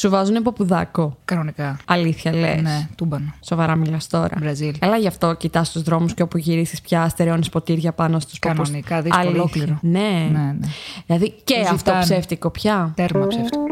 Σου 0.00 0.10
βάζουν 0.10 0.42
ποπουδάκο. 0.42 1.16
Κανονικά. 1.24 1.76
Αλήθεια 1.86 2.34
λες. 2.34 2.62
Ναι, 2.62 2.88
τούμπανο. 2.94 3.34
Σοβαρά 3.40 3.76
μιλάς 3.76 4.06
τώρα. 4.06 4.36
Brazil. 4.38 4.78
Καλά 4.78 4.96
γι' 4.96 5.06
αυτό 5.06 5.34
κοιτάς 5.34 5.72
τους 5.72 5.82
δρόμους 5.82 6.14
και 6.14 6.22
όπου 6.22 6.38
γυρίσεις 6.38 6.80
πια 6.80 7.08
στερεώνει 7.08 7.46
ποτήρια 7.50 7.92
πάνω 7.92 8.20
στους 8.20 8.38
ποπού. 8.38 8.54
Κανονικά, 8.54 9.02
δύσκολο, 9.02 9.28
ολόκληρο. 9.28 9.78
Ναι. 9.82 10.28
Ναι, 10.32 10.38
ναι. 10.38 10.68
Δηλαδή 11.06 11.34
και 11.44 11.54
Του 11.54 11.60
αυτό 11.60 11.76
ζητάνε. 11.76 12.02
ψεύτικο 12.02 12.50
πια. 12.50 12.92
Τέρμα 12.96 13.26
ψεύτικο. 13.26 13.64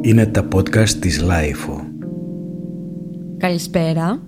Είναι 0.00 0.26
τα 0.26 0.48
podcast 0.54 0.88
της 0.88 1.20
LiFO. 1.20 1.80
Καλησπέρα. 3.38 4.22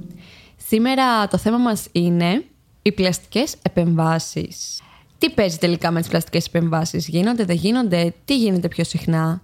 Σήμερα 0.56 1.28
το 1.28 1.38
θέμα 1.38 1.58
μας 1.58 1.86
είναι 1.92 2.44
οι 2.82 2.92
πλαστικές 2.92 3.56
επεμβάσεις. 3.62 4.80
Τι 5.18 5.30
παίζει 5.30 5.58
τελικά 5.58 5.90
με 5.90 6.00
τις 6.00 6.08
πλαστικές 6.08 6.46
επεμβάσεις, 6.46 7.08
γίνονται, 7.08 7.44
δεν 7.44 7.56
γίνονται, 7.56 8.14
τι 8.24 8.38
γίνεται 8.38 8.68
πιο 8.68 8.84
συχνά, 8.84 9.40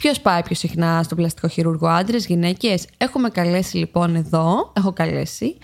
ποιος 0.00 0.20
πάει 0.20 0.42
πιο 0.42 0.54
συχνά 0.54 1.02
στο 1.02 1.14
πλαστικό 1.14 1.48
χειρούργο, 1.48 1.86
άντρες, 1.86 2.26
γυναίκες; 2.26 2.86
Έχουμε 2.98 3.28
καλέσει 3.28 3.76
λοιπόν 3.76 4.14
εδώ, 4.14 4.72
έχω 4.76 4.92
καλέσει, 4.92 5.58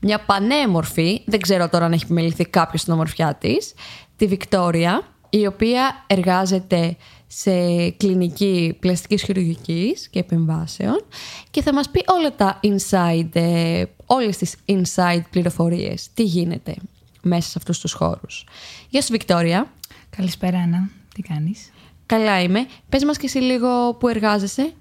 μια 0.00 0.24
πανέμορφη, 0.24 1.22
δεν 1.26 1.40
ξέρω 1.40 1.68
τώρα 1.68 1.84
αν 1.84 1.92
έχει 1.92 2.04
επιμεληθεί 2.04 2.44
κάποιος 2.44 2.80
στην 2.80 2.92
ομορφιά 2.92 3.34
της, 3.34 3.74
τη 4.16 4.26
Βικτόρια, 4.26 5.02
η 5.30 5.46
οποία 5.46 6.04
εργάζεται 6.06 6.96
σε 7.26 7.50
κλινική 7.90 8.76
πλαστικής 8.80 9.22
χειρουργικής 9.22 10.08
και 10.08 10.18
επεμβάσεων 10.18 11.04
και 11.50 11.62
θα 11.62 11.74
μας 11.74 11.90
πει 11.90 12.04
όλα 12.06 12.34
τα 12.34 12.60
inside, 12.62 13.28
ε, 13.32 13.84
όλες 14.06 14.36
τις 14.36 14.54
inside 14.66 15.22
πληροφορίες. 15.30 16.08
Τι 16.14 16.22
γίνεται 16.22 16.74
μέσα 17.22 17.48
σε 17.48 17.54
αυτούς 17.56 17.78
τους 17.78 17.92
χώρους. 17.92 18.46
Γεια 18.88 19.02
σου 19.02 19.12
Βικτόρια. 19.12 19.72
Καλησπέρα, 20.16 20.58
Άννα. 20.58 20.90
Τι 21.14 21.22
κάνεις; 21.22 21.71
Καλά 22.12 22.42
είμαι. 22.42 22.66
Πες 22.88 23.04
μας 23.04 23.16
και 23.16 23.26
εσύ 23.26 23.38
λίγο 23.38 23.94
που 23.94 24.08
εργάζεσαι. 24.08 24.72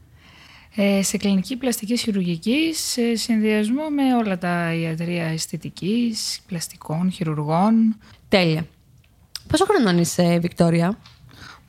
Ε, 0.76 1.03
σε 1.03 1.17
κλινική 1.17 1.55
πλαστική 1.55 1.98
χειρουργική, 1.98 2.73
σε 2.73 3.16
συνδυασμό 3.16 3.89
με 3.89 4.16
όλα 4.16 4.38
τα 4.38 4.73
ιατρία 4.73 5.25
αισθητικής, 5.25 6.41
πλαστικών, 6.47 7.11
χειρουργών. 7.11 7.95
Τέλεια. 8.30 8.66
Πόσο 9.47 9.66
χρονών 9.66 9.97
είσαι 9.97 10.39
Βικτόρια; 10.41 10.97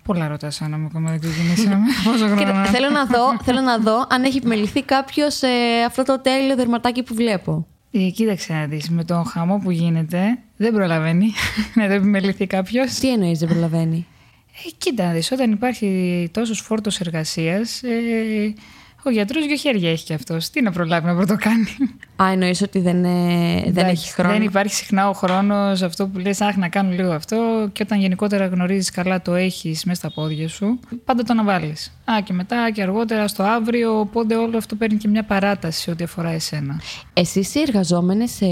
Πολλά 0.05 0.28
ρωτάς, 0.28 0.62
Άννα 0.62 0.78
μου, 0.78 0.87
ακόμα 0.87 1.11
δεν 1.11 1.20
ξεκινήσαμε. 1.20 1.77
Πόσο 2.05 2.28
Κοίτα, 2.28 2.44
χρόνο. 2.44 2.67
θέλω, 2.67 2.91
να 2.91 3.05
δω, 3.05 3.37
θέλω 3.47 3.61
να 3.61 3.78
δω 3.78 4.06
αν 4.09 4.25
έχει 4.25 4.37
επιμεληθεί 4.37 4.83
κάποιος 4.83 5.41
αυτό 5.87 6.03
το 6.03 6.20
τέλειο 6.20 6.56
δερματάκι 6.56 7.03
που 7.03 7.15
βλέπω. 7.15 7.67
Ε, 7.91 7.98
κοίταξε 7.98 8.53
να 8.53 8.67
δεις, 8.67 8.91
με 8.91 9.05
τον 9.05 9.25
χαμό 9.25 9.59
που 9.59 9.70
γίνεται, 9.70 10.39
δεν 10.56 10.72
προλαβαίνει 10.72 11.33
να 11.75 11.87
το 11.87 11.92
επιμεληθεί 11.92 12.47
κάποιος. 12.47 12.94
Τι 12.94 13.12
εννοείς 13.12 13.39
δεν 13.39 13.48
προλαβαίνει; 13.48 14.06
Ε, 14.55 14.70
κοίτα, 14.78 15.06
να 15.06 15.12
δεις, 15.12 15.33
όταν 15.33 15.53
υπάρχει 15.53 16.28
τόσος 16.33 16.61
φόρτος 16.61 17.00
εργασίας, 17.00 17.83
ε, 17.83 18.55
ο 19.03 19.11
γιατρός 19.11 19.47
δύο 19.47 19.56
χέρια 19.56 19.91
έχει 19.91 20.05
κι 20.05 20.14
αυτός. 20.14 20.50
Τι 20.50 20.62
να 20.62 20.72
προλάβει 20.72 21.06
να 21.06 21.14
πρωτοκάνει. 21.14 21.77
Α, 22.23 22.31
εννοείς 22.33 22.62
ότι 22.62 22.78
δεν, 22.81 23.05
ε, 23.05 23.09
δεν 23.09 23.69
Εντάξει, 23.69 23.91
έχει 23.91 24.12
χρόνο; 24.12 24.33
Δεν 24.33 24.42
υπάρχει 24.42 24.75
συχνά 24.75 25.09
ο 25.09 25.12
χρόνος 25.12 25.83
αυτό 25.83 26.06
που 26.06 26.19
λες, 26.19 26.41
αχ 26.41 26.56
να 26.56 26.69
κάνω 26.69 26.91
λίγο 26.91 27.12
αυτό 27.12 27.69
και 27.73 27.83
όταν 27.83 28.01
γενικότερα 28.01 28.47
γνωρίζεις 28.47 28.91
καλά 28.91 29.23
το 29.23 29.34
έχεις 29.34 29.84
μέσα 29.84 29.98
στα 30.09 30.12
πόδια 30.20 30.48
σου, 30.48 30.78
πάντα 31.05 31.23
το 31.23 31.33
αναβάλεις. 31.33 31.93
Α, 32.11 32.20
και 32.25 32.33
μετά 32.33 32.70
και 32.70 32.83
αργότερα 32.83 33.28
στο 33.28 33.43
αύριο, 33.43 33.98
οπότε 34.00 34.37
όλο 34.37 34.56
αυτό 34.56 34.75
παίρνει 34.75 34.97
και 34.98 35.09
μια 35.09 35.23
παράταση 35.25 35.81
σε 35.81 35.91
ό,τι 35.91 36.05
αφορά 36.05 36.31
εσένα. 36.31 36.81
Εσείς 37.12 37.55
οι 37.55 37.61
εργαζόμενες 37.61 38.31
σε 38.31 38.47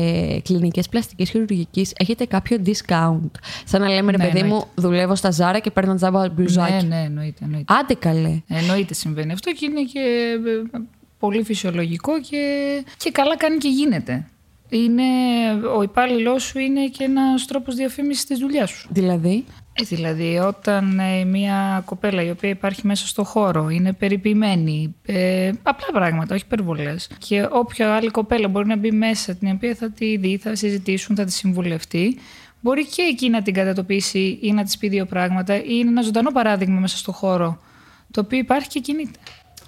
κλινικές 0.45 0.89
πλαστικής 0.89 1.31
χειρουργικής 1.31 1.93
έχετε 1.97 2.25
κάποιο 2.25 2.57
discount; 2.67 3.31
Σαν 3.65 3.81
να 3.81 3.89
λέμε, 3.89 4.11
ρε 4.11 4.17
Ναι, 4.17 4.25
παιδί 4.25 4.39
μου, 4.39 4.45
εννοείται. 4.45 4.67
δουλεύω 4.75 5.15
στα 5.15 5.31
Ζάρα 5.31 5.59
και 5.59 5.71
παίρνω 5.71 5.95
τζάμπα 5.95 6.29
μπλουζάκι. 6.29 6.73
Ναι, 6.87 6.97
ναι, 6.97 7.03
εννοείται. 7.05 7.45
εννοείται. 7.45 7.75
Άντε 7.75 7.95
καλέ. 7.95 8.41
Εννοείται 8.49 8.95
συμβαίνει 8.95 9.33
αυτό 9.33 9.53
και 9.53 9.65
είναι 9.71 9.83
και 9.83 9.99
ε, 10.73 10.79
πολύ 11.21 11.43
φυσιολογικό 11.43 12.21
και, 12.21 12.43
και 12.97 13.11
καλά 13.11 13.37
κάνει 13.37 13.57
και 13.57 13.69
γίνεται. 13.69 14.27
Είναι, 14.69 15.03
ο 15.77 15.83
υπάλληλός 15.83 16.43
σου 16.43 16.59
είναι 16.59 16.87
και 16.87 17.05
ένας 17.05 17.47
τρόπος 17.47 17.75
διαφήμισης 17.75 18.25
της 18.25 18.39
δουλειάς 18.39 18.71
σου. 18.71 18.89
Δηλαδή, 18.93 19.45
Ε, 19.73 19.83
δηλαδή, 19.85 20.39
όταν 20.39 20.99
ε, 20.99 21.25
μια 21.25 21.83
κοπέλα 21.85 22.23
η 22.23 22.31
οποία 22.31 22.49
υπάρχει 22.49 22.87
μέσα 22.87 23.07
στο 23.07 23.25
χώρο 23.25 23.69
είναι 23.69 23.93
περιποιημένη, 23.93 24.95
ε, 25.07 25.51
απλά 25.63 25.87
πράγματα, 25.93 26.35
όχι 26.35 26.45
υπερβολές, 26.47 27.11
και 27.19 27.47
όποια 27.51 27.95
άλλη 27.95 28.11
κοπέλα 28.11 28.49
μπορεί 28.49 28.67
να 28.67 28.77
μπει 28.77 28.91
μέσα, 28.91 29.35
την 29.35 29.51
οποία 29.51 29.75
θα 29.75 29.91
τη 29.91 30.17
δει, 30.17 30.37
θα 30.37 30.55
συζητήσουν, 30.55 31.17
θα 31.17 31.25
τη 31.25 31.33
συμβουλευτεί, 31.33 32.19
μπορεί 32.61 32.87
και 32.87 33.03
εκεί 33.03 33.29
να 33.29 33.43
την 33.43 33.55
κατατοπίσει 33.55 34.39
ή 34.43 34.53
να 34.53 34.65
της 34.65 34.79
πει 34.79 34.89
δύο 34.89 35.07
πράγματα, 35.07 35.57
ή 35.57 35.63
είναι 35.67 35.89
ένα 35.89 36.03
ζωντανό 36.03 36.31
παράδειγμα 36.31 36.81
μέσα 36.81 36.97
στο 36.97 37.13
χώρο, 37.13 37.59
το 38.11 38.21
οποίο 38.21 38.39
υπάρχει 38.39 38.69
και 38.69 38.81
κινείται. 38.81 39.19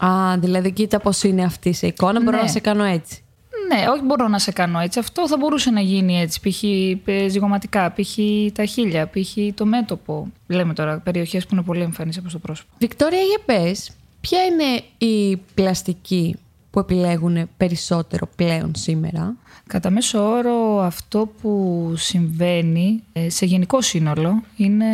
Α, 0.06 0.38
δηλαδή 0.38 0.72
κοίτα 0.72 0.98
πώς 1.00 1.22
είναι 1.22 1.44
αυτή 1.44 1.72
σε 1.72 1.86
εικόνα, 1.86 2.22
μπορώ 2.22 2.36
Ναι. 2.36 2.42
να 2.42 2.48
σε 2.48 2.60
κάνω 2.60 2.84
έτσι. 2.84 3.22
Ναι, 3.68 3.84
όχι 3.88 4.02
μπορώ 4.04 4.28
να 4.28 4.38
σε 4.38 4.52
κάνω 4.52 4.78
έτσι. 4.80 4.98
Αυτό 4.98 5.28
θα 5.28 5.36
μπορούσε 5.36 5.70
να 5.70 5.80
γίνει 5.80 6.20
έτσι. 6.20 6.40
Π.χ. 6.40 6.62
ε, 7.08 7.28
ζυγοματικά, 7.28 7.92
π.χ. 7.92 8.16
τα 8.52 8.64
χείλια, 8.64 9.06
π.χ. 9.06 9.54
το 9.54 9.66
μέτωπο. 9.66 10.28
Λέμε 10.46 10.74
τώρα 10.74 10.98
περιοχές 10.98 11.46
που 11.46 11.54
είναι 11.54 11.62
πολύ 11.62 11.82
εμφανείς 11.82 12.18
από 12.18 12.30
το 12.30 12.38
πρόσωπο. 12.38 12.70
Βικτόρια, 12.78 13.20
για 13.20 13.38
πες, 13.44 13.90
ποια 14.20 14.38
είναι 14.44 14.82
η 15.12 15.36
πλαστική 15.54 16.36
που 16.70 16.78
επιλέγουν 16.78 17.48
περισσότερο 17.56 18.28
πλέον 18.36 18.72
σήμερα; 18.76 19.34
Κατά 19.66 19.90
μέσο 19.90 20.28
όρο 20.28 20.80
αυτό 20.80 21.32
που 21.42 21.92
συμβαίνει 21.96 23.02
ε, 23.12 23.30
σε 23.30 23.46
γενικό 23.46 23.80
σύνολο 23.80 24.42
είναι 24.56 24.86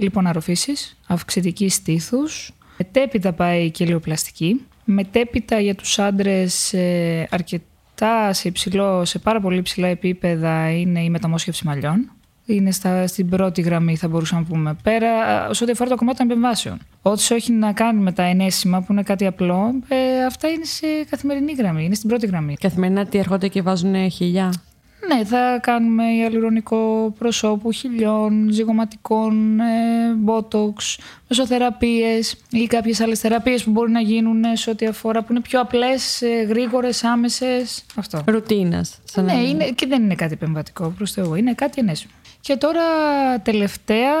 λοιπόν 0.00 0.26
αρροφήσεις, 0.26 0.96
αυξητική 1.06 1.68
στήθους, 1.68 2.52
μετέπειτα 2.78 3.32
πάει 3.32 3.64
η 3.64 3.70
κελιοπλαστική, 3.70 4.66
μετέπειτα 4.84 5.60
για 5.60 5.74
τους 5.74 5.98
άντρες 5.98 6.72
ε, 6.72 7.28
αρκετά 7.30 8.32
σε, 8.32 8.48
υψηλό, 8.48 9.04
σε 9.04 9.18
πάρα 9.18 9.40
πολύ 9.40 9.58
υψηλά 9.58 9.88
επίπεδα 9.88 10.70
είναι 10.70 11.02
η 11.02 11.10
μεταμόσχευση 11.10 11.66
μαλλιών. 11.66 12.10
Είναι 12.48 12.70
στα, 12.70 13.06
στην 13.06 13.28
πρώτη 13.28 13.60
γραμμή, 13.60 13.96
θα 13.96 14.08
μπορούσαμε 14.08 14.40
να 14.40 14.46
πούμε. 14.46 14.76
Πέρα, 14.82 15.08
ε, 15.48 15.54
σε 15.54 15.62
ό,τι 15.64 15.72
αφορά 15.72 15.90
το 15.90 15.96
κομμάτι 15.96 16.18
των 16.18 16.30
επεμβάσεων. 16.30 16.78
Ό,τι 17.02 17.34
όχι 17.34 17.52
να 17.52 17.72
κάνει 17.72 18.00
με 18.00 18.12
τα 18.12 18.22
ενέσιμα, 18.22 18.80
που 18.80 18.92
είναι 18.92 19.02
κάτι 19.02 19.26
απλό, 19.26 19.74
ε, 19.88 20.24
αυτά 20.24 20.48
είναι 20.48 20.64
σε 20.64 20.86
καθημερινή 21.10 21.52
γραμμή, 21.52 21.84
είναι 21.84 21.94
στην 21.94 22.08
πρώτη 22.08 22.26
γραμμή. 22.26 22.56
Καθημερινά 22.60 23.06
τι 23.06 23.18
έρχονται 23.18 23.48
και 23.48 23.62
βάζουν 23.62 24.10
χιλιά; 24.10 24.52
Ναι, 25.08 25.24
θα 25.24 25.58
κάνουμε 25.62 26.04
ιαλουρονικό 26.14 27.14
προσώπου, 27.18 27.72
χιλιών, 27.72 28.48
ζυγοματικών, 28.50 29.60
ε, 29.60 30.12
μπότοξ, 30.16 30.98
μεσοθεραπείες 31.28 32.36
ή 32.50 32.66
κάποιες 32.66 33.00
άλλες 33.00 33.20
θεραπείες 33.20 33.64
που 33.64 33.70
μπορεί 33.70 33.90
να 33.90 34.00
γίνουν 34.00 34.44
σε 34.52 34.70
ό,τι 34.70 34.86
αφορά 34.86 35.22
που 35.22 35.26
είναι 35.32 35.40
πιο 35.40 35.60
απλές, 35.60 36.22
ε, 36.22 36.42
γρήγορες, 36.48 37.04
άμεσες. 37.04 37.84
Αυτό. 37.94 38.22
Ρουτίνας. 38.26 38.98
σαν 39.04 39.24
να 39.24 39.32
Ναι, 39.32 39.38
λέμε. 39.40 39.48
είναι, 39.50 39.70
και 39.70 39.86
δεν 39.86 40.02
είναι 40.02 40.14
κάτι 40.14 40.32
επεμβατικό 40.32 40.88
προς 40.96 41.12
Θεού, 41.12 41.34
είναι 41.34 41.52
κάτι 41.54 41.80
ενέσιμο. 41.80 42.12
Και 42.40 42.56
τώρα 42.56 42.82
τελευταία, 43.42 44.12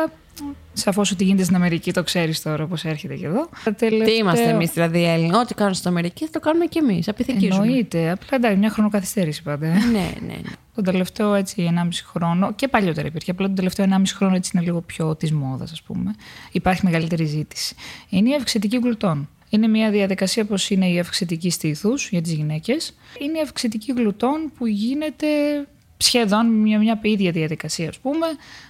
σαφώς 0.72 1.10
ότι 1.10 1.24
γίνεται 1.24 1.44
στην 1.44 1.56
Αμερική, 1.56 1.92
το 1.92 2.02
ξέρεις 2.02 2.42
τώρα 2.42 2.66
πώς 2.66 2.84
έρχεται 2.84 3.14
και 3.14 3.26
εδώ. 3.26 3.48
Τι 3.78 4.12
είμαστε 4.12 4.48
εμείς, 4.48 4.70
δηλαδή, 4.72 4.98
οι 4.98 5.04
Έλληνες; 5.04 5.36
Ό,τι 5.36 5.54
κάνουν 5.54 5.74
στην 5.74 5.90
Αμερική 5.90 6.24
θα 6.24 6.30
το 6.30 6.40
κάνουμε 6.40 6.64
και 6.64 6.78
εμείς. 6.78 7.08
Απειθικίζουμε. 7.08 7.64
Εννοείται, 7.64 8.10
απλά 8.10 8.28
εντάξει, 8.30 8.56
μια 8.56 8.70
χρονοκαθυστέρηση 8.70 9.42
πάντα. 9.42 9.66
ε. 9.66 9.70
Ναι, 9.70 9.88
ναι, 9.92 10.10
ναι. 10.26 10.40
Τον 10.74 10.84
τελευταίο 10.84 11.34
έτσι 11.34 11.70
1,5 11.74 11.88
χρόνο, 12.06 12.52
και 12.52 12.68
παλιότερα 12.68 13.06
υπήρχε, 13.06 13.30
απλά 13.30 13.46
τον 13.46 13.54
τελευταίο 13.54 13.86
1,5 13.90 14.02
χρόνο 14.14 14.34
έτσι 14.34 14.50
είναι 14.54 14.64
λίγο 14.64 14.80
πιο 14.80 15.16
της 15.16 15.32
μόδας, 15.32 15.72
ας 15.72 15.82
πούμε. 15.82 16.14
Υπάρχει 16.52 16.80
μεγαλύτερη 16.84 17.24
ζήτηση. 17.24 17.74
Είναι 18.08 18.30
η 18.30 18.34
αυξητική 18.34 18.78
γλουτών. 18.78 19.28
Είναι 19.48 19.68
μια 19.68 19.90
διαδικασία 19.90 20.42
όπω 20.42 20.54
είναι 20.68 20.88
η 20.88 20.98
αυξητική 20.98 21.50
στήθου 21.50 21.94
για 22.10 22.22
τις 22.22 22.32
γυναίκες. 22.32 22.94
Είναι 23.20 23.38
η 23.38 23.40
αυξητική 23.40 23.92
γλουτών 23.92 24.52
που 24.58 24.66
γίνεται 24.66 25.26
σχεδόν 25.96 26.46
μια, 26.60 26.78
μια 26.78 26.98
ίδια 27.02 27.30
διαδικασία, 27.30 27.88
ας 27.88 27.98
πούμε, 27.98 28.26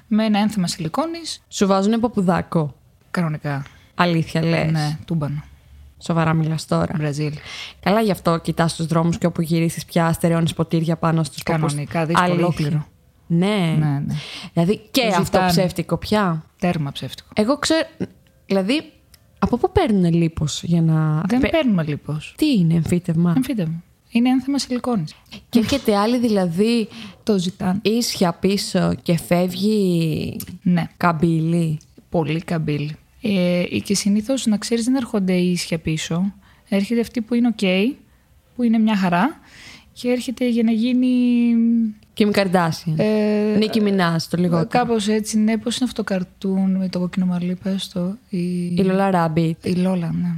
με 0.06 0.24
ένα 0.24 0.38
ένθεμα 0.38 0.66
σιλικόνης. 0.66 1.42
Σου 1.48 1.66
βάζουν 1.66 2.00
ποπουδάκο. 2.00 2.74
Κανονικά. 3.10 3.62
Αλήθεια 3.94 4.42
λες. 4.44 4.70
Ναι, 4.70 4.98
τούμπανο. 5.04 5.42
Σοβαρά 5.98 6.32
μιλάς 6.32 6.66
τώρα. 6.66 6.92
Βραζίλ. 6.96 7.32
Καλά 7.80 8.00
γι' 8.00 8.10
αυτό 8.10 8.38
κοιτάς 8.38 8.76
του 8.76 8.86
δρόμους 8.86 9.18
και 9.18 9.26
όπου 9.26 9.42
γυρίσεις 9.42 9.84
πια 9.84 10.12
στερεώνεις 10.12 10.54
ποτήρια 10.54 10.96
πάνω 10.96 11.22
στους 11.22 11.42
ποπού. 11.42 11.58
Κανονικά, 11.60 12.06
δύσκολο, 12.06 12.32
ολόκληρο. 12.32 12.86
Ναι. 13.26 13.76
Ναι, 13.78 14.02
ναι. 14.06 14.14
Δηλαδή 14.52 14.80
και 14.90 15.00
Του 15.00 15.08
αυτό 15.08 15.22
ζητάνε. 15.24 15.48
ψεύτικο 15.50 15.96
πια. 15.96 16.44
Τέρμα 16.58 16.92
ψεύτικο. 16.92 17.28
Εγώ 17.34 17.58
ξέρω. 17.58 17.86
Δηλαδή, 18.46 18.92
από 19.38 19.56
πού 19.56 19.72
παίρνουν 19.72 20.12
λίπος 20.14 20.62
για 20.62 20.82
να. 20.82 21.22
Δεν 21.26 21.40
Πε- 21.40 21.50
παίρνουμε 21.50 21.82
λίπος. 21.84 22.34
Τι 22.36 22.46
είναι 22.52 22.74
εμφύτευμα; 22.74 23.32
Εμφύτευμα. 23.36 23.82
Είναι 24.16 24.28
ένθεμα 24.28 24.58
σιλικόνης. 24.58 25.14
Και 25.48 25.58
έρχεται 25.58 25.96
άλλη 25.96 26.18
δηλαδή 26.18 26.88
Το 27.22 27.38
ζητάνε. 27.38 27.78
ίσια 27.82 28.32
πίσω 28.32 28.94
και 29.02 29.16
φεύγει 29.18 30.36
Ναι. 30.62 30.86
καμπύλη. 30.96 31.78
Πολύ 32.08 32.40
καμπύλη. 32.40 32.96
Ε, 33.22 33.62
και 33.84 33.94
συνήθως 33.94 34.46
να 34.46 34.56
ξέρεις 34.56 34.84
δεν 34.84 34.94
έρχονται 34.94 35.32
ίσια 35.34 35.78
πίσω. 35.78 36.34
Έρχεται 36.68 37.00
αυτή 37.00 37.20
που 37.20 37.34
είναι 37.34 37.48
οκ, 37.48 37.94
που 38.54 38.62
είναι 38.62 38.78
μια 38.78 38.96
χαρά 38.96 39.40
και 39.92 40.08
έρχεται 40.08 40.48
για 40.48 40.62
να 40.62 40.70
γίνει. 40.72 41.08
Kim 42.18 42.30
Kardashian. 42.30 42.92
Ε, 42.96 43.56
Nicki 43.58 43.80
Minaj, 43.80 44.28
το 44.28 44.36
λιγότερο. 44.36 44.68
Κάπως 44.68 45.08
έτσι, 45.08 45.38
ναι. 45.38 45.56
Πώς 45.58 45.76
είναι 45.76 45.88
αυτό 45.88 46.02
το 46.02 46.14
καρτούν 46.14 46.76
με 46.76 46.88
το 46.88 46.98
κόκκινο 46.98 47.26
μαλλί, 47.26 47.58
πες 47.62 47.88
το. 47.88 48.16
Η, 48.28 48.38
Η 48.64 48.84
Lola 48.88 49.12
Rabbit. 49.14 49.52
η 49.62 49.72
Λόλα, 49.74 50.12
ναι. 50.20 50.28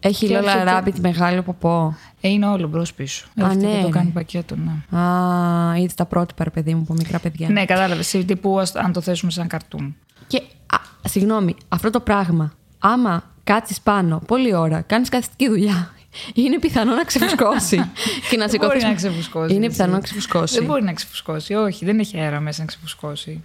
Έχει 0.00 0.26
Και 0.26 0.38
Lola 0.38 0.44
έρχεται- 0.44 0.94
Rabbit 0.96 0.98
μεγάλο 1.00 1.42
ποπό. 1.42 1.96
Ε, 2.20 2.28
είναι 2.28 2.46
όλο 2.46 2.68
μπρος 2.68 2.94
πίσω. 2.94 3.26
Α, 3.42 3.46
Αυτή 3.46 3.64
ναι. 3.64 3.72
δεν 3.72 3.82
το 3.82 3.88
κάνει 3.88 4.10
πακέτο, 4.10 4.56
ναι. 4.56 4.98
Α, 5.00 5.76
είδε 5.76 5.92
τα 5.96 6.04
πρότυπα, 6.04 6.44
ρε 6.44 6.50
παιδί 6.50 6.74
μου, 6.74 6.80
από 6.82 6.92
μικρά 6.92 7.18
παιδιά. 7.18 7.48
Ναι, 7.48 7.64
κατάλαβες. 7.64 8.10
Τύπου 8.26 8.60
ας- 8.60 8.74
αν 8.74 8.92
το 8.92 9.00
θέσουμε 9.00 9.30
σαν 9.30 9.46
καρτούν. 9.46 9.96
Και, 10.26 10.42
α, 10.66 10.76
συγγνώμη, 11.08 11.54
αυτό 11.68 11.90
το 11.90 12.00
πράγμα, 12.00 12.52
άμα 12.78 13.22
κάτσεις 13.44 13.80
πάνω 13.80 14.22
πολλή 14.26 14.54
ώρα, 14.54 14.80
κάνεις 14.80 15.08
καθιστική 15.08 15.48
δουλειά, 15.48 15.90
είναι 16.34 16.58
πιθανό 16.58 16.94
να 16.94 17.04
ξεφουσκώσει. 17.04 17.76
και 18.30 18.36
να 18.36 18.44
Δεν 18.46 18.50
σηκωθείς- 18.50 18.58
μπορεί 18.66 18.82
να 18.82 18.94
ξεφουσκώσει. 18.94 19.54
Είναι 19.54 19.64
έτσι. 19.66 19.76
πιθανό 19.76 19.92
να 19.96 20.00
ξεφουσκώσει. 20.00 20.54
Δεν 20.54 20.64
μπορεί 20.64 20.82
να 20.82 20.92
ξεφουσκώσει. 20.92 21.54
Όχι, 21.54 21.84
δεν 21.84 21.98
έχει 21.98 22.18
αέρα 22.20 22.40
μέσα 22.40 22.60
να 22.60 22.66
ξεφουσκώσει. 22.66 23.42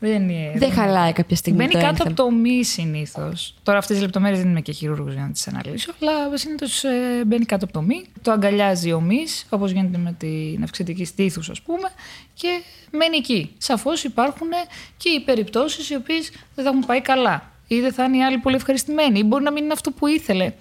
Δεν, 0.00 0.28
είναι, 0.28 0.52
Δεν 0.56 0.72
χαλάει 0.72 1.12
κάποια 1.12 1.36
στιγμή. 1.36 1.58
Μπαίνει 1.58 1.72
το 1.72 1.78
κάτω 1.78 1.88
ένθεν. 1.90 2.06
από 2.06 2.16
το 2.16 2.30
μη 2.30 2.64
συνήθως. 2.64 3.54
Τώρα 3.62 3.78
αυτές 3.78 3.96
τις 3.96 4.04
λεπτομέρειες 4.04 4.40
δεν 4.40 4.50
είμαι 4.50 4.60
και 4.60 4.72
χειρούργος 4.72 5.12
για 5.12 5.22
να 5.22 5.30
τις 5.30 5.48
αναλύσω, 5.48 5.92
αλλά 6.02 6.36
συνήθως 6.36 6.82
μπαίνει 7.26 7.44
κάτω 7.44 7.64
από 7.64 7.72
το 7.72 7.82
μη. 7.82 8.04
Το 8.22 8.32
αγκαλιάζει 8.32 8.92
ο 8.92 9.00
μης, 9.00 9.46
όπως 9.50 9.70
γίνεται 9.70 9.98
με 9.98 10.12
την 10.18 10.62
αυξητική 10.62 11.04
στήθους, 11.04 11.50
ας 11.50 11.60
πούμε, 11.60 11.88
και 12.34 12.48
μένει 12.92 13.16
εκεί. 13.16 13.50
Σαφώς 13.58 14.04
υπάρχουν 14.04 14.48
και 14.96 15.08
οι 15.08 15.20
περιπτώσεις 15.20 15.90
οι 15.90 15.94
οποίες 15.94 16.30
δεν 16.54 16.64
θα 16.64 16.70
έχουν 16.70 16.86
πάει 16.86 17.00
καλά. 17.00 17.50
Ή 17.66 17.80
δεν 17.80 17.92
θα 17.92 18.04
είναι 18.04 18.16
οι 18.16 18.22
άλλοι 18.24 18.38
πολύ 18.38 18.56
ευχαριστημένοι, 18.56 19.18
ή 19.18 19.22
μπορεί 19.26 19.42
να 19.42 19.52
μην 19.52 19.64
είναι 19.64 19.72
αυτό 19.72 19.90
που 19.90 20.06
ήθελε. 20.06 20.52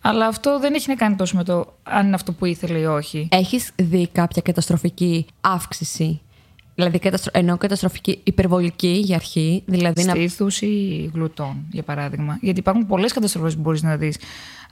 Αλλά 0.00 0.26
αυτό 0.26 0.58
δεν 0.58 0.74
έχει 0.74 0.88
να 0.88 0.94
κάνει 0.94 1.16
τόσο 1.16 1.36
με 1.36 1.44
το 1.44 1.74
αν 1.82 2.06
είναι 2.06 2.14
αυτό 2.14 2.32
που 2.32 2.44
ήθελε 2.44 2.78
ή 2.78 2.84
όχι. 2.84 3.28
Έχεις 3.30 3.70
δει 3.76 4.08
κάποια 4.12 4.42
καταστροφική 4.42 5.26
αύξηση. 5.40 6.20
Δηλαδή, 6.78 6.98
καταστρο... 6.98 7.30
εννοώ 7.34 7.56
καταστροφική 7.56 8.20
υπερβολική 8.22 8.88
για 8.88 9.16
αρχή. 9.16 9.62
Δηλαδή, 9.66 10.04
να... 10.04 10.10
Στήθους 10.10 10.60
ή 10.60 11.10
γλουτών, 11.14 11.56
για 11.70 11.82
παράδειγμα. 11.82 12.38
Γιατί 12.40 12.58
υπάρχουν 12.58 12.86
πολλές 12.86 13.12
καταστροφές 13.12 13.54
που 13.54 13.60
μπορείς 13.60 13.82
να 13.82 13.96
δεις 13.96 14.16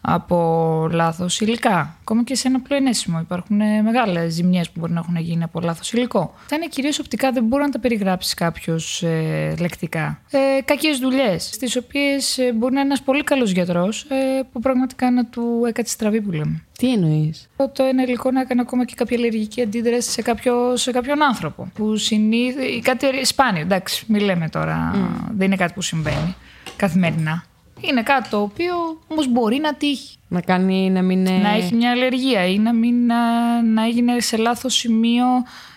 από 0.08 0.88
λάθος 0.92 1.40
υλικά. 1.40 1.96
Ακόμα 2.00 2.24
και 2.24 2.34
σε 2.34 2.48
ένα 2.48 2.56
απλό 2.56 2.76
ενέσιμο. 2.76 3.20
Υπάρχουν 3.20 3.56
μεγάλες 3.82 4.32
ζημιές 4.32 4.70
που 4.70 4.80
μπορεί 4.80 4.92
να 4.92 4.98
έχουν 5.00 5.16
γίνει 5.16 5.42
από 5.42 5.60
λάθος 5.60 5.92
υλικό. 5.92 6.34
Θα 6.46 6.56
είναι 6.56 6.66
κυρίως 6.66 6.98
οπτικά, 6.98 7.32
δεν 7.32 7.44
μπορεί 7.44 7.62
να 7.62 7.68
τα 7.68 7.78
περιγράψει 7.78 8.34
κάποιος 8.34 9.02
ε, 9.02 9.54
λεκτικά. 9.60 10.20
Ε, 10.30 10.38
Κακές 10.64 10.98
δουλειές, 10.98 11.44
στις 11.52 11.76
οποίες 11.76 12.38
ε, 12.38 12.52
μπορεί 12.52 12.74
να 12.74 12.80
είναι 12.80 12.88
ένας 12.88 13.02
πολύ 13.02 13.24
καλός 13.24 13.50
γιατρός 13.50 14.02
ε, 14.02 14.42
που 14.52 14.60
πραγματικά 14.60 15.10
να 15.10 15.24
του 15.26 15.62
έκατσε 15.68 15.92
στραβή 15.92 16.20
που 16.20 16.30
λέμε. 16.32 16.62
Τι 16.78 16.92
εννοείς; 16.92 17.48
Το 17.56 17.82
ένα 17.82 18.02
υλικό 18.02 18.30
να 18.30 18.40
έκανε 18.40 18.60
ακόμα 18.60 18.84
και 18.84 18.94
κάποια 18.96 19.16
αλλεργική 19.16 19.62
αντίδραση 19.62 20.10
σε, 20.10 20.22
κάποιο, 20.22 20.76
σε 20.76 20.90
κάποιον 20.90 21.22
άνθρωπο. 21.22 21.68
Που 21.74 21.96
συνήθω. 21.96 22.60
κάτι 22.82 23.06
σπάνιο, 23.24 23.60
εντάξει, 23.60 24.04
μην 24.08 24.20
λέμε 24.20 24.48
τώρα. 24.48 24.94
Δεν 25.36 25.46
είναι 25.46 25.56
κάτι 25.56 25.72
που 25.72 25.80
συμβαίνει 25.82 26.34
καθημερινά. 26.76 27.44
Είναι 27.80 28.02
κάτι 28.02 28.28
το 28.28 28.40
οποίο 28.40 28.74
όμως 29.08 29.28
μπορεί 29.28 29.58
να 29.58 29.74
τύχει. 29.74 30.16
Να 30.28 30.40
κάνει 30.40 30.90
να 30.90 31.02
μην. 31.02 31.18
είναι- 31.26 31.38
Να 31.38 31.48
έχει 31.50 31.74
μια 31.74 31.90
αλλεργία 31.90 32.46
ή 32.46 32.58
να, 32.58 32.72
μην, 32.74 33.06
να, 33.06 33.16
να 33.62 33.84
έγινε 33.84 34.20
σε 34.20 34.36
λάθος 34.36 34.74
σημείο 34.74 35.24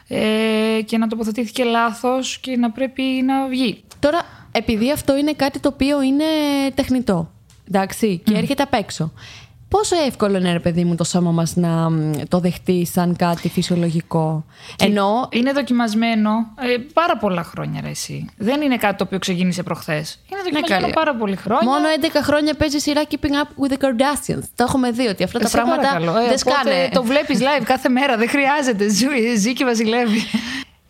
ε, 0.07 0.81
και 0.85 0.97
να 0.97 1.07
τοποθετήθηκε 1.07 1.63
λάθος 1.63 2.37
και 2.39 2.57
να 2.57 2.71
πρέπει 2.71 3.01
να 3.01 3.47
βγει. 3.47 3.83
Τώρα, 3.99 4.19
επειδή 4.51 4.91
αυτό 4.91 5.17
είναι 5.17 5.33
κάτι 5.33 5.59
το 5.59 5.69
οποίο 5.73 6.01
είναι 6.01 6.23
τεχνητό. 6.75 7.31
Εντάξει, 7.67 8.21
και 8.25 8.33
έρχεται 8.37 8.63
απ' 8.63 8.73
έξω. 8.73 9.11
Πόσο 9.69 9.95
εύκολο 10.07 10.37
είναι, 10.37 10.51
ρε 10.51 10.59
παιδί 10.59 10.83
μου, 10.83 10.95
το 10.95 11.03
σώμα 11.03 11.31
μας 11.31 11.55
να 11.55 11.89
μ, 11.89 12.11
το 12.27 12.39
δεχτεί 12.39 12.85
σαν 12.85 13.15
κάτι 13.15 13.49
φυσιολογικό; 13.49 14.45
Ενώ 14.79 15.27
Είναι 15.31 15.51
δοκιμασμένο 15.51 16.31
ε, 16.59 16.77
πάρα 16.93 17.17
πολλά 17.17 17.43
χρόνια, 17.43 17.81
ρε, 17.81 17.89
εσύ. 17.89 18.29
Δεν 18.37 18.61
είναι 18.61 18.77
κάτι 18.77 18.97
το 18.97 19.03
οποίο 19.03 19.19
ξεκίνησε 19.19 19.63
προχθές. 19.63 20.19
Είναι 20.31 20.41
δοκιμασμένο 20.41 20.81
καλή. 20.81 20.93
πάρα 20.93 21.15
πολύ 21.15 21.35
χρόνια. 21.35 21.69
μόνο 21.69 21.87
11 22.01 22.05
χρόνια 22.23 22.53
παίζει 22.53 22.77
σειρά 22.77 23.01
Keeping 23.09 23.15
Up 23.15 23.63
with 23.63 23.73
the 23.73 23.77
Kardashians. 23.85 24.43
Το 24.55 24.63
έχουμε 24.63 24.91
δει 24.91 25.07
ότι 25.07 25.23
αυτά 25.23 25.39
τα 25.39 25.47
Σε 25.47 25.57
πράγματα 25.57 25.81
παρακαλώ. 25.81 26.11
Ε, 26.11 26.13
δεν 26.13 26.21
οπότε 26.23 26.37
σκάνε. 26.37 26.89
Το 26.93 27.03
βλέπεις 27.03 27.39
live 27.39 27.63
κάθε 27.63 27.89
μέρα. 27.89 28.17
Δεν 28.17 28.29
χρειάζεται. 28.29 28.87
Ζει, 28.87 29.35
ζει 29.35 29.53
και 29.53 29.65
βασιλεύει. 29.65 30.21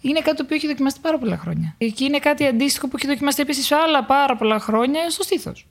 Είναι 0.02 0.20
κάτι 0.20 0.38
το 0.38 0.44
οποίο 0.44 0.56
έχει 0.56 0.68
δοκιμαστεί 0.68 1.00
πάρα 1.00 1.18
πολλά 1.18 1.38
χρόνια. 1.38 1.76
Και 1.78 2.04
είναι 2.04 2.20
κάτι 2.20 2.46
αντίστοιχο 2.46 2.88
που 2.88 2.96
έχει 2.98 3.08
δοκιμαστεί 3.08 3.42
επίσης 3.42 3.66
σε 3.66 3.76
άλλα 3.76 4.04
πάρα 4.04 4.36
πολλά 4.36 4.60
χρόνια 4.60 5.10
στο 5.10 5.24
στήθος. 5.24 5.66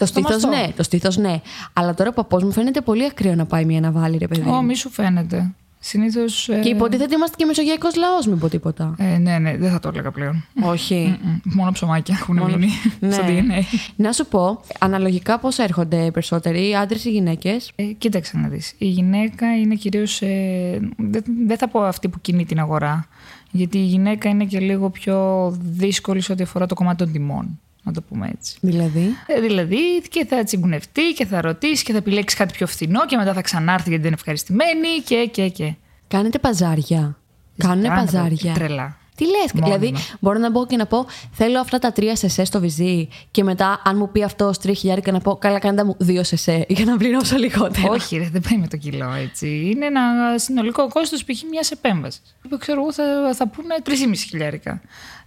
Το 0.00 0.06
στήθος, 0.06 0.30
μαστό. 0.30 0.48
ναι, 0.48 0.72
το 0.76 0.82
στήθος, 0.82 1.16
ναι. 1.16 1.40
Αλλά 1.72 1.94
τώρα 1.94 2.10
ο 2.10 2.12
παππός 2.12 2.42
μου 2.42 2.52
φαίνεται 2.52 2.80
πολύ 2.80 3.04
ακραίο 3.04 3.34
να 3.34 3.44
πάει 3.46 3.64
μία 3.64 3.80
να 3.80 3.90
βάλει, 3.90 4.16
ρε 4.18 4.26
παιδί. 4.28 4.48
Ω, 4.48 4.52
μου. 4.52 4.64
μη 4.64 4.74
σου 4.76 4.90
φαίνεται. 4.90 5.50
Συνήθως. 5.82 6.48
Και 6.62 6.68
υποτίθεται 6.68 7.14
είμαστε 7.14 7.36
και 7.38 7.44
μεσογειακός 7.44 7.96
λαός, 7.96 8.26
μην 8.26 8.38
πω 8.38 8.48
τίποτα. 8.48 8.94
Ε, 8.98 9.18
ναι, 9.18 9.38
ναι, 9.38 9.56
δεν 9.56 9.70
θα 9.70 9.78
το 9.80 9.88
έλεγα 9.88 10.10
πλέον. 10.10 10.44
Όχι. 10.62 10.94
Μμμ. 11.22 11.38
Μόνο 11.44 11.70
ψωμάκια 11.72 12.16
έχουν 12.20 12.36
Μόνο- 12.36 12.56
μείνει 12.56 12.72
Ναι. 13.00 13.10
στο 13.12 13.22
DNA. 13.26 13.62
Να 13.96 14.12
σου 14.12 14.26
πω, 14.26 14.60
αναλογικά 14.78 15.38
πώς 15.38 15.58
έρχονται 15.58 15.96
οι 16.04 16.10
περισσότεροι, 16.10 16.68
οι 16.68 16.74
άντρες 16.76 17.04
ή 17.04 17.10
γυναίκες; 17.10 17.72
Ε, 17.76 17.82
κοίταξε 17.82 18.36
να 18.36 18.48
δεις. 18.48 18.74
Η 18.78 18.86
γυναίκα 18.86 19.56
είναι 19.58 19.74
κυρίως... 19.74 20.22
Ε, 20.22 20.78
δεν, 20.96 21.22
δεν 21.46 21.58
θα 21.58 21.68
πω 21.68 21.80
αυτή 21.82 22.08
που 22.08 22.20
κινεί 22.20 22.44
την 22.44 22.58
αγορά. 22.60 23.06
Γιατί 23.50 23.78
η 23.78 23.84
γυναίκα 23.84 24.28
είναι 24.28 24.44
και 24.44 24.58
λίγο 24.60 24.90
πιο 24.90 25.50
δύσκολη 25.60 26.20
σε 26.20 26.32
ό,τι 26.32 26.42
αφορά 26.42 26.66
το 26.66 26.74
κομμάτι 26.74 26.96
των 27.04 27.12
τιμών. 27.12 27.60
Να 27.82 27.92
το 27.92 28.02
πούμε 28.02 28.30
έτσι. 28.34 28.56
Δηλαδή; 28.60 29.14
Ε, 29.26 29.40
δηλαδή 29.40 30.02
και 30.10 30.26
θα 30.26 30.44
τσιγκουνευτεί 30.44 31.02
και 31.16 31.26
θα 31.26 31.40
ρωτήσει 31.40 31.84
και 31.84 31.92
θα 31.92 31.98
επιλέξει 31.98 32.36
κάτι 32.36 32.52
πιο 32.52 32.66
φθηνό 32.66 33.06
και 33.06 33.16
μετά 33.16 33.32
θα 33.32 33.40
ξανάρθει 33.40 33.88
γιατί 33.88 34.02
δεν 34.02 34.06
είναι 34.12 34.20
ευχαριστημένη 34.20 34.88
και 35.04 35.28
και 35.32 35.48
και. 35.48 35.74
Κάνετε 36.08 36.38
παζάρια. 36.38 37.16
Κάνουνε 37.56 37.88
Κάνουμε 37.88 38.04
παζάρια. 38.04 38.52
Τρελά. 38.54 38.98
Τι 39.14 39.26
λες, 39.26 39.52
Μόνιμα. 39.52 39.78
δηλαδή 39.78 40.02
μπορώ 40.20 40.38
να 40.38 40.50
μπω 40.50 40.66
και 40.66 40.76
να 40.76 40.86
πω 40.86 41.06
θέλω 41.32 41.60
αυτά 41.60 41.78
τα 41.78 41.92
τρία 41.92 42.16
σεσέ 42.16 42.44
στο 42.44 42.60
βυζί 42.60 43.08
και 43.30 43.44
μετά 43.44 43.82
αν 43.84 43.96
μου 43.96 44.10
πει 44.10 44.22
αυτός 44.22 44.58
τρία 44.58 44.74
χιλιάρικα 44.74 45.12
να 45.12 45.20
πω 45.20 45.36
καλά 45.36 45.58
κάντε 45.58 45.84
μου 45.84 45.94
δύο 45.98 46.24
σεσέ 46.24 46.64
για 46.68 46.84
να 46.84 46.96
πληρώσω 46.96 47.36
λιγότερο. 47.36 47.92
Όχι, 47.92 48.16
ρε, 48.16 48.28
δεν 48.32 48.42
πάει 48.48 48.58
με 48.58 48.66
το 48.68 48.76
κιλό 48.76 49.12
έτσι. 49.12 49.70
Είναι 49.74 49.86
ένα 49.86 50.02
συνολικό 50.38 50.88
κόστος 50.88 51.24
π.χ. 51.24 51.42
μιας 51.50 51.70
επέμβασης. 51.70 52.22
Που 52.48 52.58
ξέρω 52.58 52.80
εγώ 52.80 52.92
θα, 52.92 53.04
θα 53.34 53.48
πούνε 53.48 53.74
3,5 53.84 53.92
χιλιάρικα. 54.28 54.80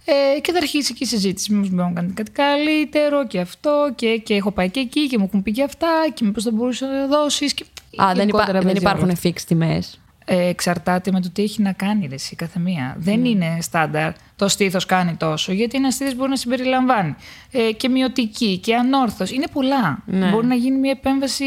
Ε, 0.04 0.40
και 0.40 0.52
θα 0.52 0.58
αρχίσει 0.58 0.88
εκεί 0.94 1.02
η 1.02 1.06
συζήτηση. 1.06 1.52
Μήπως 1.52 1.68
μπορούμε 1.70 1.88
να 1.88 1.94
κάνετε 1.94 2.22
κάτι 2.22 2.30
καλύτερο 2.30 3.26
και 3.26 3.40
αυτό 3.40 3.92
και, 3.94 4.16
και 4.16 4.34
έχω 4.34 4.50
πάει 4.50 4.70
και 4.70 4.80
εκεί 4.80 5.06
και 5.08 5.18
μου 5.18 5.24
έχουν 5.24 5.42
πει 5.42 5.52
και 5.52 5.62
αυτά 5.62 5.88
και 6.14 6.24
μήπως 6.24 6.42
θα 6.42 6.50
μπορούσες 6.50 6.88
να 6.88 7.06
δώσεις. 7.06 7.54
Και... 7.54 7.64
Α, 7.64 7.66
δεν, 7.96 8.06
υπά- 8.06 8.18
γενικότερα 8.18 8.52
δεν 8.52 8.62
παίζει 8.62 8.80
υπάρχουν 8.80 9.06
ρόλο. 9.06 9.18
fix 9.22 9.40
τιμές. 9.46 9.98
Ε, 10.26 10.48
εξαρτάται 10.48 11.10
με 11.12 11.20
το 11.20 11.30
τι 11.30 11.42
έχει 11.42 11.62
να 11.62 11.72
κάνει 11.72 12.06
ρε, 12.06 12.14
εσύ, 12.14 12.36
κάθε 12.36 12.58
μία. 12.58 12.96
Δεν 12.98 13.24
είναι 13.24 13.58
στάνταρ 13.60 14.12
το 14.36 14.48
στήθος 14.48 14.86
κάνει 14.86 15.14
τόσο, 15.14 15.52
γιατί 15.52 15.76
ένα 15.76 15.90
στήθος 15.90 16.14
μπορεί 16.14 16.30
να 16.30 16.36
συμπεριλαμβάνει 16.36 17.14
ε, 17.50 17.72
και 17.72 17.88
μειωτική 17.88 18.58
και 18.58 18.74
ανόρθωση. 18.74 19.34
Είναι 19.34 19.46
πολλά. 19.52 20.02
Ναι. 20.06 20.30
Μπορεί 20.30 20.46
να 20.46 20.54
γίνει 20.54 20.78
μια 20.78 20.90
επέμβαση 20.90 21.44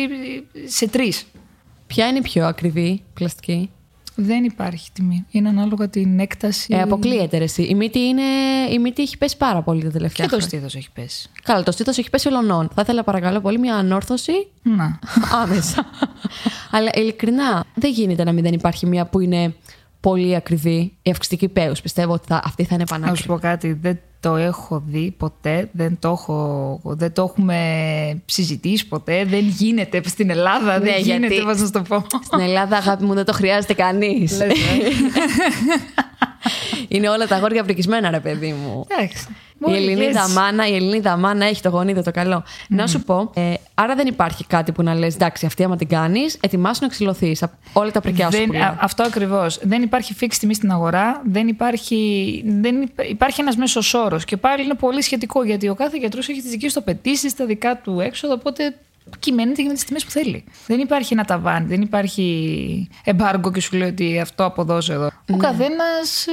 σε 0.65 0.88
τρεις. 0.88 1.25
Ποια 1.88 2.07
είναι 2.07 2.18
η 2.18 2.21
πιο 2.21 2.45
ακριβή 2.45 3.04
πλαστική. 3.14 3.69
Δεν 4.19 4.44
υπάρχει 4.44 4.90
τιμή. 4.94 5.26
Είναι 5.30 5.50
ανάλογα 5.50 5.90
την 5.90 6.19
έκταση. 6.19 6.74
Ε, 6.76 6.81
αποκλείεται 6.81 7.38
ρε, 7.38 7.44
εσύ. 7.44 7.64
Η 7.64 7.76
μύτη, 7.76 8.00
είναι... 8.00 8.21
η 8.71 8.80
μύτη 8.80 9.02
έχει 9.02 9.18
πέσει 9.18 9.38
πάρα 9.38 9.62
πολύ 9.62 9.83
τα 9.83 9.90
τελευταία 9.92 10.26
Και 10.26 10.31
το 10.31 10.38
χρόνια. 10.42 10.47
στήθος 10.47 10.76
έχει 10.76 10.92
πέσει. 10.94 11.30
Καλά, 11.44 11.64
το 11.64 11.71
στήθος 11.71 11.97
έχει 11.97 12.09
πέσει 12.09 12.28
ολονών. 12.28 12.69
Θα 12.74 12.81
ήθελα 12.81 13.04
παρακαλώ 13.04 13.42
πολύ 13.42 13.59
μια 13.59 13.76
ανόρθωση 13.76 14.47
Να. 14.64 15.00
άμεσα. 15.42 15.86
Αλλά 16.71 16.90
ειλικρινά, 16.94 17.64
δεν 17.74 17.92
γίνεται 17.92 18.24
να 18.24 18.31
μην 18.31 18.44
δεν 18.44 18.54
υπάρχει 18.54 18.86
μια 18.86 19.06
που 19.06 19.19
είναι 19.19 19.56
πολύ 20.00 20.36
ακριβή. 20.36 20.94
Η 21.02 21.09
αυξητική 21.09 21.47
πέους. 21.47 21.81
Πιστεύω 21.81 22.14
ότι 22.14 22.26
θα, 22.28 22.42
αυτή 22.44 22.64
θα 22.64 22.76
είναι 22.76 22.83
Να 22.90 22.95
σου 22.95 23.02
πανάκριβη. 23.02 23.28
πω 23.28 23.38
κάτι, 23.40 23.74
δεν 23.74 24.00
το 24.19 24.36
έχω 24.36 24.83
δει 24.88 25.14
ποτέ, 25.18 25.69
δεν 25.71 25.97
το, 26.00 26.09
έχω, 26.09 26.80
δεν 26.83 27.14
το 27.14 27.21
έχουμε 27.21 28.21
συζητήσει 28.26 28.88
ποτέ, 28.88 29.26
δεν 29.26 29.40
γίνεται 29.47 30.02
στην 30.06 30.30
Ελλάδα, 30.30 30.80
Ναι, 30.80 30.86
δεν 30.90 31.02
γίνεται, 31.02 31.33
γιατί- 31.33 31.44
πώς 31.45 31.59
να 31.59 31.66
σου 31.66 31.71
το 31.71 31.81
πω. 31.81 32.06
Στην 32.24 32.40
Ελλάδα, 32.40 32.78
αγάπη 32.78 33.04
μου, 33.04 33.14
δεν 33.14 33.26
το 33.26 33.33
χρειάζεται 33.33 33.74
κανείς. 33.74 34.38
Λες, 36.46 36.82
ε. 36.82 36.86
είναι 36.88 37.10
όλα 37.10 37.28
τα 37.28 37.36
αγόρια 37.36 37.64
πρικισμένα, 37.64 38.10
ρε 38.10 38.20
παιδί 38.20 38.52
μου. 38.64 38.86
Εντάξει. 38.88 39.28
Η 39.30 39.60
Μπορεί, 39.60 39.76
Ελληνίδα, 39.78 40.22
λες. 40.22 40.34
μάνα, 40.34 40.68
η 40.68 40.76
Ελληνίδα 40.76 41.18
μάνα 41.18 41.46
έχει 41.46 41.62
το 41.62 41.70
γονίδιο 41.70 42.04
το 42.04 42.12
καλό. 42.12 42.44
Να 42.70 42.88
σου 42.88 43.02
πω, 43.04 43.32
ε, 43.34 43.54
άρα 43.74 43.96
δεν 43.96 44.08
υπάρχει 44.08 44.46
κάτι 44.46 44.72
που 44.72 44.84
να 44.84 44.94
λες 44.96 45.16
εντάξει, 45.16 45.46
αυτή 45.46 45.64
άμα 45.64 45.76
την 45.76 45.88
κάνεις, 45.88 46.38
ετοιμάσου 46.42 46.80
να 46.84 46.88
ξυλωθείς. 46.90 47.44
Όλα 47.74 47.92
τα 47.92 48.02
πρικιά 48.02 48.32
σου. 48.32 48.38
Δεν, 48.38 48.46
πουλά. 48.48 48.66
α- 48.68 48.76
αυτό 48.80 49.04
ακριβώς. 49.04 49.60
Δεν 49.62 49.82
υπάρχει 49.82 50.16
fix 50.20 50.28
τιμή 50.40 50.54
στην 50.54 50.72
αγορά. 50.72 51.22
Δεν 51.26 51.48
υπάρχει, 51.48 52.44
δεν 52.48 52.82
υπά- 52.82 53.10
υπάρχει 53.10 53.42
ένας 53.42 53.56
μέσος 53.56 53.94
όρος. 53.94 54.26
Και 54.26 54.38
πάλι 54.38 54.64
είναι 54.64 54.74
πολύ 54.74 55.02
σχετικό 55.02 55.44
γιατί 55.44 55.68
ο 55.70 55.76
κάθε 55.76 55.98
γιατρός 55.98 56.30
έχει 56.30 56.42
τις 56.42 56.52
δικές 56.52 56.74
του 56.74 56.80
απαιτήσεις, 56.80 57.36
τα 57.36 57.46
δικά 57.46 57.78
του 57.78 58.00
έξοδα. 58.00 58.34
Οπότε 58.34 58.76
κυμαίνεται 59.19 59.61
και 59.61 59.68
με 59.68 59.73
τις 59.73 59.83
τιμές 59.83 60.06
που 60.06 60.11
θέλει. 60.11 60.44
Δεν 60.68 60.80
υπάρχει 60.80 61.14
ένα 61.14 61.23
ταβάνι, 61.26 61.66
δεν 61.68 61.81
υπάρχει 61.81 62.87
εμπάργκο 63.04 63.52
και 63.52 63.61
σου 63.61 63.76
λέει 63.78 63.87
ότι 63.90 64.19
αυτό 64.19 64.45
αποδώσει 64.45 64.92
εδώ. 64.92 65.06
Ο 65.06 65.11
Ναι. 65.26 65.37
καθένας 65.37 66.26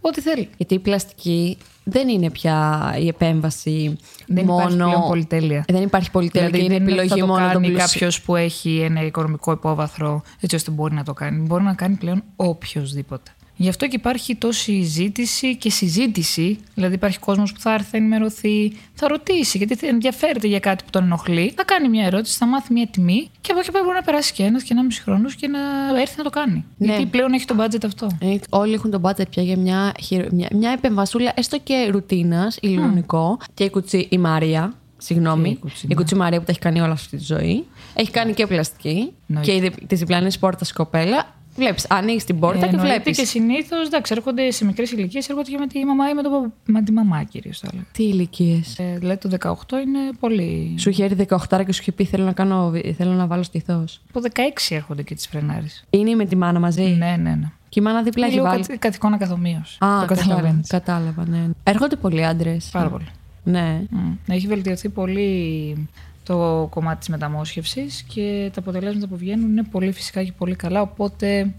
ό,τι 0.00 0.20
θέλει. 0.20 0.48
Γιατί 0.56 0.74
η 0.74 0.78
πλαστική 0.78 1.58
δεν 1.84 2.08
είναι 2.08 2.30
πια 2.30 2.80
η 2.98 3.08
επέμβαση 3.08 3.96
Δεν 4.26 4.44
μόνο. 4.44 4.58
υπάρχει 4.60 4.76
πλέον 4.76 5.08
πολυτέλεια. 5.08 5.64
Δεν 5.68 5.82
υπάρχει 5.82 6.10
πολυτέλεια 6.10 6.48
Δηλαδή 6.50 6.68
και 6.68 6.74
είναι 6.74 6.84
δεν 6.84 6.92
είναι 6.92 7.00
ότι 7.02 7.10
επιλογή 7.10 7.20
θα 7.20 7.26
το 7.26 7.32
μόνο 7.32 7.52
των 7.52 7.62
κάνει 7.62 7.66
πλουσίων. 7.76 7.88
κάποιος 7.90 8.20
που 8.22 8.36
έχει 8.36 8.78
ένα 8.80 9.02
οικονομικό 9.02 9.52
υπόβαθρο 9.52 10.22
έτσι 10.40 10.56
ώστε 10.56 10.70
μπορεί 10.70 10.94
να 10.94 11.02
το 11.04 11.12
κάνει. 11.12 11.46
Μπορεί 11.46 11.62
να 11.62 11.74
κάνει 11.74 11.96
πλέον 11.96 12.22
οποιοδήποτε. 12.36 13.30
Γι' 13.58 13.68
αυτό 13.68 13.86
και 13.88 13.96
υπάρχει 13.96 14.34
τόση 14.36 14.80
ζήτηση 14.82 15.56
και 15.56 15.70
συζήτηση. 15.70 16.58
Δηλαδή, 16.74 16.94
υπάρχει 16.94 17.18
κόσμος 17.18 17.52
που 17.52 17.60
θα 17.60 17.72
έρθει, 17.72 17.88
θα 17.90 17.96
ενημερωθεί, 17.96 18.72
θα 18.94 19.08
ρωτήσει, 19.08 19.58
γιατί 19.58 19.74
θα 19.74 19.86
ενδιαφέρεται 19.86 20.46
για 20.46 20.58
κάτι 20.60 20.84
που 20.84 20.90
τον 20.90 21.04
ενοχλεί. 21.04 21.52
Θα 21.56 21.64
κάνει 21.64 21.88
μια 21.88 22.04
ερώτηση, 22.04 22.36
θα 22.38 22.46
μάθει 22.46 22.72
μια 22.72 22.86
τιμή 22.86 23.30
και 23.40 23.50
από 23.50 23.60
εκεί 23.60 23.70
πέρα 23.70 23.84
μπορεί 23.84 23.96
να 23.96 24.02
περάσει 24.02 24.32
και 24.32 24.42
ένας 24.42 24.62
και 24.62 24.68
ένα 24.72 24.84
μισή 24.84 25.02
χρόνος 25.02 25.34
και 25.34 25.46
να 25.48 25.58
έρθει 26.00 26.14
να 26.16 26.22
το 26.24 26.30
κάνει. 26.30 26.64
Ναι. 26.76 26.86
Γιατί 26.86 27.06
πλέον 27.06 27.32
έχει 27.32 27.44
το 27.44 27.54
budget 27.58 27.84
αυτό. 27.84 28.06
Ε, 28.20 28.36
Όλοι 28.50 28.72
έχουν 28.74 28.90
τον 28.90 29.02
budget 29.04 29.28
πια 29.30 29.42
για 29.42 29.56
μια, 29.56 29.92
χειρο- 30.00 30.30
μια, 30.32 30.48
μια 30.52 30.70
επεμβασούλα, 30.70 31.32
έστω 31.36 31.58
και 31.58 31.88
ρουτίνας, 31.90 32.58
ηλεκτρονικό. 32.60 33.38
Και 33.54 33.64
η 33.64 33.70
κουτσί, 33.70 34.06
η 34.10 34.18
Μάρια, 34.18 34.74
συγγνώμη. 34.96 35.48
Και 35.48 35.54
η 35.54 35.58
κουτσί, 35.60 35.86
η 35.90 35.94
κουτσί 35.94 36.14
Μαρία 36.14 36.38
που 36.38 36.44
τα 36.44 36.50
έχει 36.50 36.60
κάνει 36.60 36.80
όλα 36.80 36.92
αυτή 36.92 37.16
τη 37.16 37.24
ζωή. 37.24 37.64
Έχει 37.94 38.10
κάνει 38.10 38.32
και 38.34 38.46
πλαστική. 38.46 39.12
Εννοείται. 39.28 39.68
Και 39.68 39.86
τη 39.86 39.94
διπλανή 39.94 40.38
πόρτα 40.40 40.66
κοπέλα. 40.74 41.34
Βλέπεις, 41.56 41.86
ανοίγεις 41.90 42.24
την 42.24 42.38
πόρτα 42.38 42.58
και 42.58 42.64
εννοείται 42.64 42.86
βλέπεις. 42.92 43.16
Και 43.18 43.24
συνήθως, 43.24 43.86
εντάξει, 43.86 44.14
έρχονται 44.16 44.50
σε 44.50 44.64
μικρές 44.64 44.90
ηλικίες, 44.90 45.28
έρχονται 45.28 45.50
και 45.50 45.58
με 45.58 45.66
τη 45.66 45.84
μαμά 45.84 46.08
ή 46.10 46.14
με, 46.14 46.22
το, 46.22 46.30
παπ- 46.30 46.50
με 46.66 46.82
τη 46.82 46.92
μαμά 46.92 47.22
κυρίως, 47.22 47.58
θα 47.58 47.68
έλεγα. 47.72 47.86
Τι 47.92 48.02
ηλικίες; 48.02 48.78
Ε, 48.78 48.96
δηλαδή 48.98 49.18
το 49.28 49.28
18 49.40 49.72
είναι 49.86 49.98
πολύ. 50.20 50.74
Σου 50.78 50.88
είχε 50.88 51.04
έρθει 51.04 51.26
18 51.28 51.64
και 51.66 51.72
σου 51.72 51.80
είχε 51.80 51.92
πει: 51.92 52.04
Θέλω 52.04 52.24
να, 52.24 52.32
κάνω, 52.32 52.72
θέλω 52.96 53.12
να 53.12 53.26
βάλω 53.26 53.42
στιθό. 53.42 53.84
Από 54.12 54.20
16 54.34 54.38
έρχονται 54.68 55.02
και 55.02 55.14
τις 55.14 55.26
φρενάρεις. 55.26 55.84
Είναι 55.90 56.14
με 56.14 56.24
τη 56.24 56.36
μάνα 56.36 56.58
μαζί; 56.60 56.82
Ναι, 56.82 57.16
ναι, 57.20 57.30
ναι. 57.34 57.50
Και 57.68 57.80
η 57.80 57.82
μάνα 57.82 58.02
δίπλα 58.02 58.26
Είναι 58.26 58.34
έχει 58.34 58.42
λίγο 58.42 58.50
βάλει. 58.54 58.66
καθ- 58.66 58.78
καθηκόνα 58.80 59.16
καθομοίωση. 59.16 59.76
Α, 59.84 60.00
το 60.00 60.06
κατάλαβα. 60.06 60.14
καταλαβαίνεις. 60.14 60.68
Κατάλαβα, 60.68 61.26
ναι. 61.28 61.44
Έρχονται 61.62 61.96
πολλοί 61.96 62.24
άντρες. 62.24 62.68
Πάρα 62.72 62.88
πολύ. 62.88 63.06
Ναι. 63.44 63.80
Μμ. 63.90 64.12
Έχει 64.28 64.46
βελτιωθεί 64.46 64.88
πολύ 64.88 65.88
το 66.26 66.66
κομμάτι 66.70 66.98
της 66.98 67.08
μεταμόσχευσης 67.08 68.02
και 68.02 68.50
τα 68.54 68.60
αποτελέσματα 68.60 69.06
που 69.06 69.16
βγαίνουν 69.16 69.50
είναι 69.50 69.64
πολύ 69.70 69.92
φυσικά 69.92 70.24
και 70.24 70.32
πολύ 70.32 70.56
καλά, 70.56 70.80
οπότε 70.80 71.54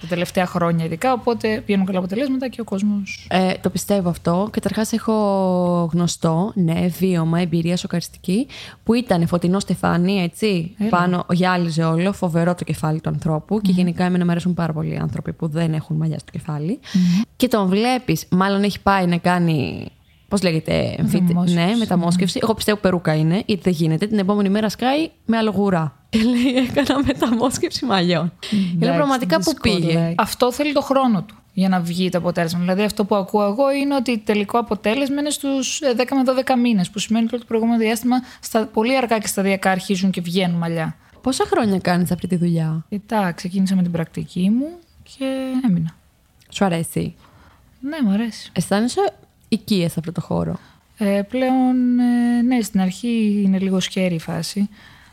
τα 0.00 0.06
τελευταία 0.06 0.46
χρόνια 0.46 0.84
ειδικά, 0.84 1.12
οπότε 1.12 1.62
βγαίνουν 1.66 1.86
καλά 1.86 1.98
αποτελέσματα 1.98 2.48
και 2.48 2.60
ο 2.60 2.64
κόσμος... 2.64 3.26
Ε, 3.30 3.52
το 3.60 3.70
πιστεύω 3.70 4.08
αυτό. 4.08 4.48
Καταρχάς, 4.50 4.92
έχω 4.92 5.14
γνωστό, 5.92 6.52
ναι, 6.54 6.86
βίωμα, 6.98 7.40
εμπειρία 7.40 7.76
σοκαριστική, 7.76 8.46
που 8.84 8.94
ήταν 8.94 9.26
φωτεινό 9.26 9.60
στεφάνι, 9.60 10.22
έτσι. 10.22 10.74
Έλα. 10.78 10.88
Πάνω 10.88 11.26
γυάλιζε 11.30 11.84
όλο, 11.84 12.12
φοβερό 12.12 12.54
το 12.54 12.64
κεφάλι 12.64 13.00
του 13.00 13.08
ανθρώπου. 13.08 13.60
Και 13.60 13.72
γενικά, 13.72 14.04
εμένα 14.04 14.24
μου 14.24 14.30
αρέσουν 14.30 14.54
πάρα 14.54 14.72
πολλοί 14.72 14.98
άνθρωποι 14.98 15.32
που 15.32 15.48
δεν 15.48 15.74
έχουν 15.74 15.96
μαλλιά 15.96 16.18
στο 16.18 16.30
κεφάλι. 16.30 16.80
Και 17.36 17.48
τον 17.48 17.68
βλέπεις, 17.68 18.26
μάλλον 18.30 18.62
έχει 18.62 18.80
πάει 18.80 19.06
να 19.06 19.16
κάνει. 19.16 19.88
Πώς 20.30 20.42
λέγεται, 20.42 20.94
εμφύτη- 20.98 21.22
Μεταμόσχευση, 21.22 21.66
ναι, 21.66 21.76
μεταμόσχευση. 21.76 22.38
Εγώ 22.42 22.54
πιστεύω 22.54 22.78
περούκα 22.78 23.14
είναι, 23.14 23.42
γιατί 23.46 23.62
δεν 23.62 23.72
γίνεται. 23.72 24.06
Την 24.06 24.18
επόμενη 24.18 24.48
μέρα 24.48 24.68
σκάει 24.68 25.10
με 25.26 25.36
αλογουρά. 25.36 25.96
Και 26.10 26.18
λέει, 26.22 26.66
έκανα 26.68 27.04
μεταμόσχευση 27.04 27.84
μαλλιών. 27.84 28.32
Λέω 28.50 28.60
Εντάξει, 28.74 28.96
πραγματικά 28.96 29.36
που 29.36 29.42
δυσκολάει. 29.50 29.80
πήγε. 29.80 30.14
Αυτό 30.16 30.52
θέλει 30.52 30.72
το 30.72 30.80
χρόνο 30.80 31.22
του 31.22 31.34
για 31.52 31.68
να 31.68 31.80
βγει 31.80 32.08
το 32.08 32.18
αποτέλεσμα. 32.18 32.60
Δηλαδή, 32.60 32.82
αυτό 32.82 33.04
που 33.04 33.14
ακούω 33.14 33.42
εγώ 33.44 33.72
είναι 33.72 33.94
ότι 33.94 34.16
το 34.18 34.22
τελικό 34.24 34.58
αποτέλεσμα 34.58 35.20
είναι 35.20 35.30
στους 35.30 35.80
10 35.96 36.16
με 36.16 36.22
12 36.46 36.56
μήνες, 36.62 36.90
που 36.90 36.98
σημαίνει 36.98 37.24
ότι 37.24 37.38
το 37.38 37.44
προηγούμενο 37.46 37.78
διάστημα 37.78 38.16
στα 38.40 38.66
πολύ 38.66 38.96
αργά 38.96 39.18
και 39.18 39.26
σταδιακά 39.26 39.70
αρχίζουν 39.70 40.10
και 40.10 40.20
βγαίνουν 40.20 40.56
μαλλιά. 40.58 40.96
Πόσα 41.20 41.44
χρόνια 41.46 41.78
κάνεις 41.78 42.10
αυτή 42.10 42.26
τη 42.26 42.36
δουλειά, 42.36 42.84
Κοιτά, 42.88 43.32
ξεκίνησα 43.32 43.74
με 43.74 43.82
την 43.82 43.90
πρακτική 43.92 44.50
μου 44.50 44.66
και 45.02 45.24
έμεινα. 45.68 45.94
Σου 46.48 46.64
αρέσει; 46.64 47.14
Ναι, 47.80 47.96
μου 48.04 48.10
αρέσει. 48.12 48.50
Αισθάνεσαι 48.54 49.12
οικία 49.50 49.88
σε 49.88 49.94
αυτό 49.98 50.12
το 50.12 50.20
χώρο. 50.20 50.58
Ε, 50.98 51.22
πλέον, 51.28 51.98
ε, 51.98 52.42
ναι, 52.42 52.60
στην 52.60 52.80
αρχή 52.80 53.42
είναι 53.44 53.58
λίγο 53.58 53.80
σκέρι 53.80 54.14
η 54.14 54.18
φάση. 54.18 54.68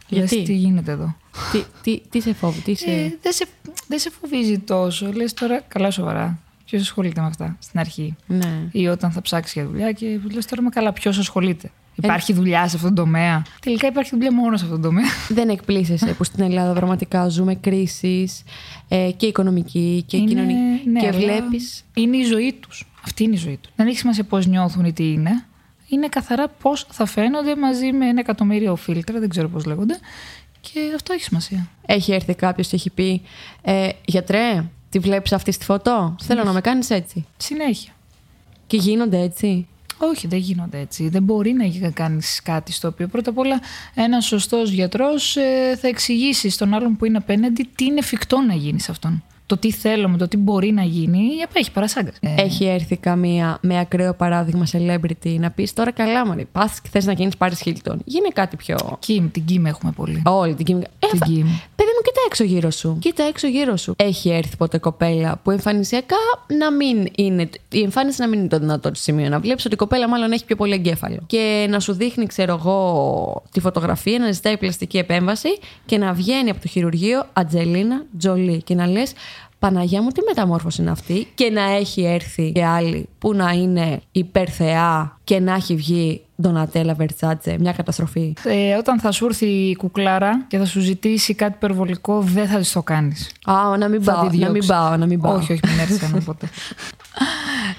Γιατί; 0.08 0.36
Λες, 0.36 0.46
τι 0.46 0.54
γίνεται 0.54 0.92
εδώ; 0.92 1.16
τι, 1.52 1.64
τι, 1.84 2.02
τι 2.10 2.22
σε 2.22 2.34
φόβει, 2.34 2.62
τι 2.62 2.76
σε. 2.76 2.92
Ε, 2.92 3.18
δεν, 3.22 3.34
σε, 3.34 3.46
δεν 3.88 4.00
σε 4.00 4.10
φοβίζει 4.10 4.60
τόσο. 4.60 5.12
Λες 5.12 5.34
τώρα, 5.34 5.62
καλά 5.68 5.92
σοβαρά. 5.92 6.40
Ποιος 6.66 6.82
ασχολείται 6.82 7.22
με 7.22 7.28
αυτά 7.28 7.58
στην 7.60 7.80
αρχή; 7.80 8.16
ναι. 8.28 8.70
Ή 8.72 8.88
όταν 8.88 9.12
θα 9.12 9.22
ψάξει 9.22 9.60
για 9.60 9.70
δουλειά 9.70 9.92
και 9.92 10.20
λες 10.34 10.46
τώρα 10.46 10.62
με 10.62 10.70
καλά, 10.70 10.94
ποιος 10.94 11.18
ασχολείται; 11.18 11.72
Υπάρχει 12.04 12.34
δουλειά 12.34 12.68
σε 12.68 12.76
αυτόν 12.76 12.96
τον 12.96 13.06
τομέα. 13.06 13.42
Τελικά 13.62 13.88
υπάρχει 13.88 14.10
δουλειά 14.10 14.34
μόνο 14.34 14.58
σε 14.58 14.64
αυτόν 14.64 14.82
τον 14.82 14.90
τομέα. 14.92 15.06
Δεν 15.30 15.50
εκπλήσεσαι 15.50 16.14
που 16.14 16.24
στην 16.24 16.44
Ελλάδα 16.44 16.74
πραγματικά 16.74 17.28
ζούμε 17.28 17.56
κρίσεις 17.56 18.44
ε, 18.88 19.12
και 19.18 19.26
οικονομική 19.26 20.04
και 20.08 20.18
Είναι- 20.18 20.28
κοινωνική. 20.28 20.90
ναι, 20.90 21.00
και 21.00 21.08
αλλά 21.08 21.18
βλέπει. 21.18 21.62
Είναι 21.94 22.18
η 22.18 22.24
ζωή 22.24 22.54
τους. 22.60 22.88
Αυτή 23.04 23.24
είναι 23.24 23.34
η 23.36 23.38
ζωή 23.38 23.58
τους. 23.62 23.72
Δεν 23.76 23.88
έχει 23.88 23.98
σημασία 23.98 24.24
πώς 24.24 24.46
νιώθουν 24.48 24.86
ή 24.86 24.94
τι 24.94 25.12
είναι. 25.12 25.46
Είναι 25.90 26.08
καθαρά 26.08 26.48
πώς 26.48 26.88
θα 26.90 27.06
φαίνονται 27.06 27.56
μαζί 27.56 27.92
με 27.92 28.08
ένα 28.08 28.20
εκατομμύριο 28.20 28.76
φίλτρα, 28.76 29.20
δεν 29.20 29.30
ξέρω 29.30 29.50
πώς 29.50 29.66
λέγονται. 29.66 30.00
Και 30.62 30.80
αυτό 30.96 31.14
έχει 31.14 31.24
σημασία. 31.24 31.70
Έχει 31.86 32.12
έρθει 32.12 32.34
κάποιος 32.36 32.68
και 32.68 32.76
έχει 32.76 32.90
πει 32.90 33.22
ε, 33.62 33.90
Γιατρέ, 34.06 34.64
τη 34.90 35.00
βλέπεις 35.00 35.34
αυτή 35.34 35.52
στη 35.52 35.66
φωτό; 35.66 36.16
Θέλω 36.22 36.44
να 36.44 36.52
με 36.52 36.62
κάνεις 36.62 36.90
έτσι. 36.90 37.26
Συνέχεια. 37.38 37.92
Και 38.68 38.78
γίνονται 38.78 39.20
έτσι. 39.20 39.68
Όχι, 39.98 40.28
δεν 40.28 40.40
γίνονται 40.40 40.80
έτσι. 40.80 41.10
Δεν 41.10 41.24
μπορεί 41.24 41.54
να 41.82 41.90
κάνεις 41.90 42.42
κάτι 42.44 42.72
στο 42.72 42.88
οποίο 42.88 43.08
πρώτα 43.08 43.30
απ' 43.30 43.38
όλα 43.38 43.62
ένας 43.94 44.26
σωστός 44.26 44.72
γιατρός 44.72 45.38
θα 45.80 45.88
εξηγήσει 45.88 46.50
στον 46.50 46.74
άλλον 46.74 46.98
που 46.98 47.06
είναι 47.06 47.18
απέναντι 47.18 47.70
τι 47.76 47.86
είναι 47.86 48.00
εφικτό 48.00 48.40
να 48.40 48.54
γίνει 48.54 48.80
σε 48.80 48.92
αυτόν. 48.92 49.24
Το 49.48 49.58
τι 49.58 49.72
θέλουμε, 49.72 50.18
το 50.18 50.28
τι 50.28 50.38
μπορεί 50.38 50.72
να 50.72 50.84
γίνει, 50.84 51.20
έχει 51.54 51.72
παρασάγκα. 51.72 52.12
Έχει 52.20 52.66
έρθει 52.66 52.98
καμία 52.98 53.58
με 53.62 53.80
ακραίο 53.80 54.14
παράδειγμα 54.14 54.66
celebrity 54.72 55.36
να 55.40 55.52
πεις 55.52 55.74
τώρα 55.74 55.92
καλά, 55.92 56.26
Μωρή. 56.28 56.48
Πας 56.52 56.82
και 56.82 56.90
θες 56.92 57.06
να 57.06 57.12
γίνεις 57.14 57.38
Πάρη 57.38 57.56
Χίλτον. 57.56 58.02
Γίνε 58.06 58.28
κάτι 58.34 58.56
πιο. 58.56 58.78
Κιμ, 59.00 59.32
την 59.32 59.46
Κιμ 59.46 59.66
έχουμε 59.66 59.92
πολύ. 59.92 60.22
Όλη 60.26 60.54
την 60.54 60.66
κοινωνία. 60.66 60.88
Ε, 61.00 61.08
Την 61.08 61.18
φα- 61.18 61.26
Κιμ. 61.26 61.36
Παιδί 61.76 61.90
μου, 61.96 62.02
κοίτα 62.04 62.20
έξω 62.26 62.44
γύρω 62.44 62.70
σου. 62.72 62.98
Κοίτα 63.02 63.24
έξω 63.24 63.48
γύρω 63.48 63.78
σου. 63.78 63.94
Έχει 63.98 64.30
έρθει 64.30 64.56
ποτέ 64.58 64.78
κοπέλα 64.78 65.40
που 65.44 65.52
εμφανισιακά 65.52 66.16
να 66.60 66.72
μην 66.72 67.08
είναι. 67.16 67.50
Η 67.72 67.82
εμφάνιση 67.82 68.22
να 68.22 68.28
μην 68.28 68.40
είναι 68.40 68.48
το 68.48 68.60
δυνατό 68.60 68.92
της 68.92 69.02
σημείο. 69.02 69.30
Να 69.30 69.40
βλέπεις 69.40 69.66
ότι 69.66 69.74
η 69.74 69.78
κοπέλα 69.78 70.08
μάλλον 70.10 70.32
έχει 70.32 70.46
πιο 70.46 70.56
πολύ 70.56 70.74
εγκέφαλο. 70.74 71.20
Και 71.28 71.68
να 71.70 71.80
σου 71.80 71.94
δείχνει, 71.94 72.26
ξέρω 72.26 72.54
εγώ, 72.54 73.44
τη 73.52 73.60
φωτογραφία, 73.60 74.20
να 74.20 74.32
ζητάει 74.32 74.58
πλαστική 74.58 74.98
επέμβαση 74.98 75.50
και 75.86 75.98
να 75.98 76.14
βγαίνει 76.14 76.50
από 76.50 76.62
το 76.62 76.68
χειρουργείο 76.68 77.26
Ατζελίνα 77.34 78.04
Τζολί. 78.18 78.62
Και 78.64 78.76
να 78.76 78.88
λες. 78.88 79.12
Παναγιά 79.60 80.02
μου, 80.02 80.10
τι 80.10 80.22
μεταμόρφωση 80.28 80.82
είναι 80.82 80.92
αυτή; 80.92 81.28
Και 81.36 81.50
να 81.50 81.62
έχει 81.62 82.04
έρθει 82.04 82.52
και 82.52 82.66
άλλη 82.66 83.10
που 83.20 83.34
να 83.34 83.52
είναι 83.52 84.02
υπερθεά 84.12 85.18
και 85.24 85.40
να 85.40 85.54
έχει 85.54 85.76
βγει 85.76 86.22
Ντονατέλα 86.42 86.94
Βερτσάτσε. 86.94 87.56
Μια 87.60 87.72
καταστροφή. 87.72 88.34
Ε, 88.44 88.76
όταν 88.76 89.00
θα 89.00 89.12
σου 89.12 89.26
έρθει 89.26 89.46
η 89.46 89.76
κουκλάρα 89.76 90.46
και 90.48 90.58
θα 90.58 90.66
σου 90.66 90.80
ζητήσει 90.80 91.34
κάτι 91.34 91.54
υπερβολικό, 91.56 92.22
δεν 92.22 92.48
θα 92.48 92.58
της 92.58 92.72
το 92.72 92.84
κάνεις. 92.84 93.32
Α, 93.46 93.78
να 93.78 93.88
μην 93.88 94.04
Θα 94.04 94.14
πάω, 94.14 94.22
τη 94.22 94.38
να 94.38 94.44
μην 94.44 94.52
διώξεις. 94.52 94.72
πάω, 94.72 94.98
να 94.98 95.06
μην 95.06 95.22
πάω. 95.22 95.36
Όχι, 95.36 95.52
όχι, 95.52 95.62
μην 95.68 95.80
έρθεις 95.80 96.00
κανένα 96.00 96.22
ποτέ. 96.22 96.48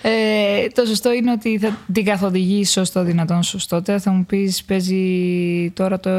Ε, 0.02 0.66
το 0.74 0.84
σωστό 0.86 1.12
είναι 1.12 1.32
ότι 1.32 1.58
θα 1.58 1.76
την 1.92 2.04
καθοδηγεί 2.04 2.64
σωστό, 2.64 3.02
δυνατόν 3.02 3.42
σωστό. 3.42 3.82
Τώρα 3.82 3.98
θα 4.00 4.10
μου 4.10 4.24
πεις, 4.24 4.64
παίζει 4.64 5.70
τώρα 5.74 6.00
το, 6.00 6.10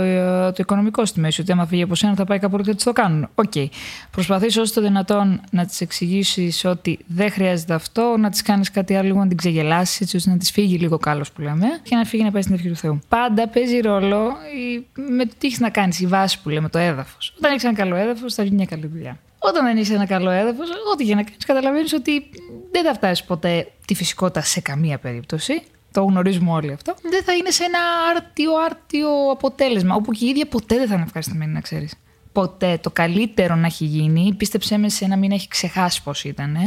το 0.47 0.55
οικονομικό 0.57 1.05
στη 1.05 1.19
μέση. 1.19 1.41
Ότι 1.41 1.51
άμα 1.51 1.65
φύγει 1.65 1.81
από 1.81 1.95
σένα 1.95 2.15
θα 2.15 2.25
πάει 2.25 2.39
κάπου 2.39 2.57
και 2.57 2.75
τι 2.75 2.83
το 2.83 2.93
κάνουν. 2.93 3.29
Ok. 3.35 3.51
Okay. 3.55 3.65
Προσπαθεί 4.11 4.59
όσο 4.59 4.73
το 4.73 4.81
δυνατόν 4.81 5.41
να 5.51 5.65
της 5.65 5.81
εξηγήσεις 5.81 6.65
ότι 6.65 6.99
δεν 7.07 7.31
χρειάζεται 7.31 7.73
αυτό, 7.73 8.15
να 8.19 8.29
της 8.29 8.41
κάνεις 8.41 8.71
κάτι 8.71 8.95
άλλο, 8.95 9.07
λίγο 9.07 9.19
να 9.19 9.27
την 9.27 9.37
ξεγελάσεις, 9.37 10.01
έτσι 10.01 10.15
ώστε 10.15 10.29
να 10.29 10.37
της 10.37 10.51
φύγει 10.51 10.77
λίγο 10.77 10.97
κάλος 10.97 11.31
που 11.31 11.41
λέμε, 11.41 11.65
και 11.83 11.95
να 11.95 12.05
φύγει 12.05 12.23
να 12.23 12.31
πάει 12.31 12.41
στην 12.41 12.53
ευχή 12.55 12.69
του 12.69 12.75
Θεού. 12.75 12.99
Πάντα 13.07 13.47
παίζει 13.47 13.79
ρόλο 13.79 14.31
η- 14.57 14.85
με 15.01 15.25
το 15.25 15.33
τι 15.37 15.47
έχεις 15.47 15.59
να 15.59 15.69
κάνεις, 15.69 15.99
η 15.99 16.07
βάση 16.07 16.41
που 16.41 16.49
λέμε, 16.49 16.69
το 16.69 16.77
έδαφος. 16.77 17.33
Όταν 17.37 17.51
έχεις 17.51 17.63
ένα 17.63 17.73
καλό 17.73 17.95
έδαφος, 17.95 18.33
θα 18.33 18.43
βγει 18.43 18.55
μια 18.55 18.65
καλή 18.65 18.87
δουλειά. 18.87 19.19
Όταν 19.41 19.65
δεν 19.65 19.77
έχει 19.77 19.93
ένα 19.93 20.05
καλό 20.05 20.29
έδαφος, 20.29 20.69
ό,τι 20.93 21.03
και 21.05 21.15
να 21.15 21.23
κάνεις, 21.23 21.45
καταλαβαίνεις 21.45 21.93
ότι 21.93 22.29
δεν 22.71 22.83
θα 22.83 22.93
φτάσει 22.93 23.25
ποτέ 23.25 23.71
τη 23.87 23.95
φυσικότητα 23.95 24.41
σε 24.41 24.61
καμία 24.61 24.97
περίπτωση. 24.99 25.61
Το 25.91 26.03
γνωρίζουμε 26.03 26.51
όλοι 26.51 26.71
αυτό. 26.71 26.93
Δεν 27.01 27.23
θα 27.23 27.33
είναι 27.33 27.49
σε 27.49 27.63
ένα 27.63 27.79
άρτιο, 28.15 28.51
άρτιο 28.65 29.09
αποτέλεσμα, 29.31 29.95
όπου 29.95 30.11
και 30.11 30.25
η 30.25 30.27
ίδια 30.27 30.47
ποτέ 30.47 30.75
δεν 30.75 30.87
θα 30.87 30.93
είναι 30.93 31.03
ευχαριστημένη, 31.03 31.51
να 31.51 31.61
ξέρεις. 31.61 31.93
Ποτέ. 32.31 32.77
Το 32.81 32.91
καλύτερο 32.91 33.55
να 33.55 33.65
έχει 33.65 33.85
γίνει, 33.85 34.33
πίστεψέ 34.37 34.77
με 34.77 34.89
σε 34.89 35.07
να 35.07 35.17
μην 35.17 35.31
έχει 35.31 35.47
ξεχάσει 35.47 36.03
πώς 36.03 36.23
ήταν. 36.23 36.57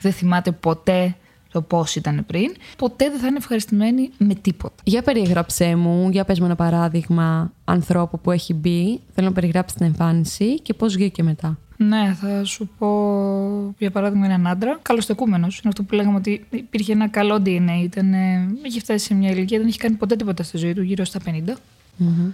Δεν 0.00 0.12
θυμάται 0.12 0.52
ποτέ 0.52 1.14
το 1.52 1.62
πώς 1.62 1.96
ήταν 1.96 2.24
πριν. 2.26 2.54
Ποτέ 2.78 3.10
δεν 3.10 3.18
θα 3.18 3.26
είναι 3.26 3.36
ευχαριστημένη 3.36 4.10
με 4.18 4.34
τίποτα. 4.34 4.74
Για 4.84 5.02
περιγράψέ 5.02 5.76
μου, 5.76 6.10
για 6.10 6.24
πες 6.24 6.38
μου 6.38 6.44
ένα 6.44 6.56
παράδειγμα 6.56 7.52
ανθρώπου 7.64 8.20
που 8.20 8.30
έχει 8.30 8.54
μπει. 8.54 9.00
Θέλω 9.14 9.26
να 9.26 9.32
περιγράψει 9.32 9.76
την 9.76 9.86
εμφάνιση 9.86 10.60
και 10.60 10.74
πώς 10.74 10.94
βγήκε 10.94 11.22
μετά. 11.22 11.58
Ναι, 11.76 12.16
θα 12.20 12.44
σου 12.44 12.68
πω 12.78 13.74
για 13.78 13.90
παράδειγμα 13.90 14.26
έναν 14.26 14.46
άντρα, 14.46 14.78
καλοστεκούμενος. 14.82 15.58
Είναι 15.58 15.68
αυτό 15.68 15.82
που 15.82 15.94
λέγαμε 15.94 16.16
ότι 16.16 16.46
υπήρχε 16.50 16.92
ένα 16.92 17.08
καλό 17.08 17.42
DNA. 17.44 17.82
Ήταν, 17.82 18.12
ε, 18.12 18.48
είχε 18.62 18.80
φτάσει 18.80 19.04
σε 19.04 19.14
μια 19.14 19.30
ηλικία, 19.30 19.58
δεν 19.58 19.68
είχε 19.68 19.78
κάνει 19.78 19.94
ποτέ 19.94 20.16
τίποτα 20.16 20.42
στη 20.42 20.56
ζωή 20.56 20.74
του, 20.74 20.82
γύρω 20.82 21.04
στα 21.04 21.20
50 21.24 21.56
Μμμ. 21.96 22.30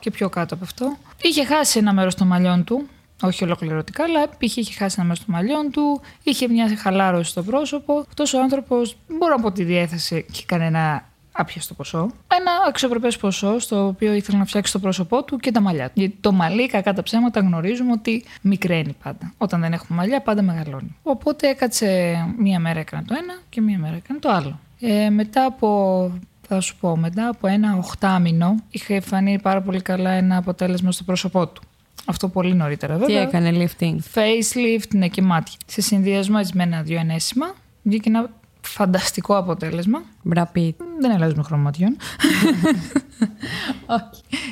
και 0.00 0.10
πιο 0.10 0.28
κάτω 0.28 0.54
από 0.54 0.64
αυτό. 0.64 0.96
Είχε 1.22 1.44
χάσει 1.44 1.78
ένα 1.78 1.92
μέρος 1.92 2.14
των 2.14 2.26
μαλλιών 2.26 2.64
του, 2.64 2.86
όχι 3.22 3.44
ολοκληρωτικά, 3.44 4.04
αλλά 4.04 4.28
π.χ. 4.28 4.56
είχε 4.56 4.72
χάσει 4.72 4.94
ένα 4.98 5.06
μέρος 5.06 5.24
των 5.24 5.34
μαλλιών 5.34 5.70
του, 5.70 6.00
είχε 6.22 6.48
μια 6.48 6.76
χαλάρωση 6.76 7.30
στο 7.30 7.42
πρόσωπο. 7.42 7.98
Αυτός 8.08 8.34
ο 8.34 8.40
άνθρωπος, 8.40 8.96
μπορώ 9.18 9.34
να 9.34 9.40
πω 9.40 9.46
ότι 9.46 9.64
διέθεσε 9.64 10.20
και 10.20 10.42
κανένα 10.46 11.04
άπιαστο 11.36 11.74
ποσό. 11.74 12.10
Ένα 12.38 12.50
αξιοπρεπές 12.68 13.16
ποσό, 13.16 13.58
στο 13.58 13.86
οποίο 13.86 14.12
ήθελε 14.12 14.38
να 14.38 14.44
φτιάξει 14.44 14.72
το 14.72 14.78
πρόσωπό 14.78 15.24
του 15.24 15.36
και 15.36 15.50
τα 15.50 15.60
μαλλιά 15.60 15.86
του. 15.86 15.92
Γιατί 15.94 16.16
το 16.20 16.32
μαλλί, 16.32 16.66
κακά 16.68 16.92
τα 16.92 17.02
ψέματα, 17.02 17.40
γνωρίζουμε 17.40 17.92
ότι 17.92 18.24
μικραίνει 18.40 18.96
πάντα. 19.02 19.32
Όταν 19.38 19.60
δεν 19.60 19.72
έχουμε 19.72 19.98
μαλλιά, 19.98 20.20
πάντα 20.20 20.42
μεγαλώνει. 20.42 20.96
Οπότε 21.02 21.48
έκατσε 21.48 22.16
μία 22.38 22.60
μέρα 22.60 22.80
έκανε 22.80 23.04
το 23.06 23.14
ένα 23.22 23.38
και 23.48 23.60
μία 23.60 23.78
μέρα 23.78 23.96
έκανε 23.96 24.18
το 24.18 24.30
άλλο. 24.30 24.58
Ε, 24.80 25.10
μετά 25.10 25.44
από 25.44 26.10
θα 26.48 26.60
σου 26.60 26.76
πω, 26.80 26.96
μετά 26.96 27.28
από 27.28 27.46
ένα 27.46 27.76
οχτάμινο 27.76 28.54
είχε 28.70 29.00
φανεί 29.00 29.38
πάρα 29.42 29.62
πολύ 29.62 29.82
καλά 29.82 30.10
ένα 30.10 30.36
αποτέλεσμα 30.36 30.92
στο 30.92 31.04
πρόσωπό 31.04 31.46
του. 31.46 31.62
Αυτό 32.04 32.28
πολύ 32.28 32.54
νωρίτερα 32.54 32.96
βέβαια. 32.96 33.26
Τι 33.26 33.36
έκανε 33.36 33.50
lifting; 33.52 33.96
Facelift, 34.14 34.88
ναι 34.94 35.08
και 35.08 35.22
μάτια. 35.22 35.58
Σε 35.66 35.80
συνδυασμό 35.80 36.40
με 36.52 36.62
ένα-δύο 36.62 36.98
ενέσιμα 36.98 37.54
βγήκε 37.82 38.08
ένα 38.08 38.30
φανταστικό 38.66 39.36
αποτέλεσμα. 39.36 40.02
Μπραπίτ. 40.22 40.80
Δεν 41.00 41.10
αλλάζουμε 41.10 41.42
χρωματιών. 41.42 41.96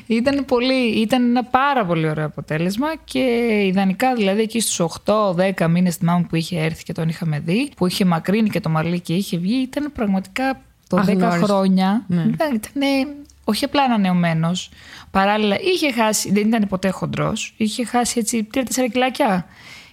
ήταν, 0.06 0.44
πολύ, 0.44 1.00
ήταν 1.00 1.24
ένα 1.24 1.44
πάρα 1.44 1.84
πολύ 1.84 2.08
ωραίο 2.08 2.26
αποτέλεσμα 2.26 2.86
και 3.04 3.20
ιδανικά 3.66 4.14
δηλαδή 4.14 4.42
εκεί 4.42 4.60
στους 4.60 4.86
8-10 5.04 5.66
μήνες 5.68 5.96
θυμάμαι 5.96 6.26
που 6.28 6.36
είχε 6.36 6.60
έρθει 6.60 6.82
και 6.82 6.92
τον 6.92 7.08
είχαμε 7.08 7.38
δει, 7.38 7.70
που 7.76 7.86
είχε 7.86 8.04
μακρύνει 8.04 8.48
και 8.48 8.60
το 8.60 8.68
μαλλί 8.68 9.00
και 9.00 9.14
είχε 9.14 9.38
βγει, 9.38 9.56
ήταν 9.56 9.92
πραγματικά 9.92 10.60
το 10.88 11.04
10 11.06 11.18
χρόνια. 11.42 12.04
Ναι. 12.06 12.22
Ήταν, 12.22 12.54
ήταν 12.54 12.82
όχι 13.44 13.64
απλά 13.64 13.82
ανανεωμένος. 13.82 14.70
Παράλληλα, 15.10 15.56
είχε 15.60 15.92
χάσει, 15.92 16.32
δεν 16.32 16.46
ήταν 16.46 16.68
ποτέ 16.68 16.90
χοντρός, 16.90 17.54
είχε 17.56 17.84
χάσει 17.84 18.18
έτσι 18.18 18.46
3-4 18.54 18.60
κιλάκια. 18.92 19.46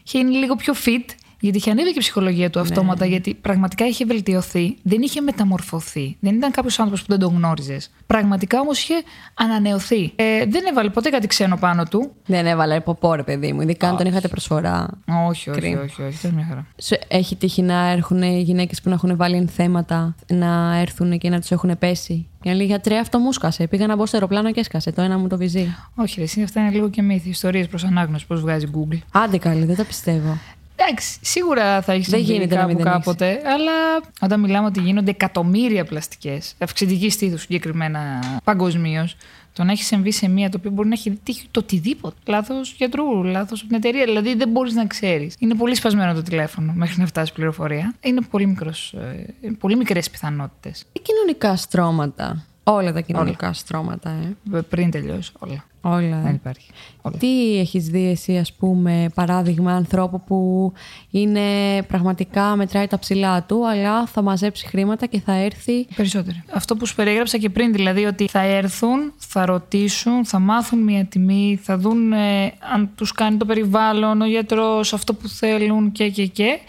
Είχε 0.05 0.17
είναι 0.17 0.37
λίγο 0.37 0.55
πιο 0.55 0.73
fit, 0.85 1.05
γιατί 1.41 1.57
είχε 1.57 1.71
ανέβει 1.71 1.89
και 1.89 1.95
η 1.98 2.00
ψυχολογία 2.00 2.50
του 2.50 2.60
αυτόματα, 2.60 3.05
γιατί 3.05 3.33
πραγματικά 3.33 3.88
είχε 3.88 4.05
βελτιωθεί. 4.05 4.77
Δεν 4.83 5.01
είχε 5.01 5.21
μεταμορφωθεί. 5.21 6.17
Δεν 6.19 6.36
ήταν 6.36 6.51
κάποιος 6.51 6.79
άνθρωπος 6.79 7.01
που 7.05 7.07
δεν 7.10 7.19
τον 7.19 7.36
γνώριζες. 7.36 7.91
Πραγματικά 8.07 8.60
όμως 8.60 8.79
είχε 8.81 8.93
ανανεωθεί. 9.33 10.12
Ε, 10.15 10.45
δεν 10.45 10.65
έβαλε 10.69 10.89
ποτέ 10.89 11.10
κάτι 11.10 11.27
ξένο 11.27 11.57
πάνω 11.57 11.83
του. 11.83 12.12
Δεν 12.25 12.45
έβαλε 12.45 12.79
ποπό, 12.79 13.13
ρε 13.13 13.24
παιδί 13.24 13.53
μου. 13.53 13.62
Ειδικά 13.62 13.89
αν 13.89 13.98
τον 13.98 14.05
είχατε 14.05 14.27
προσφορά. 14.27 14.88
Όχι, 15.29 15.50
όχι, 15.50 15.60
Κρίμα. 15.60 15.81
όχι, 15.81 16.01
όχι. 16.01 16.17
Ήταν 16.19 16.36
μια 16.36 16.45
χαρά. 16.50 16.65
Σου 16.81 16.95
έχει 17.07 17.36
τύχει 17.36 17.62
να 17.62 17.88
έρχουν 17.89 18.24
γυναίκες 18.24 18.81
που 18.81 18.89
να 18.89 18.95
έχουν 18.95 19.17
βάλει 19.17 19.36
ενθέματα 19.36 20.15
να 20.27 20.77
έρθουν 20.77 21.17
και 21.17 21.29
να 21.29 21.39
τους 21.39 21.51
έχουν 21.51 21.77
πέσει; 21.79 22.27
Και 22.41 22.50
να 22.50 22.55
λέει 22.55 22.65
γιατρέ, 22.65 22.98
αυτό 22.98 23.19
μου 23.19 23.31
σκάσε. 23.31 23.67
Πήγα 23.67 23.88
να 23.88 23.95
μπω 23.95 24.05
στο 24.05 24.17
αεροπλάνο 24.17 24.51
και 24.51 24.60
έσκασε. 24.60 24.91
Το 24.91 25.01
ένα 25.01 25.17
μου 25.17 25.27
το 25.27 25.38
βυζί. 25.38 25.75
Όχι, 25.95 26.15
ρε, 26.17 26.24
εσύ, 26.24 26.41
αυτά 26.41 26.60
είναι 26.60 26.69
λίγο 26.69 26.89
και 26.89 27.01
μύθι. 27.01 27.29
Ιστορίες 27.29 27.67
προς 27.67 27.83
ανάγνωση, 27.83 28.27
πώς 28.27 28.41
βγάζει 28.41 28.67
Google. 28.75 28.98
Άντε 29.12 29.38
καλή, 29.38 29.65
δεν 29.65 29.75
τα 29.75 29.83
πιστεύω. 29.83 30.38
Εντάξει, 30.81 31.17
σίγουρα 31.21 31.81
θα 31.81 31.93
έχεις 31.93 32.09
Δεν 32.09 32.19
συμβεί 32.19 32.33
γίνεται 32.33 32.55
να 32.55 32.61
κάπου 32.61 32.73
μην 32.73 32.83
δεν 32.83 32.93
κάποτε, 32.93 33.41
αλλά 33.45 34.01
όταν 34.21 34.39
μιλάμε 34.39 34.67
ότι 34.67 34.79
γίνονται 34.79 35.09
εκατομμύρια 35.09 35.85
πλαστικές, 35.85 36.55
αυξητική 36.59 37.09
στήθους 37.09 37.41
συγκεκριμένα 37.41 38.19
παγκοσμίως, 38.43 39.15
το 39.53 39.63
να 39.63 39.71
έχει 39.71 39.83
συμβεί 39.83 40.11
σε 40.11 40.27
μία 40.27 40.50
το 40.50 40.57
οποίο 40.57 40.71
μπορεί 40.71 40.88
να 40.88 40.93
έχει 40.93 41.19
τύχει 41.23 41.47
το 41.51 41.59
οτιδήποτε. 41.59 42.15
Λάθος 42.25 42.73
γιατρού, 42.77 43.23
λάθος 43.23 43.59
από 43.59 43.67
την 43.67 43.77
εταιρεία. 43.77 44.05
Δηλαδή 44.05 44.35
δεν 44.35 44.50
μπορείς 44.50 44.73
να 44.73 44.85
ξέρεις. 44.85 45.35
Είναι 45.39 45.55
πολύ 45.55 45.75
σπασμένο 45.75 46.13
το 46.13 46.21
τηλέφωνο 46.21 46.73
μέχρι 46.75 47.00
να 47.00 47.05
φτάσει 47.05 47.33
πληροφορία. 47.33 47.95
Είναι 48.01 48.21
πολύ, 48.29 48.45
μικρός, 48.45 48.93
ε, 49.41 49.50
πολύ 49.59 49.75
μικρές 49.75 50.09
πιθανότητες. 50.09 50.85
Τι 50.93 51.01
κοινωνικά 51.01 51.55
στρώματα. 51.55 52.45
Όλα 52.63 52.93
τα 52.93 53.01
κοινωνικά 53.01 53.53
στρώματα, 53.53 54.09
ε. 54.09 54.61
Πριν 54.69 54.91
τελειώσει 54.91 55.31
όλα. 55.39 55.65
Όλα. 55.81 56.21
Δεν 56.23 56.33
υπάρχει. 56.33 56.69
Όλα. 57.01 57.17
Τι 57.17 57.59
έχεις 57.59 57.87
δει 57.87 58.09
εσύ, 58.09 58.37
ας 58.37 58.53
πούμε, 58.53 59.09
παράδειγμα 59.13 59.73
ανθρώπου 59.73 60.21
που 60.21 60.73
είναι 61.09 61.41
πραγματικά 61.87 62.55
μετράει 62.55 62.87
τα 62.87 62.99
ψηλά 62.99 63.43
του, 63.43 63.67
αλλά 63.67 64.05
θα 64.05 64.21
μαζέψει 64.21 64.67
χρήματα 64.67 65.05
και 65.05 65.19
θα 65.19 65.33
έρθει... 65.33 65.85
Περισσότεροι. 65.95 66.43
Αυτό 66.53 66.75
που 66.75 66.85
σου 66.85 66.95
περιέγραψα 66.95 67.37
και 67.37 67.49
πριν, 67.49 67.73
δηλαδή 67.73 68.05
ότι 68.05 68.27
θα 68.27 68.41
έρθουν, 68.41 69.13
θα 69.17 69.45
ρωτήσουν, 69.45 70.25
θα 70.25 70.39
μάθουν 70.39 70.79
μια 70.79 71.05
τιμή, 71.05 71.59
θα 71.63 71.77
δουν 71.77 72.13
ε, 72.13 72.53
αν 72.73 72.89
τους 72.95 73.11
κάνει 73.11 73.37
το 73.37 73.45
περιβάλλον, 73.45 74.21
ο 74.21 74.25
γιατρός, 74.25 74.93
αυτό 74.93 75.13
που 75.13 75.27
θέλουν 75.27 75.91
και 75.91 76.09
και 76.09 76.25
και 76.25 76.59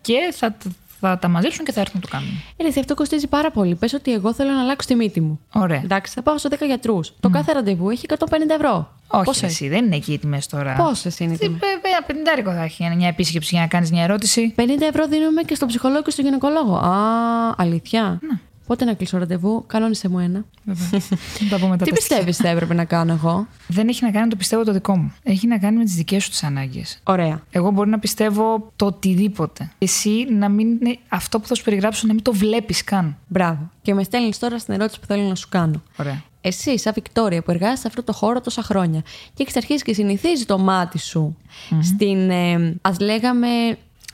και 0.00 0.32
θα, 0.32 0.56
θα 1.00 1.18
τα 1.18 1.28
μαζέψουν 1.28 1.64
και 1.64 1.72
θα 1.72 1.80
έρθουν 1.80 2.00
να 2.02 2.08
το 2.08 2.16
κάνουν. 2.16 2.28
Ε, 2.76 2.80
αυτό 2.80 2.94
κοστίζει 2.94 3.26
πάρα 3.26 3.50
πολύ. 3.50 3.74
Πες 3.74 3.92
ότι 3.92 4.12
εγώ 4.12 4.32
θέλω 4.32 4.50
να 4.50 4.60
αλλάξω 4.60 4.88
τη 4.88 4.94
μύτη 4.94 5.20
μου. 5.20 5.40
Ωραία. 5.54 5.80
Εντάξει, 5.84 6.12
θα 6.12 6.22
πάω 6.22 6.38
σε 6.38 6.48
10 6.50 6.56
γιατρούς. 6.66 7.12
Το 7.20 7.28
κάθε 7.30 7.52
ραντεβού 7.52 7.90
έχει 7.90 8.06
150 8.18 8.24
ευρώ. 8.48 8.92
Όχι, 9.10 9.24
Πόσες; 9.24 9.42
εσύ, 9.50 9.68
δεν 9.68 9.84
είναι 9.84 9.96
εκεί 9.96 10.12
οι 10.12 10.18
τιμές 10.18 10.46
τώρα. 10.46 10.74
Πόσες 10.74 11.18
είναι 11.18 11.32
οι 11.32 11.36
Τι, 11.36 11.44
τιμές; 11.44 11.60
ε, 11.60 11.88
Ένα 11.88 12.02
πενιντάρικο 12.06 12.52
θα 12.52 12.62
έχει 12.62 12.90
μια 12.96 13.08
επίσκεψη 13.08 13.48
για 13.52 13.60
να 13.60 13.66
κάνεις 13.66 13.90
μια 13.90 14.02
ερώτηση. 14.02 14.54
50 14.56 14.62
ευρώ 14.80 15.06
δίνουμε 15.06 15.42
και 15.42 15.54
στον 15.54 15.68
ψυχολόγο 15.68 16.02
και 16.02 16.10
στον 16.10 16.24
γυναικολόγο. 16.24 16.76
Α, 16.76 17.54
αλήθεια; 17.56 18.18
Ναι. 18.22 18.38
Πότε 18.68 18.84
να 18.84 18.94
κλείσω 18.94 19.18
ραντεβού, 19.18 19.64
κανόνισε 19.66 20.08
μου 20.08 20.18
ένα. 20.18 20.44
Βέβαια. 20.64 21.00
Θα 21.00 21.16
τα 21.50 21.58
πούμε 21.58 21.76
τα 21.76 21.84
Τι 21.84 21.90
τεστ. 21.90 22.08
πιστεύεις 22.08 22.36
θα 22.36 22.48
έπρεπε 22.48 22.74
να 22.74 22.84
κάνω 22.84 23.12
εγώ; 23.12 23.46
Δεν 23.68 23.88
έχει 23.88 24.04
να 24.04 24.10
κάνει 24.10 24.28
το 24.28 24.36
πιστεύω 24.36 24.64
το 24.64 24.72
δικό 24.72 24.96
μου. 24.96 25.12
Έχει 25.22 25.46
να 25.46 25.58
κάνει 25.58 25.76
με 25.76 25.84
τις 25.84 25.94
δικές 25.94 26.22
σου 26.22 26.30
τις 26.30 26.42
ανάγκες. 26.42 26.98
Ωραία. 27.02 27.42
Εγώ 27.50 27.70
μπορεί 27.70 27.90
να 27.90 27.98
πιστεύω 27.98 28.72
το 28.76 28.86
οτιδήποτε. 28.86 29.70
Εσύ 29.78 30.26
να 30.30 30.48
μην 30.48 30.68
είναι 30.68 30.98
αυτό 31.08 31.40
που 31.40 31.46
θα 31.46 31.54
σου 31.54 31.64
περιγράψω 31.64 32.06
να 32.06 32.14
μην 32.14 32.22
το 32.22 32.32
βλέπεις 32.32 32.84
καν. 32.84 33.16
Μπράβο. 33.28 33.70
Και 33.82 33.94
με 33.94 34.02
στέλνεις 34.02 34.38
τώρα 34.38 34.58
στην 34.58 34.74
ερώτηση 34.74 35.00
που 35.00 35.06
θέλω 35.06 35.22
να 35.22 35.34
σου 35.34 35.48
κάνω. 35.48 35.82
Ωραία. 35.96 36.22
Εσύ, 36.40 36.78
σαν 36.78 36.92
Βικτόρια, 36.94 37.42
που 37.42 37.50
εργάζεσαι 37.50 37.80
σε 37.80 37.88
αυτό 37.88 38.02
το 38.02 38.12
χώρο 38.12 38.40
τόσα 38.40 38.62
χρόνια 38.62 39.00
και 39.34 39.42
έχεις 39.42 39.56
αρχίσει 39.56 39.84
και 39.84 39.94
συνηθίζεις 39.94 40.46
το 40.46 40.58
μάτι 40.58 40.98
σου 40.98 41.36
στην, 41.82 42.30
ε, 42.30 42.76
ας 42.80 42.98
λέγαμε, 43.00 43.46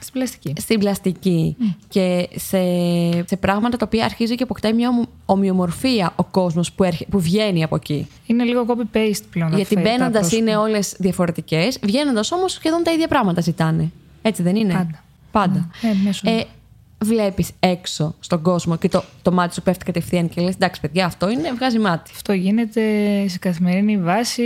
Στην 0.00 0.12
πλαστική. 0.12 0.52
στην 0.60 0.78
πλαστική 0.78 1.56
και 1.88 2.28
σε, 2.36 2.58
σε 3.26 3.36
πράγματα 3.40 3.76
τα 3.76 3.84
οποία 3.86 4.04
αρχίζει 4.04 4.34
και 4.34 4.42
αποκτάει 4.42 4.72
μια 4.72 4.88
ομο- 4.88 5.08
ομοιομορφία 5.26 6.12
ο 6.16 6.24
κόσμος 6.24 6.72
που, 6.72 6.84
έρχε- 6.84 7.08
που 7.08 7.20
βγαίνει 7.20 7.62
από 7.64 7.76
εκεί. 7.76 8.06
Είναι 8.26 8.44
λίγο 8.44 8.64
copy-paste 8.68 9.22
πλέον. 9.30 9.50
τα 9.50 9.56
Γιατί 9.56 9.74
φε- 9.74 9.84
τα 9.84 9.90
μπαίνοντας 9.90 10.12
πρόσωπα. 10.28 10.36
είναι 10.36 10.56
όλες 10.56 10.94
διαφορετικές, 10.98 11.78
βγαίνοντας 11.82 12.32
όμως 12.32 12.52
σχεδόν 12.52 12.82
τα 12.82 12.92
ίδια 12.92 13.08
πράγματα 13.08 13.40
ζητάνε. 13.40 13.90
Έτσι 14.22 14.42
δεν 14.42 14.56
είναι; 14.56 14.72
Πάντα. 14.72 15.02
Πάντα. 15.30 15.70
Ε, 15.82 15.88
μέσω. 16.04 16.30
Ε, 16.30 16.44
βλέπεις 17.04 17.50
έξω 17.60 18.14
στον 18.20 18.42
κόσμο 18.42 18.76
και 18.76 18.88
το, 18.88 19.04
το 19.22 19.32
μάτι 19.32 19.54
σου 19.54 19.62
πέφτει 19.62 19.84
κατευθείαν 19.84 20.28
και 20.28 20.40
λες 20.40 20.54
εντάξει 20.54 20.80
παιδιά 20.80 21.06
αυτό 21.06 21.30
είναι, 21.30 21.52
βγάζει 21.52 21.78
μάτι. 21.78 22.10
Αυτό 22.14 22.32
γίνεται 22.32 22.80
σε 23.28 23.38
καθημερινή 23.38 23.98
βάση 23.98 24.42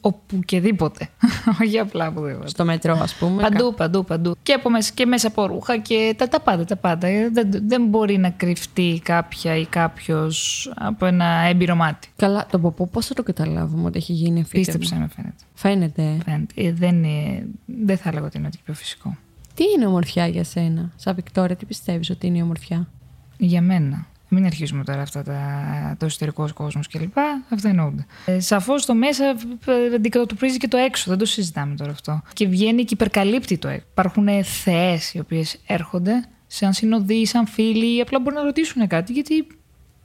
οπουδήποτε. 0.00 1.08
Όχι 1.62 1.78
απλά 1.78 2.08
οπουδήποτε. 2.08 2.48
Στο 2.48 2.64
μετρό 2.64 2.98
ας 3.02 3.14
πούμε. 3.14 3.42
Παντού, 3.42 3.74
παντού, 3.74 4.04
παντού. 4.04 4.36
Και, 4.42 4.52
από 4.52 4.70
μέσα, 4.70 4.92
και 4.94 5.06
μέσα 5.06 5.28
από 5.28 5.46
ρούχα 5.46 5.78
και 5.78 6.14
τα, 6.18 6.28
τα 6.28 6.40
πάντα, 6.40 6.64
τα 6.64 6.76
πάντα. 6.76 7.06
Ε, 7.06 7.28
Δεν, 7.32 7.50
δεν 7.66 7.86
μπορεί 7.86 8.18
να 8.18 8.30
κρυφτεί 8.30 9.00
κάποια 9.04 9.56
ή 9.56 9.66
κάποιος 9.66 10.72
από 10.76 11.06
ένα 11.06 11.24
έμπειρο 11.24 11.74
μάτι. 11.74 12.08
Καλά, 12.16 12.46
το 12.50 12.58
ποπό 12.58 12.86
πώς 12.86 13.06
θα 13.06 13.14
το 13.14 13.22
καταλάβουμε 13.22 13.86
ότι 13.86 13.98
έχει 13.98 14.12
γίνει 14.12 14.40
αφήτευμα. 14.40 14.78
Πίστεψε 14.78 14.94
με 14.94 15.08
φαίνεται. 15.14 15.44
Φαίνεται. 15.54 16.02
ε. 16.02 16.22
φαίνεται. 16.24 16.52
Ε, 16.54 16.72
δεν, 16.72 17.04
είναι, 17.04 17.46
δεν 17.64 17.96
θα 17.96 18.08
έλεγα 18.08 18.26
ότι 18.26 18.38
είναι 18.38 18.46
ότι 18.46 18.58
πιο 18.64 18.74
φυσικό. 18.74 19.16
Τι 19.54 19.64
είναι 19.76 19.86
ομορφιά 19.86 20.26
για 20.26 20.44
σένα, 20.44 20.92
σαν 20.96 21.14
Βικτόρια, 21.14 21.56
τι 21.56 21.66
πιστεύεις 21.66 22.10
ότι 22.10 22.26
είναι 22.26 22.38
η 22.38 22.42
ομορφιά; 22.42 22.88
Για 23.36 23.62
μένα. 23.62 24.06
Μην 24.28 24.44
αρχίσουμε 24.44 24.84
τώρα 24.84 25.02
αυτά 25.02 25.22
τα, 25.22 25.96
το 25.98 26.04
εσωτερικό 26.04 26.48
κόσμος 26.54 26.88
κλπ. 26.88 27.18
Αυτά 27.48 27.68
εννοούνται. 27.68 28.06
Ε, 28.26 28.40
Σαφώς 28.40 28.86
το 28.86 28.94
μέσα 28.94 29.24
ε, 29.24 29.94
αντικατοπτρίζει 29.94 30.56
και 30.56 30.68
το 30.68 30.76
έξω. 30.76 31.10
Δεν 31.10 31.18
το 31.18 31.24
συζητάμε 31.24 31.74
τώρα 31.74 31.90
αυτό. 31.90 32.22
Και 32.32 32.46
βγαίνει 32.46 32.84
και 32.84 32.94
υπερκαλύπτει 32.94 33.58
το 33.58 33.68
έξω. 33.68 33.86
Υπάρχουν 33.90 34.44
θεές 34.44 35.14
οι 35.14 35.18
οποίες 35.18 35.60
έρχονται 35.66 36.24
σαν 36.46 36.72
συνοδοί, 36.72 37.26
σαν 37.26 37.46
φίλοι 37.46 37.96
ή 37.96 38.00
απλά 38.00 38.20
μπορούν 38.20 38.38
να 38.38 38.44
ρωτήσουν 38.44 38.86
κάτι 38.86 39.12
γιατί 39.12 39.46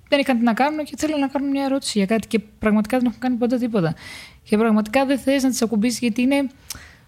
δεν 0.09 0.19
είχαν 0.19 0.38
τι 0.38 0.43
να 0.43 0.53
κάνουν 0.53 0.85
και 0.85 0.93
θέλουν 0.97 1.19
να 1.19 1.27
κάνουν 1.27 1.49
μια 1.49 1.63
ερώτηση 1.63 1.97
για 1.97 2.07
κάτι 2.07 2.27
και 2.27 2.39
πραγματικά 2.39 2.97
δεν 2.97 3.07
έχουν 3.07 3.19
κάνει 3.19 3.35
ποτέ 3.35 3.57
τίποτα. 3.57 3.95
Και 4.43 4.57
πραγματικά 4.57 5.05
δεν 5.05 5.19
θες 5.19 5.43
να 5.43 5.49
τις 5.49 5.62
ακουμπήσεις 5.62 5.99
γιατί 5.99 6.21
είναι 6.21 6.47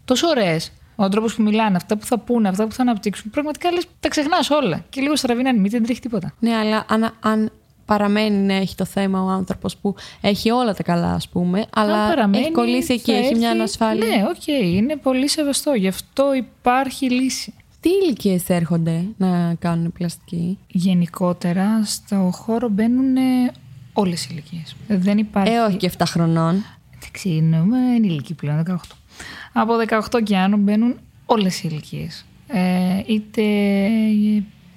τόσο 0.05 0.27
ωραίες. 0.27 0.71
Ο 1.05 1.09
τρόπο 1.09 1.27
που 1.35 1.41
μιλάνε, 1.43 1.75
αυτά 1.75 1.97
που 1.97 2.05
θα 2.05 2.17
πούνε, 2.19 2.47
αυτά 2.49 2.65
που 2.67 2.71
θα 2.73 2.81
αναπτύξουν. 2.81 3.31
Πραγματικά 3.31 3.71
λες, 3.71 3.85
τα 3.99 4.07
ξεχνάς 4.09 4.49
όλα. 4.49 4.85
Και 4.89 5.01
λίγο 5.01 5.15
στραβή 5.15 5.43
μύτη, 5.43 5.69
δεν 5.69 5.83
τρέχει 5.83 5.99
τίποτα. 5.99 6.33
Ναι, 6.39 6.55
αλλά 6.55 6.85
αν, 6.89 7.13
αν 7.19 7.51
παραμένει 7.85 8.37
να 8.37 8.53
έχει 8.53 8.75
το 8.75 8.85
θέμα 8.85 9.21
ο 9.23 9.27
άνθρωπος 9.27 9.77
που 9.77 9.95
έχει 10.21 10.51
όλα 10.51 10.73
τα 10.73 10.83
καλά 10.83 11.13
ας 11.13 11.29
πούμε, 11.29 11.59
Αν 11.59 11.89
αλλά 11.89 12.07
παραμένει, 12.07 12.43
έχει 12.43 12.51
κολλήσει 12.51 12.93
εκεί, 12.93 13.11
θα 13.11 13.17
έχει 13.17 13.35
μια 13.35 13.47
έρθει- 13.47 13.59
ανασφάλεια. 13.59 14.07
Ναι, 14.07 14.23
οκ, 14.29 14.47
είναι 14.47 14.95
πολύ 14.95 15.29
σεβαστό. 15.29 15.73
Γι' 15.73 15.87
αυτό 15.87 16.33
υπάρχει 16.33 17.09
λύση. 17.09 17.53
Τι 17.79 17.89
ηλικίες 17.89 18.49
έρχονται 18.49 19.05
να 19.17 19.53
κάνουν 19.59 19.91
πλαστική; 19.91 20.57
Γενικότερα, 20.67 21.81
στο 21.85 22.29
χώρο 22.33 22.69
μπαίνουν 22.69 23.15
όλες 23.93 24.25
οι 24.25 24.27
ηλικίες. 24.31 24.75
Δεν 24.87 25.17
υπάρχει. 25.17 25.53
Ε, 25.53 25.59
όχι 25.59 25.77
και 25.77 25.91
7 25.97 26.03
χρονών. 26.07 26.63
Εντάξει, 26.95 27.29
είναι 27.29 27.57
ενήλικοι 27.95 28.33
πλέον, 28.33 28.63
18. 28.67 28.75
Από 29.53 29.73
18 30.11 30.23
και 30.23 30.37
άνω 30.37 30.57
μπαίνουν 30.57 30.99
όλες 31.25 31.63
οι 31.63 31.67
ηλικίες. 31.71 32.25
Ε, 32.47 33.01
είτε 33.05 33.43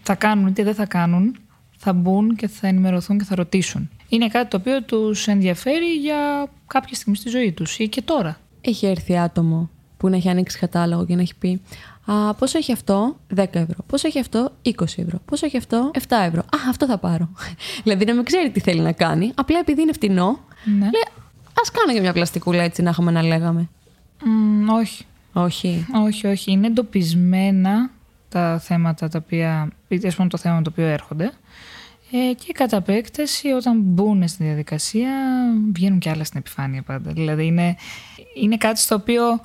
θα 0.03 0.15
κάνουν 0.15 0.47
είτε 0.47 0.63
δεν 0.63 0.75
θα 0.75 0.87
κάνουν, 0.87 1.37
θα 1.77 1.93
μπουν 1.93 2.37
και 2.37 2.49
θα 2.49 2.67
ενημερωθούν 2.67 3.19
και 3.19 3.25
θα 3.25 3.35
ρωτήσουν. 3.35 3.91
Είναι 4.09 4.29
κάτι 4.29 4.51
το 4.51 4.57
οποίο 4.57 4.83
τους 4.83 5.27
ενδιαφέρει 5.27 5.93
για 6.01 6.49
κάποια 6.67 6.95
στιγμή 6.95 7.17
στη 7.17 7.29
ζωή 7.29 7.53
τους 7.53 7.79
ή 7.79 7.89
και 7.89 8.03
τώρα. 8.03 8.37
Έχει 8.61 8.87
έρθει 8.87 9.19
άτομο 9.19 9.71
που 9.97 10.09
να 10.09 10.17
έχει 10.17 10.29
ανοίξει 10.29 10.59
κατάλογο 10.59 11.07
και 11.07 11.15
να 11.15 11.21
έχει 11.21 11.35
πει 11.35 11.61
Α, 12.07 12.35
πόσο 12.35 12.59
έχει 12.59 12.73
αυτό, 12.73 13.17
10 13.37 13.45
ευρώ. 13.53 13.77
Πόσο 13.87 14.07
έχει 14.09 14.19
αυτό, 14.19 14.53
20 14.65 14.71
ευρώ. 14.81 15.19
Πόσο 15.25 15.47
έχει 15.47 15.57
αυτό, 15.57 15.91
7 15.95 16.01
ευρώ. 16.27 16.41
Α, 16.41 16.59
αυτό 16.69 16.87
θα 16.87 16.99
πάρω. 16.99 17.29
δηλαδή 17.85 18.05
να 18.05 18.15
μην 18.15 18.25
ξέρει 18.25 18.51
τι 18.51 18.61
θέλει 18.61 18.81
να 18.81 18.93
κάνει. 18.93 19.33
Απλά 19.35 19.59
επειδή 19.59 19.83
είναι 19.83 19.93
φτηνό, 19.93 20.39
Ναι. 20.65 20.79
λέει 20.79 21.03
Α 21.55 21.71
κάνω 21.73 21.93
και 21.95 22.01
μια 22.01 22.13
πλαστικούλα 22.13 22.63
έτσι 22.63 22.83
να 22.83 22.91
είχαμε 22.91 23.11
να 23.11 23.23
λέγαμε. 23.23 23.69
Μ, 24.23 24.69
όχι. 24.71 25.05
Όχι. 25.33 25.87
Όχι, 26.05 26.27
όχι. 26.27 26.51
Είναι 26.51 26.67
εντοπισμένα 26.67 27.91
τα 28.29 28.59
θέματα 28.59 29.09
τα 29.09 29.21
οποία. 29.25 29.69
ή 29.89 30.01
ας 30.07 30.15
πούμε 30.15 30.29
το 30.29 30.39
θέμα 30.39 30.63
το 30.63 30.71
οποίο 30.73 30.87
έρχονται. 30.87 31.33
Ε, 32.11 32.33
και 32.33 32.53
κατά 32.53 32.77
επέκταση, 32.77 33.49
όταν 33.49 33.81
μπουν 33.81 34.29
στη 34.29 34.45
διαδικασία, 34.45 35.11
βγαίνουν 35.73 35.99
και 35.99 36.11
άλλα 36.11 36.25
στην 36.25 36.39
επιφάνεια 36.39 36.83
πάντα. 36.83 37.13
Δηλαδή 37.13 37.47
είναι, 37.47 37.77
είναι 38.35 38.57
κάτι 38.57 38.81
στο 38.81 38.95
οποίο 38.95 39.41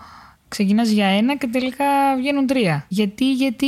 ξεκινάς 0.48 0.90
για 0.90 1.06
ένα 1.06 1.36
και 1.38 1.48
τελικά 1.48 1.86
βγαίνουν 2.18 2.48
τρία. 2.48 2.86
Γιατί, 2.88 3.34
γιατί 3.34 3.68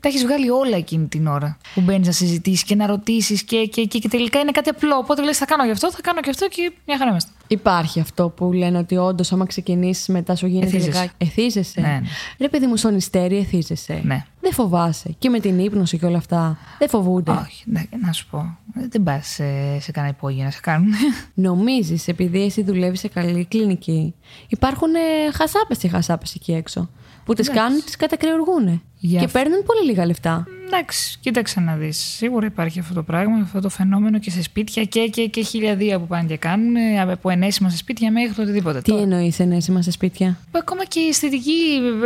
τα 0.00 0.08
έχεις 0.08 0.22
βγάλει 0.22 0.50
όλα 0.50 0.76
εκείνη 0.76 1.06
την 1.06 1.26
ώρα 1.26 1.56
που 1.74 1.80
μπαίνεις 1.80 2.06
να 2.06 2.12
συζητήσεις 2.12 2.64
και 2.64 2.74
να 2.74 2.86
ρωτήσεις 2.86 3.42
και, 3.42 3.66
και, 3.66 3.84
και, 3.84 3.98
και 3.98 4.08
τελικά 4.08 4.38
είναι 4.40 4.50
κάτι 4.50 4.68
απλό. 4.68 4.96
Οπότε 4.96 5.22
λες 5.22 5.38
θα 5.38 5.44
κάνω 5.44 5.64
γι' 5.64 5.70
αυτό, 5.70 5.90
θα 5.92 6.00
κάνω 6.00 6.20
γι' 6.24 6.30
αυτό 6.30 6.48
και 6.48 6.72
μια 6.86 6.98
χαρά 6.98 7.10
είμαστε. 7.10 7.31
Υπάρχει 7.52 8.00
αυτό 8.00 8.28
που 8.28 8.52
λένε 8.52 8.78
ότι 8.78 8.96
όντως, 8.96 9.32
άμα 9.32 9.46
ξεκινήσεις 9.46 10.08
μετά 10.08 10.34
σου 10.36 10.46
γίνεται 10.46 10.66
Εθίζεσαι. 10.66 10.90
λιγάκι. 10.90 11.12
Εθίζεσαι. 11.18 11.80
Ναι, 11.80 11.86
ναι. 11.86 12.00
Ρε 12.38 12.48
παιδί 12.48 12.66
μου, 12.66 12.76
στον 12.76 12.96
ιστέρι 12.96 13.36
εθίζεσαι. 13.38 14.00
Ναι. 14.04 14.24
Δεν 14.40 14.52
φοβάσαι. 14.52 15.14
Και 15.18 15.28
με 15.28 15.40
την 15.40 15.58
ύπνωση 15.58 15.98
και 15.98 16.06
όλα 16.06 16.16
αυτά. 16.16 16.58
Δεν 16.78 16.88
φοβούνται. 16.88 17.30
Όχι, 17.30 17.64
ναι, 17.66 17.82
να 18.06 18.12
σου 18.12 18.26
πω. 18.30 18.56
Δεν 18.90 19.02
πας 19.02 19.26
σε, 19.26 19.80
σε 19.80 19.90
κανένα 19.90 20.14
υπόγειο 20.16 20.44
να 20.44 20.50
σε 20.50 20.60
κάνουν. 20.62 20.92
Νομίζεις, 21.34 22.08
επειδή 22.08 22.42
εσύ 22.42 22.62
δουλεύεις 22.62 23.00
σε 23.00 23.08
καλή 23.08 23.44
κλινική, 23.44 24.14
υπάρχουν 24.48 24.94
ε, 24.94 25.32
χασάπες 25.32 25.78
και 25.78 25.88
χασάπες 25.88 26.34
εκεί 26.34 26.52
έξω. 26.52 26.90
Που 27.24 27.34
τις 27.34 27.50
κάνουν, 27.50 27.84
τις 27.84 27.96
κατακρεουργούν. 27.96 28.82
Γι' 28.98 29.18
Και 29.18 29.24
αυτό. 29.24 29.38
παίρνουν 29.38 29.62
πολύ 29.64 29.84
λίγα 29.84 30.06
λεφτά. 30.06 30.46
Εντάξει, 30.66 31.18
κοίταξε 31.20 31.60
να 31.60 31.74
δεις. 31.76 31.96
Σίγουρα 31.96 32.46
υπάρχει 32.46 32.78
αυτό 32.78 32.94
το 32.94 33.02
πράγμα, 33.02 33.38
αυτό 33.42 33.60
το 33.60 33.68
φαινόμενο 33.68 34.18
και 34.18 34.30
σε 34.30 34.42
σπίτια 34.42 34.84
και, 34.84 35.06
και, 35.06 35.26
και 35.26 35.42
χιλιαδία 35.42 35.98
που 35.98 36.06
πάνε 36.06 36.28
και 36.28 36.36
κάνουν, 36.36 36.76
ε, 36.76 37.00
από 37.00 37.30
ενέσιμα 37.30 37.68
σε 37.68 37.76
σπίτια 37.76 38.10
μέχρι 38.10 38.34
το 38.34 38.42
οτιδήποτε. 38.42 38.80
Τι 38.80 38.90
Τώρα, 38.90 39.02
εννοείς 39.02 39.40
ενέσιμα 39.40 39.82
σε 39.82 39.90
σπίτια; 39.90 40.38
που 40.50 40.58
ακόμα 40.58 40.84
και 40.84 41.00
οι 41.00 41.08
αισθητικοί 41.08 41.52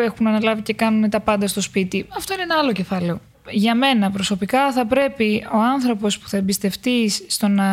έχουν 0.05 0.27
αναλάβει 0.27 0.63
και 0.63 0.75
κάνουν 0.75 1.11
τα 1.11 1.21
πάντα 1.21 1.47
στο 1.47 1.61
σπίτι. 1.61 2.07
Αυτό 2.17 2.33
είναι 2.33 2.43
ένα 2.43 2.55
άλλο 2.59 2.73
κεφάλαιο. 2.73 3.21
Για 3.51 3.75
μένα 3.75 4.11
προσωπικά 4.11 4.73
θα 4.73 4.87
πρέπει 4.87 5.47
ο 5.53 5.59
άνθρωπος 5.59 6.19
που 6.19 6.29
θα 6.29 6.37
εμπιστευτεί 6.37 7.09
στο 7.29 7.49
να, 7.49 7.67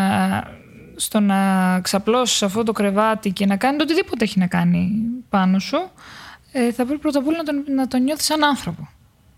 στο 0.96 1.20
να 1.20 1.80
ξαπλώσεις 1.80 2.38
σε 2.38 2.46
αυτό 2.46 2.64
το 2.64 2.72
κρεβάτι 2.72 3.32
και 3.32 3.46
να 3.46 3.58
κάνει 3.58 3.78
το 3.78 3.84
οτιδήποτε 3.84 4.24
έχει 4.24 4.40
να 4.40 4.48
κάνει 4.48 4.92
πάνω 5.30 5.60
σου, 5.60 5.78
ε, 6.56 6.72
θα 6.72 6.86
πρέπει 6.86 7.02
πρώτα 7.02 7.20
απ' 7.20 7.28
όλα 7.28 7.38
να 7.38 7.44
τον, 7.44 7.64
να 7.76 7.88
τον 7.88 8.04
νιώθεις 8.04 8.26
σαν 8.26 8.44
άνθρωπο. 8.44 8.88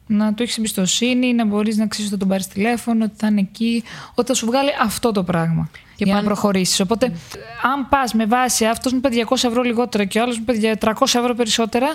Να 0.07 0.33
του 0.33 0.43
έχεις 0.43 0.57
εμπιστοσύνη, 0.57 1.33
να 1.33 1.45
μπορείς 1.45 1.77
να 1.77 1.87
ξέρεις 1.87 2.05
ότι 2.05 2.13
θα 2.13 2.19
τον 2.19 2.27
πάρεις 2.29 2.47
τηλέφωνο, 2.47 3.03
ότι 3.03 3.13
θα 3.17 3.27
είναι 3.27 3.39
εκεί, 3.39 3.83
ότι 4.15 4.27
θα 4.27 4.33
σου 4.33 4.45
βγάλει 4.45 4.69
αυτό 4.81 5.11
το 5.11 5.23
πράγμα. 5.23 5.69
Και 5.73 6.03
για 6.03 6.13
να 6.13 6.19
πάνω- 6.19 6.33
προχωρήσεις. 6.33 6.79
Οπότε, 6.79 7.05
αν 7.73 7.89
πας 7.89 8.13
με 8.13 8.25
βάση 8.25 8.65
αυτός 8.65 8.91
μου 8.91 8.97
είπε 8.97 9.09
200 9.09 9.47
ευρώ 9.47 9.61
λιγότερα 9.61 10.05
και 10.05 10.19
ο 10.19 10.21
άλλος 10.21 10.37
μου 10.37 10.45
είπε 10.47 10.77
300 10.81 11.19
ευρώ 11.19 11.33
περισσότερα, 11.33 11.87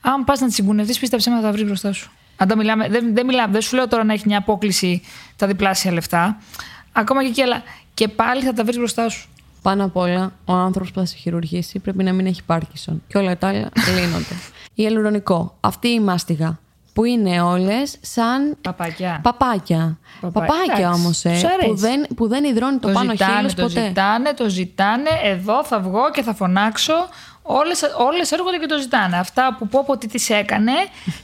αν 0.00 0.24
πας 0.24 0.40
να 0.40 0.46
τη 0.46 0.52
συγκουνευτεί, 0.52 0.98
πίστεψε 1.00 1.30
με 1.30 1.36
θα 1.36 1.42
τα 1.42 1.52
βρεις 1.52 1.64
μπροστά 1.64 1.92
σου. 1.92 2.10
Αν 2.36 2.48
τα 2.48 2.56
μιλάμε, 2.56 2.88
δεν, 2.88 3.14
δεν, 3.14 3.26
μιλάμε, 3.26 3.52
δεν 3.52 3.60
σου 3.60 3.76
λέω 3.76 3.88
τώρα 3.88 4.04
να 4.04 4.12
έχει 4.12 4.22
μια 4.26 4.38
απόκληση 4.38 5.02
τα 5.36 5.46
διπλάσια 5.46 5.92
λεφτά. 5.92 6.40
Ακόμα 6.92 7.22
και 7.22 7.28
εκεί, 7.28 7.42
αλλά 7.42 7.62
και 7.94 8.08
πάλι 8.08 8.42
θα 8.42 8.52
τα 8.52 8.64
βρεις 8.64 8.76
μπροστά 8.76 9.08
σου. 9.08 9.28
Πάνω 9.62 9.84
απ' 9.84 9.96
όλα, 9.96 10.32
ο 10.44 10.52
άνθρωπος 10.52 10.90
που 10.92 10.98
θα 10.98 11.04
σε 11.06 11.16
χειρουργήσει 11.16 11.78
πρέπει 11.78 12.02
να 12.04 12.12
μην 12.12 12.26
έχει 12.26 12.42
πάρκισον. 12.44 13.02
Και 13.06 13.18
όλα 13.18 13.38
τα 13.38 13.48
άλλα 13.48 13.68
λύνονται. 13.96 14.34
Η 14.74 14.86
ελουρονικό. 14.86 15.56
Αυτή 15.60 15.88
η 15.88 16.00
μάστιγα. 16.00 16.58
Που 16.92 17.04
είναι 17.04 17.40
όλες 17.40 17.96
σαν 18.00 18.56
Παπάκια. 18.60 19.20
παπάκια. 19.22 19.98
Παπά- 20.20 20.46
Παπάκια 20.46 20.74
εντάξει, 20.76 21.00
όμως, 21.00 21.20
τους 21.20 21.44
αρέσει. 21.44 21.68
που, 21.68 21.76
δεν, 21.76 22.06
που 22.16 22.28
δεν 22.28 22.44
υδρώνει 22.44 22.78
το, 22.78 22.88
πάνω 22.92 23.10
ζητάνε, 23.10 23.36
χείλος 23.36 23.54
το 23.54 23.62
ποτέ. 23.62 23.86
ζητάνε, 23.86 24.32
το 24.32 24.48
ζητάνε. 24.48 25.08
Εδώ 25.24 25.64
θα 25.64 25.80
βγω 25.80 26.10
και 26.12 26.22
θα 26.22 26.34
φωνάξω. 26.34 26.92
Όλες, 27.42 27.80
όλες 28.06 28.32
έρχονται 28.32 28.56
και 28.56 28.66
το 28.66 28.78
ζητάνε. 28.78 29.16
Αυτά 29.18 29.56
που 29.58 29.68
πω 29.68 29.84
πω 29.86 29.96
τι 29.98 30.06
τις 30.08 30.30
έκανε, 30.30 30.72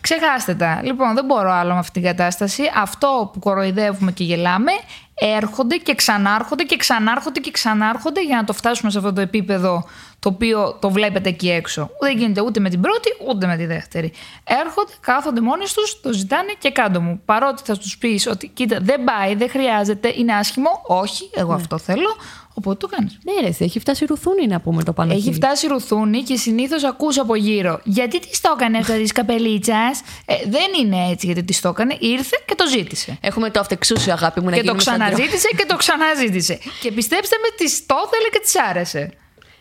ξεχάστε 0.01 0.55
τα. 0.55 0.81
Λοιπόν, 0.85 1.14
δεν 1.14 1.25
μπορώ 1.25 1.53
άλλο 1.53 1.73
με 1.73 1.79
αυτή 1.79 1.92
την 1.92 2.03
κατάσταση. 2.03 2.62
Αυτό 2.77 3.31
που 3.33 3.38
κοροϊδεύουμε 3.38 4.12
και 4.12 4.25
γελάμε, 4.25 4.73
έρχονται 5.14 5.77
και 5.77 5.94
ξανάρχονται 5.94 6.62
και 6.62 6.77
ξανάρχονται 6.77 7.40
και 7.40 7.50
ξανάρχονται 7.50 8.22
για 8.22 8.37
να 8.37 8.44
το 8.44 8.53
φτάσουμε 8.53 8.90
σε 8.90 8.98
αυτό 8.98 9.12
το 9.12 9.20
επίπεδο 9.20 9.85
το 10.18 10.29
οποίο 10.29 10.77
το 10.81 10.90
βλέπετε 10.90 11.29
εκεί 11.29 11.50
έξω. 11.50 11.90
Δεν 12.00 12.18
γίνεται 12.18 12.40
ούτε 12.40 12.61
με 12.61 12.68
την 12.70 12.81
πρώτη 12.81 13.09
ούτε 13.29 13.46
με 13.46 13.57
τη 13.57 13.66
δεύτερη. 13.66 14.12
Έρχονται, 14.44 14.92
κάθονται 15.00 15.40
μόνοι 15.40 15.64
τους, 15.74 16.00
το 16.00 16.12
ζητάνε 16.12 16.53
και 16.59 16.70
κάτω 16.70 17.00
μου. 17.00 17.20
Παρότι 17.24 17.62
θα 17.64 17.77
τους 17.77 17.98
πεις 17.98 18.27
ότι 18.27 18.48
κοίτα 18.48 18.79
δεν 18.81 19.05
πάει, 19.05 19.35
δεν 19.35 19.50
χρειάζεται, 19.50 20.12
είναι 20.16 20.33
άσχημο. 20.33 20.83
Όχι, 20.87 21.31
εγώ 21.35 21.53
αυτό 21.53 21.79
θέλω. 21.79 22.16
Οπότε 22.54 22.86
το 22.86 22.96
κάνεις. 22.96 23.18
Ναι, 23.24 23.40
ρε, 23.40 23.46
εσύ, 23.46 23.64
έχει 23.64 23.78
φτάσει 23.78 24.04
ρουθούνη 24.04 24.46
να 24.46 24.60
πούμε 24.60 24.82
το 24.82 24.92
πάνω 24.92 25.12
Έχει 25.12 25.20
χείλη. 25.20 25.34
φτάσει 25.34 25.66
ρουθούνη 25.66 26.22
και 26.22 26.36
συνήθως 26.36 26.84
ακούς 26.84 27.18
από 27.18 27.34
γύρω. 27.34 27.80
Γιατί 27.84 28.18
της 28.20 28.40
το 28.40 28.54
έκανε 28.56 28.78
αυτό 28.78 28.92
της 28.92 29.12
καπελίτσας; 29.12 30.00
Ε, 30.24 30.34
δεν 30.48 30.66
είναι 30.82 31.08
έτσι 31.10 31.26
γιατί 31.26 31.44
της 31.44 31.60
το 31.60 31.68
έκανε. 31.68 31.96
Ήρθε 32.00 32.36
και 32.46 32.54
το 32.54 32.68
ζήτησε. 32.68 33.18
Έχουμε 33.20 33.50
το 33.50 33.60
αυτεξούσιο, 33.60 34.12
αγάπη 34.12 34.40
μου, 34.40 34.48
να 34.50 34.52
και 34.56 34.62
το 34.62 34.62
γίνουμε 34.64 34.82
σαν 34.82 34.96
δυο. 34.96 35.04
ξαναζήτησε 35.06 35.48
και 35.56 35.64
το 35.68 35.76
ξαναζήτησε. 35.76 36.58
και 36.80 36.92
πιστέψτε 36.92 37.36
με, 37.42 37.64
της 37.64 37.86
το 37.86 37.94
ήθελε 38.06 38.28
και 38.32 38.40
της 38.42 38.54
άρεσε. 38.70 39.12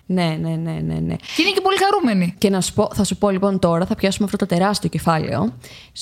Ναι, 0.06 0.38
ναι, 0.42 0.50
ναι, 0.50 0.72
ναι, 0.72 0.94
ναι. 0.94 1.16
Και 1.16 1.42
είναι 1.42 1.52
και 1.54 1.62
πολύ 1.62 1.78
χαρούμενη. 1.78 2.36
Και 2.38 2.50
να 2.50 2.62
σου 2.62 2.74
πω, 2.74 2.90
θα 2.94 3.04
σου 3.04 3.18
πω 3.18 3.30
λοιπόν 3.30 3.60
τώρα, 3.60 3.86
θα 3.86 3.96
πιάσουμε 3.96 4.26
αυτό 4.26 4.38
το 4.38 4.46
τεράστιο 4.46 4.90
κεφάλαιο. 4.90 5.54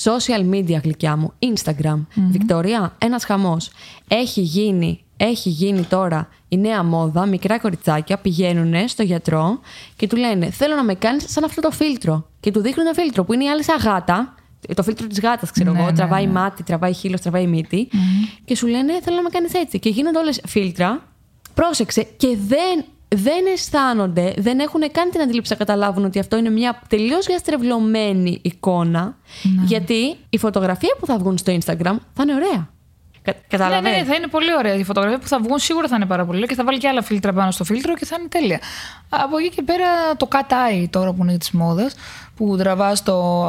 Social 0.04 0.54
media 0.54 0.80
γλυκιά 0.82 1.16
μου, 1.16 1.32
Instagram. 1.54 2.06
Βικτωρία, 2.30 2.96
ένας 2.98 3.24
χαμός. 3.24 3.70
Έχει 4.08 4.40
γίνει, 4.40 5.04
έχει 5.26 5.48
γίνει 5.48 5.82
τώρα 5.82 6.28
η 6.48 6.56
νέα 6.58 6.82
μόδα, 6.82 7.26
μικρά 7.26 7.58
κοριτσάκια 7.58 8.16
πηγαίνουν 8.18 8.88
στο 8.88 9.02
γιατρό 9.02 9.60
και 9.96 10.06
του 10.06 10.16
λένε 10.16 10.50
θέλω 10.50 10.74
να 10.74 10.84
με 10.84 10.94
κάνεις 10.94 11.24
σαν 11.28 11.44
αυτό 11.44 11.60
το 11.60 11.70
φίλτρο. 11.70 12.26
Και 12.40 12.50
του 12.50 12.60
δείχνουν 12.60 12.86
ένα 12.86 12.94
φίλτρο 12.94 13.24
που 13.24 13.32
είναι 13.32 13.44
η 13.44 13.48
άλλη 13.48 13.64
σαν 13.64 13.76
γάτα. 13.78 14.34
Το 14.74 14.82
φίλτρο 14.82 15.06
της 15.06 15.20
γάτας, 15.20 15.50
ξέρω 15.50 15.72
Ναι, 15.72 15.78
εγώ. 15.78 15.86
ναι, 15.86 15.96
τραβάει 15.96 16.26
ναι. 16.26 16.32
μάτι, 16.32 16.62
τραβάει 16.62 16.92
χείλος, 16.92 17.20
τραβάει 17.20 17.46
μύτη. 17.46 17.88
Και 18.44 18.56
σου 18.56 18.66
λένε 18.66 19.00
θέλω 19.02 19.16
να 19.16 19.22
με 19.22 19.28
κάνεις 19.28 19.54
έτσι. 19.54 19.78
Και 19.78 19.88
γίνονται 19.88 20.18
όλες 20.18 20.40
φίλτρα. 20.46 21.02
Πρόσεξε 21.54 22.02
και 22.02 22.36
δεν, 22.46 22.84
δεν 23.08 23.46
αισθάνονται, 23.54 24.34
δεν 24.38 24.58
έχουν 24.58 24.80
καν 24.92 25.10
την 25.10 25.20
αντίληψη 25.20 25.52
να 25.52 25.58
καταλάβουν 25.58 26.04
ότι 26.04 26.18
αυτό 26.18 26.36
είναι 26.36 26.50
μια 26.50 26.82
τελείως 26.88 27.26
διαστρεβλωμένη 27.26 28.38
εικόνα. 28.42 29.16
Ναι. 29.42 29.64
Γιατί 29.64 30.16
η 30.30 30.38
φωτογραφία 30.38 30.96
που 31.00 31.06
θα 31.06 31.18
βγουν 31.18 31.38
στο 31.38 31.52
Instagram 31.60 31.96
θα 32.12 32.22
είναι 32.22 32.34
ωραία. 32.34 32.70
Κα, 33.24 33.32
Ναι, 33.32 33.40
Καταλαβαίνεις. 33.48 33.98
ναι, 33.98 34.04
θα 34.04 34.14
είναι 34.14 34.26
πολύ 34.26 34.54
ωραία. 34.58 34.74
Η 34.74 34.84
φωτογραφία 34.84 35.18
που 35.18 35.26
θα 35.28 35.38
βγουν 35.40 35.58
σίγουρα 35.58 35.88
θα 35.88 35.96
είναι 35.96 36.06
πάρα 36.06 36.24
πολύ 36.24 36.36
ωραία 36.36 36.48
και 36.48 36.54
θα 36.54 36.64
βάλει 36.64 36.78
και 36.78 36.88
άλλα 36.88 37.02
φίλτρα 37.02 37.32
πάνω 37.32 37.50
στο 37.50 37.64
φίλτρο 37.64 37.94
και 37.94 38.04
θα 38.06 38.16
είναι 38.18 38.28
τέλεια. 38.28 38.60
Από 39.08 39.36
εκεί 39.38 39.48
και 39.48 39.62
πέρα 39.62 39.86
το 40.16 40.28
cut-eye 40.32 40.86
τώρα 40.90 41.12
που 41.12 41.22
είναι 41.24 41.36
της 41.38 41.50
μόδας, 41.50 41.94
που 42.36 42.56
τραβάς 42.58 43.02
το, 43.02 43.44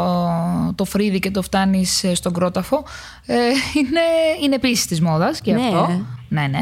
το 0.75 0.85
φρύδι 0.85 1.19
και 1.19 1.31
το 1.31 1.41
φτάνεις 1.41 2.05
στον 2.13 2.33
κρόταφο, 2.33 2.83
ε, 3.25 3.35
είναι, 3.77 4.01
είναι 4.43 4.55
επίσης 4.55 4.85
της 4.85 5.01
μόδας 5.01 5.41
και 5.41 5.53
Ναι. 5.53 5.61
αυτό. 5.61 6.05
Ναι, 6.29 6.47
ναι. 6.47 6.59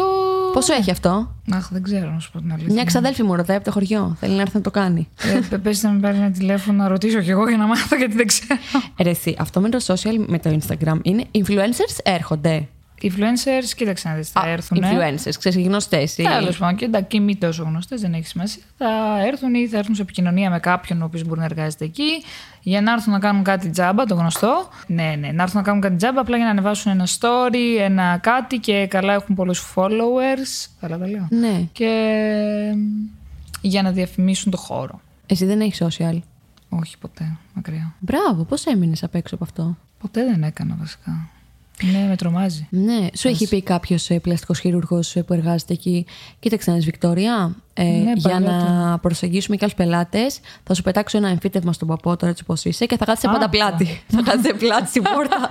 Το... 0.00 0.50
Πόσο 0.52 0.74
έχει 0.74 0.90
αυτό; 0.90 1.34
Αχ, 1.52 1.68
δεν 1.72 1.82
ξέρω 1.82 2.10
να 2.10 2.18
σου 2.18 2.30
πω 2.30 2.38
την 2.38 2.52
αλήθεια. 2.52 2.72
Μια 2.72 2.84
ξαδέλφη 2.84 3.22
μου 3.22 3.34
ρωτάει 3.34 3.56
από 3.56 3.64
το 3.64 3.70
χωριό. 3.70 4.16
Θέλει 4.20 4.34
να 4.34 4.40
έρθει 4.40 4.56
να 4.56 4.62
το 4.62 4.70
κάνει. 4.70 5.08
Ε, 5.50 5.56
πες 5.56 5.82
να 5.82 5.90
με 5.90 6.00
πάρει 6.00 6.16
ένα 6.16 6.30
τηλέφωνο 6.30 6.82
να 6.82 6.88
ρωτήσω 6.88 7.20
κι 7.20 7.30
εγώ 7.30 7.48
για 7.48 7.56
να 7.56 7.66
μάθω 7.66 7.96
γιατί 7.96 8.14
δεν 8.14 8.26
ξέρω. 8.26 8.60
Ε, 8.96 9.02
Ρε, 9.02 9.10
εσύ, 9.10 9.36
αυτό 9.38 9.60
με 9.60 9.68
το 9.68 9.78
social, 9.86 10.24
με 10.26 10.38
το 10.38 10.58
Instagram 10.60 10.98
είναι 11.02 11.24
influencers 11.34 11.98
έρχονται. 12.02 12.68
Influencers, 13.02 13.64
κοίταξε 13.76 14.08
να 14.08 14.14
δεις, 14.14 14.28
θα 14.30 14.48
έρθουν. 14.48 14.78
Influencers, 14.82 15.34
ξέρεις, 15.38 15.58
οι 15.58 15.62
γνωστές. 15.62 16.18
οι- 16.18 16.22
Τέλος 16.22 16.58
πάντων, 16.58 16.76
και 16.76 16.84
εντάξει, 16.84 17.08
και 17.08 17.20
μη 17.20 17.36
τόσο 17.36 17.62
γνωστές, 17.62 18.00
δεν 18.00 18.14
έχει 18.14 18.26
σημασία. 18.26 18.62
Θα 18.76 18.88
έρθουν 19.26 19.54
ή 19.54 19.68
θα 19.68 19.78
έρθουν 19.78 19.94
σε 19.94 20.02
επικοινωνία 20.02 20.50
με 20.50 20.58
κάποιον 20.58 21.02
ο 21.02 21.04
οποίος 21.04 21.24
μπορεί 21.24 21.38
να 21.38 21.44
εργάζεται 21.44 21.84
εκεί, 21.84 22.10
για 22.62 22.80
να 22.80 22.92
έρθουν 22.92 23.12
να 23.12 23.18
κάνουν 23.18 23.42
κάτι 23.42 23.68
τζάμπα, 23.70 24.04
το 24.04 24.14
γνωστό. 24.14 24.68
Ναι, 24.86 25.14
ναι, 25.18 25.32
να 25.32 25.42
έρθουν 25.42 25.58
να 25.60 25.66
κάνουν 25.66 25.80
κάτι 25.80 25.96
τζάμπα, 25.96 26.20
απλά 26.20 26.36
για 26.36 26.44
να 26.44 26.50
ανεβάσουν 26.50 26.92
ένα 26.92 27.06
story, 27.06 27.78
ένα 27.80 28.18
κάτι 28.22 28.58
και 28.58 28.86
καλά 28.86 29.12
έχουν 29.12 29.34
πολλούς 29.34 29.72
followers. 29.74 30.68
Καλά 30.80 30.98
τα 30.98 31.06
λέω. 31.08 31.26
Ναι. 31.30 31.62
Και 31.72 31.90
για 33.60 33.82
να 33.82 33.90
διαφημίσουν 33.90 34.50
το 34.50 34.56
χώρο. 34.56 35.00
Εσύ 35.26 35.44
δεν 35.44 35.60
έχεις 35.60 35.82
social; 35.82 36.18
Όχι 36.68 36.98
ποτέ, 36.98 37.36
μακριά. 37.54 37.94
Μπράβο, 37.98 38.44
πώς 38.44 38.64
έμεινες 38.66 39.02
απ' 39.02 39.14
έξω 39.14 39.34
από 39.34 39.44
αυτό; 39.44 39.76
Ποτέ 40.00 40.24
δεν 40.24 40.42
έκανα 40.42 40.76
βασικά. 40.78 41.28
Ναι, 41.92 42.06
με 42.08 42.16
τρομάζει. 42.16 42.66
Ναι, 42.70 43.06
σου 43.16 43.28
έχει 43.28 43.48
πει 43.48 43.62
κάποιος 43.62 44.08
πλαστικός 44.22 44.58
χειρουργό 44.60 45.00
που 45.26 45.32
εργάζεται 45.32 45.72
εκεί; 45.72 46.06
Κοίταξε 46.40 46.70
να 46.70 46.76
δεις, 46.76 46.84
Βικτόρια. 46.84 47.54
Ε, 47.74 47.82
Ναι, 47.84 48.12
για 48.14 48.40
να 48.40 48.46
παλιότερα. 48.46 48.98
προσεγγίσουμε 49.02 49.56
και 49.56 49.64
άλλους 49.64 49.76
πελάτες, 49.76 50.40
θα 50.64 50.74
σου 50.74 50.82
πετάξω 50.82 51.16
ένα 51.16 51.28
εμφύτευμα 51.28 51.72
στον 51.72 51.88
παπό 51.88 52.16
τώρα 52.16 52.30
έτσι 52.30 52.42
όπως 52.46 52.64
είσαι 52.64 52.86
και 52.86 52.96
θα 52.96 53.04
κάτσει 53.04 53.26
πάντα 53.26 53.44
Α, 53.44 53.48
πλάτη. 53.48 54.02
θα 54.14 54.22
κάτσει 54.22 54.54
πλάτη 54.54 54.88
στην 54.88 55.02
πόρτα 55.02 55.50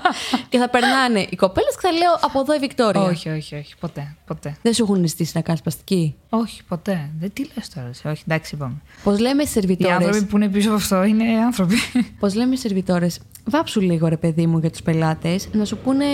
και 0.49 0.57
θα 0.57 0.69
περνάνε 0.69 1.19
οι 1.29 1.35
κοπέλες 1.35 1.73
και 1.75 1.79
θα 1.81 1.91
λέω 1.91 2.13
από 2.21 2.39
εδώ 2.39 2.55
η 2.55 2.59
Βικτόρια. 2.59 3.01
Όχι, 3.01 3.29
όχι, 3.29 3.55
όχι. 3.55 3.73
Ποτέ. 3.79 4.15
ποτέ. 4.25 4.57
Δεν 4.61 4.73
σου 4.73 4.83
έχουν 4.83 5.07
ζητήσει 5.07 5.31
να 5.35 5.41
κάνεις 5.41 5.61
πλαστική; 5.61 6.15
Όχι, 6.29 6.63
ποτέ. 6.67 7.09
Δεν 7.19 7.33
τι 7.33 7.43
λες 7.55 7.69
τώρα. 7.69 7.87
εσύ. 7.87 8.07
Όχι, 8.07 8.23
εντάξει, 8.27 8.55
είπαμε. 8.55 8.75
Πώς 9.03 9.19
λέμε 9.19 9.43
στι 9.43 9.49
Οι 9.57 9.61
σερβιτόρες; 9.61 9.95
άνθρωποι 9.97 10.23
που 10.25 10.35
είναι 10.37 10.47
πίσω 10.49 10.67
από 10.67 10.77
αυτό 10.77 11.03
είναι 11.03 11.23
άνθρωποι. 11.45 11.75
Πώς 12.19 12.33
λέμε 12.35 12.55
στι 12.55 12.67
σερβιτόρες, 12.67 13.19
βάψου 13.45 13.81
λίγο 13.81 14.07
ρε 14.07 14.17
παιδί 14.17 14.47
μου 14.47 14.57
για 14.57 14.69
τους 14.69 14.81
πελάτες 14.81 15.49
να 15.51 15.65
σου 15.65 15.77
πούνε, 15.77 16.05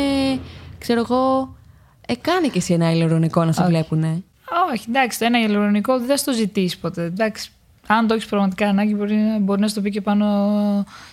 ξέρω 0.78 1.00
εγώ, 1.00 1.56
ε, 2.08 2.16
κάνε 2.16 2.48
και 2.48 2.58
εσύ 2.58 2.74
ένα 2.74 2.92
ηλεκτρονικό 2.92 3.44
να 3.46 3.52
σε 3.52 3.62
Όχι. 3.62 3.70
βλέπουνε. 3.70 4.24
Όχι, 4.74 4.86
εντάξει, 4.90 5.20
το 5.20 5.26
ένα 5.26 5.40
ηλεκτρονικό 5.40 5.98
δεν 5.98 6.08
θα 6.08 6.18
στο 6.18 6.34
ζητήσει 6.34 6.80
ποτέ. 6.80 7.04
Εντάξει, 7.04 7.50
αν 7.88 8.08
το 8.08 8.14
έχεις 8.14 8.26
πραγματικά 8.26 8.68
ανάγκη, 8.68 8.94
μπορεί, 8.96 9.16
να- 9.16 9.40
μπορεί 9.40 9.62
να 9.62 9.68
σου 9.68 9.74
το 9.76 9.82
πει 9.82 9.90
και 9.90 10.02
πάνω 10.02 10.26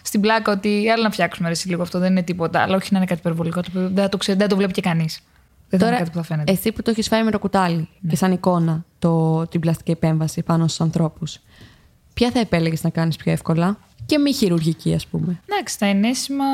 στην 0.02 0.20
πλάκα 0.20 0.52
ότι 0.52 0.88
άλλα 0.90 1.02
να 1.02 1.10
φτιάξουμε 1.10 1.48
ρε, 1.48 1.54
εσύ 1.54 1.68
λίγο 1.68 1.82
αυτό, 1.82 1.98
δεν 1.98 2.10
είναι 2.10 2.22
τίποτα. 2.22 2.60
Αλλά 2.62 2.76
όχι 2.76 2.88
να 2.90 2.96
είναι 2.98 3.06
κάτι 3.06 3.20
υπερβολικό. 3.20 3.60
Το 3.60 3.66
οποίο 3.70 3.80
δεν 3.88 4.02
θα 4.02 4.08
το, 4.08 4.16
ξέρει, 4.16 4.36
δεν 4.38 4.46
θα 4.46 4.52
το 4.52 4.58
βλέπει 4.58 4.72
και 4.72 4.80
κανείς. 4.80 5.20
Δεν 5.68 5.80
θα 5.80 5.86
είναι 5.86 5.96
κάτι 5.96 6.10
που 6.10 6.16
θα 6.16 6.22
φαίνεται. 6.22 6.52
εσύ 6.52 6.72
που 6.72 6.82
το 6.82 6.90
έχεις 6.90 7.08
φάει 7.08 7.22
με 7.22 7.30
το 7.30 7.38
κουτάλι 7.38 7.88
και 8.08 8.16
σαν 8.16 8.32
εικόνα 8.32 8.84
το, 8.98 9.42
την 9.46 9.60
πλαστική 9.60 9.90
επέμβαση 9.90 10.42
πάνω 10.42 10.64
στους 10.66 10.80
ανθρώπους, 10.80 11.38
ποια 12.14 12.30
θα 12.30 12.38
επέλεγες 12.38 12.82
να 12.82 12.90
κάνεις 12.90 13.16
πιο 13.16 13.32
εύκολα; 13.32 13.78
Και 14.06 14.18
μη 14.18 14.32
χειρουργική, 14.34 14.94
ας 14.94 15.06
πούμε. 15.06 15.40
Εντάξει, 15.50 15.78
τα 15.78 15.86
ενέσιμα 15.86 16.44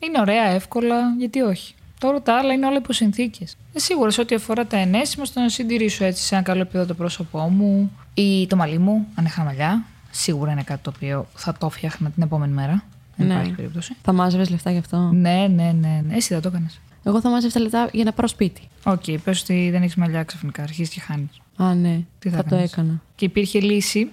είναι 0.00 0.20
ωραία, 0.20 0.44
εύκολα, 0.48 0.96
γιατί 1.18 1.40
όχι. 1.40 1.74
Τώρα 2.00 2.22
τα 2.22 2.36
άλλα 2.36 2.52
είναι 2.52 2.66
όλα 2.66 2.76
υπό 2.76 2.92
συνθήκες. 2.92 3.56
Ε, 3.72 3.78
σίγουρα 3.78 4.10
σε 4.10 4.20
ό,τι 4.20 4.34
αφορά 4.34 4.66
τα 4.66 4.76
ενέσιμα, 4.76 5.24
στο 5.24 5.40
να 5.40 5.48
συντηρήσω 5.48 6.04
έτσι 6.04 6.22
σε 6.22 6.34
ένα 6.34 6.44
καλό 6.44 6.60
επίπεδο 6.60 6.86
το 6.86 6.94
πρόσωπό 6.94 7.38
μου 7.38 7.92
ή 8.14 8.46
το 8.46 8.56
μαλλί 8.56 8.78
μου, 8.78 9.06
αν 9.14 9.24
είχα 9.24 9.42
μαλλιά. 9.44 9.84
Σίγουρα 10.10 10.52
είναι 10.52 10.62
κάτι 10.62 10.82
το 10.82 10.92
οποίο 10.96 11.26
θα 11.34 11.52
το 11.58 11.68
φτιάχνα 11.70 12.10
την 12.10 12.22
επόμενη 12.22 12.52
μέρα. 12.52 12.84
Δεν 13.16 13.26
Ναι. 13.26 13.32
υπάρχει 13.32 13.52
περίπτωση. 13.52 13.96
Θα 14.02 14.12
μάζευες 14.12 14.50
λεφτά 14.50 14.70
γι' 14.70 14.78
αυτό; 14.78 14.98
Ναι, 14.98 15.46
ναι, 15.54 15.72
ναι, 15.80 16.02
ναι. 16.06 16.14
Εσύ 16.16 16.32
δεν 16.34 16.42
το 16.42 16.48
έκανες. 16.48 16.80
Εγώ 17.04 17.20
θα 17.20 17.28
μάζευα 17.30 17.60
λεφτά 17.60 17.88
για 17.92 18.04
να 18.04 18.12
πάρω 18.12 18.28
σπίτι. 18.28 18.60
Ok, 18.84 19.02
okay, 19.06 19.16
πες 19.24 19.42
ότι 19.42 19.68
δεν 19.70 19.82
έχεις 19.82 19.94
μαλλιά 19.94 20.22
ξαφνικά, 20.22 20.62
αρχίζεις 20.62 20.94
και 20.94 21.00
χάνεις. 21.00 21.40
Α, 21.56 21.74
ναι. 21.74 22.00
Τι 22.18 22.28
θα 22.30 22.36
θα 22.36 22.42
το 22.42 22.48
κάνεις; 22.48 22.72
έκανα. 22.72 23.00
Και 23.14 23.24
υπήρχε 23.24 23.60
λύση 23.60 24.08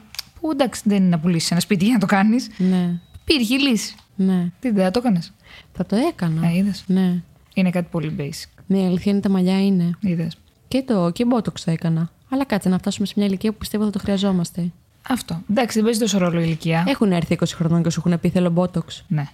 που 0.45 0.51
εντάξει 0.51 0.81
δεν 0.85 0.97
είναι 0.97 1.07
να 1.07 1.19
πουλήσεις 1.19 1.51
ένα 1.51 1.59
σπίτι 1.59 1.85
για 1.85 1.93
να 1.93 1.99
το 1.99 2.05
κάνεις. 2.05 2.49
Ναι. 2.57 2.99
Υπήρχε 3.21 3.57
λύση. 3.57 3.95
Ναι. 4.15 4.51
Τι 4.59 4.71
δεν 4.71 4.83
θα 4.83 4.91
το 4.91 4.99
έκανες; 4.99 5.33
Θα 5.71 5.85
το 5.85 5.95
έκανα. 5.95 6.47
Ε, 6.47 6.55
είδες. 6.55 6.83
Ναι. 6.87 7.21
Είναι 7.53 7.69
κάτι 7.69 7.87
πολύ 7.91 8.15
basic. 8.19 8.61
Ναι, 8.67 8.77
η 8.77 8.85
αλήθεια 8.85 9.11
είναι 9.11 9.21
τα 9.21 9.29
μαλλιά 9.29 9.65
είναι. 9.65 9.89
Είδες. 9.99 10.37
Και 10.67 10.83
το 10.87 11.09
και 11.09 11.25
Botox 11.33 11.59
θα 11.59 11.71
έκανα. 11.71 12.09
Αλλά 12.29 12.45
κάτσε 12.45 12.69
να 12.69 12.77
φτάσουμε 12.77 13.07
σε 13.07 13.13
μια 13.17 13.25
ηλικία 13.25 13.51
που 13.51 13.57
πιστεύω 13.57 13.83
θα 13.83 13.89
το 13.89 13.99
χρειαζόμαστε. 13.99 14.71
Αυτό. 15.09 15.41
Εντάξει, 15.49 15.75
δεν 15.75 15.83
παίζει 15.83 15.99
τόσο 15.99 16.17
ρόλο 16.17 16.39
η 16.39 16.43
ηλικία. 16.45 16.83
Έχουν 16.87 17.11
έρθει 17.11 17.37
20 17.39 17.43
χρονών 17.47 17.83
και 17.83 17.89
σου 17.89 18.03
έχουν 18.05 18.19
πει 18.19 18.29
θέλω 18.29 18.53
Botox. 18.55 19.01
Ναι. 19.07 19.27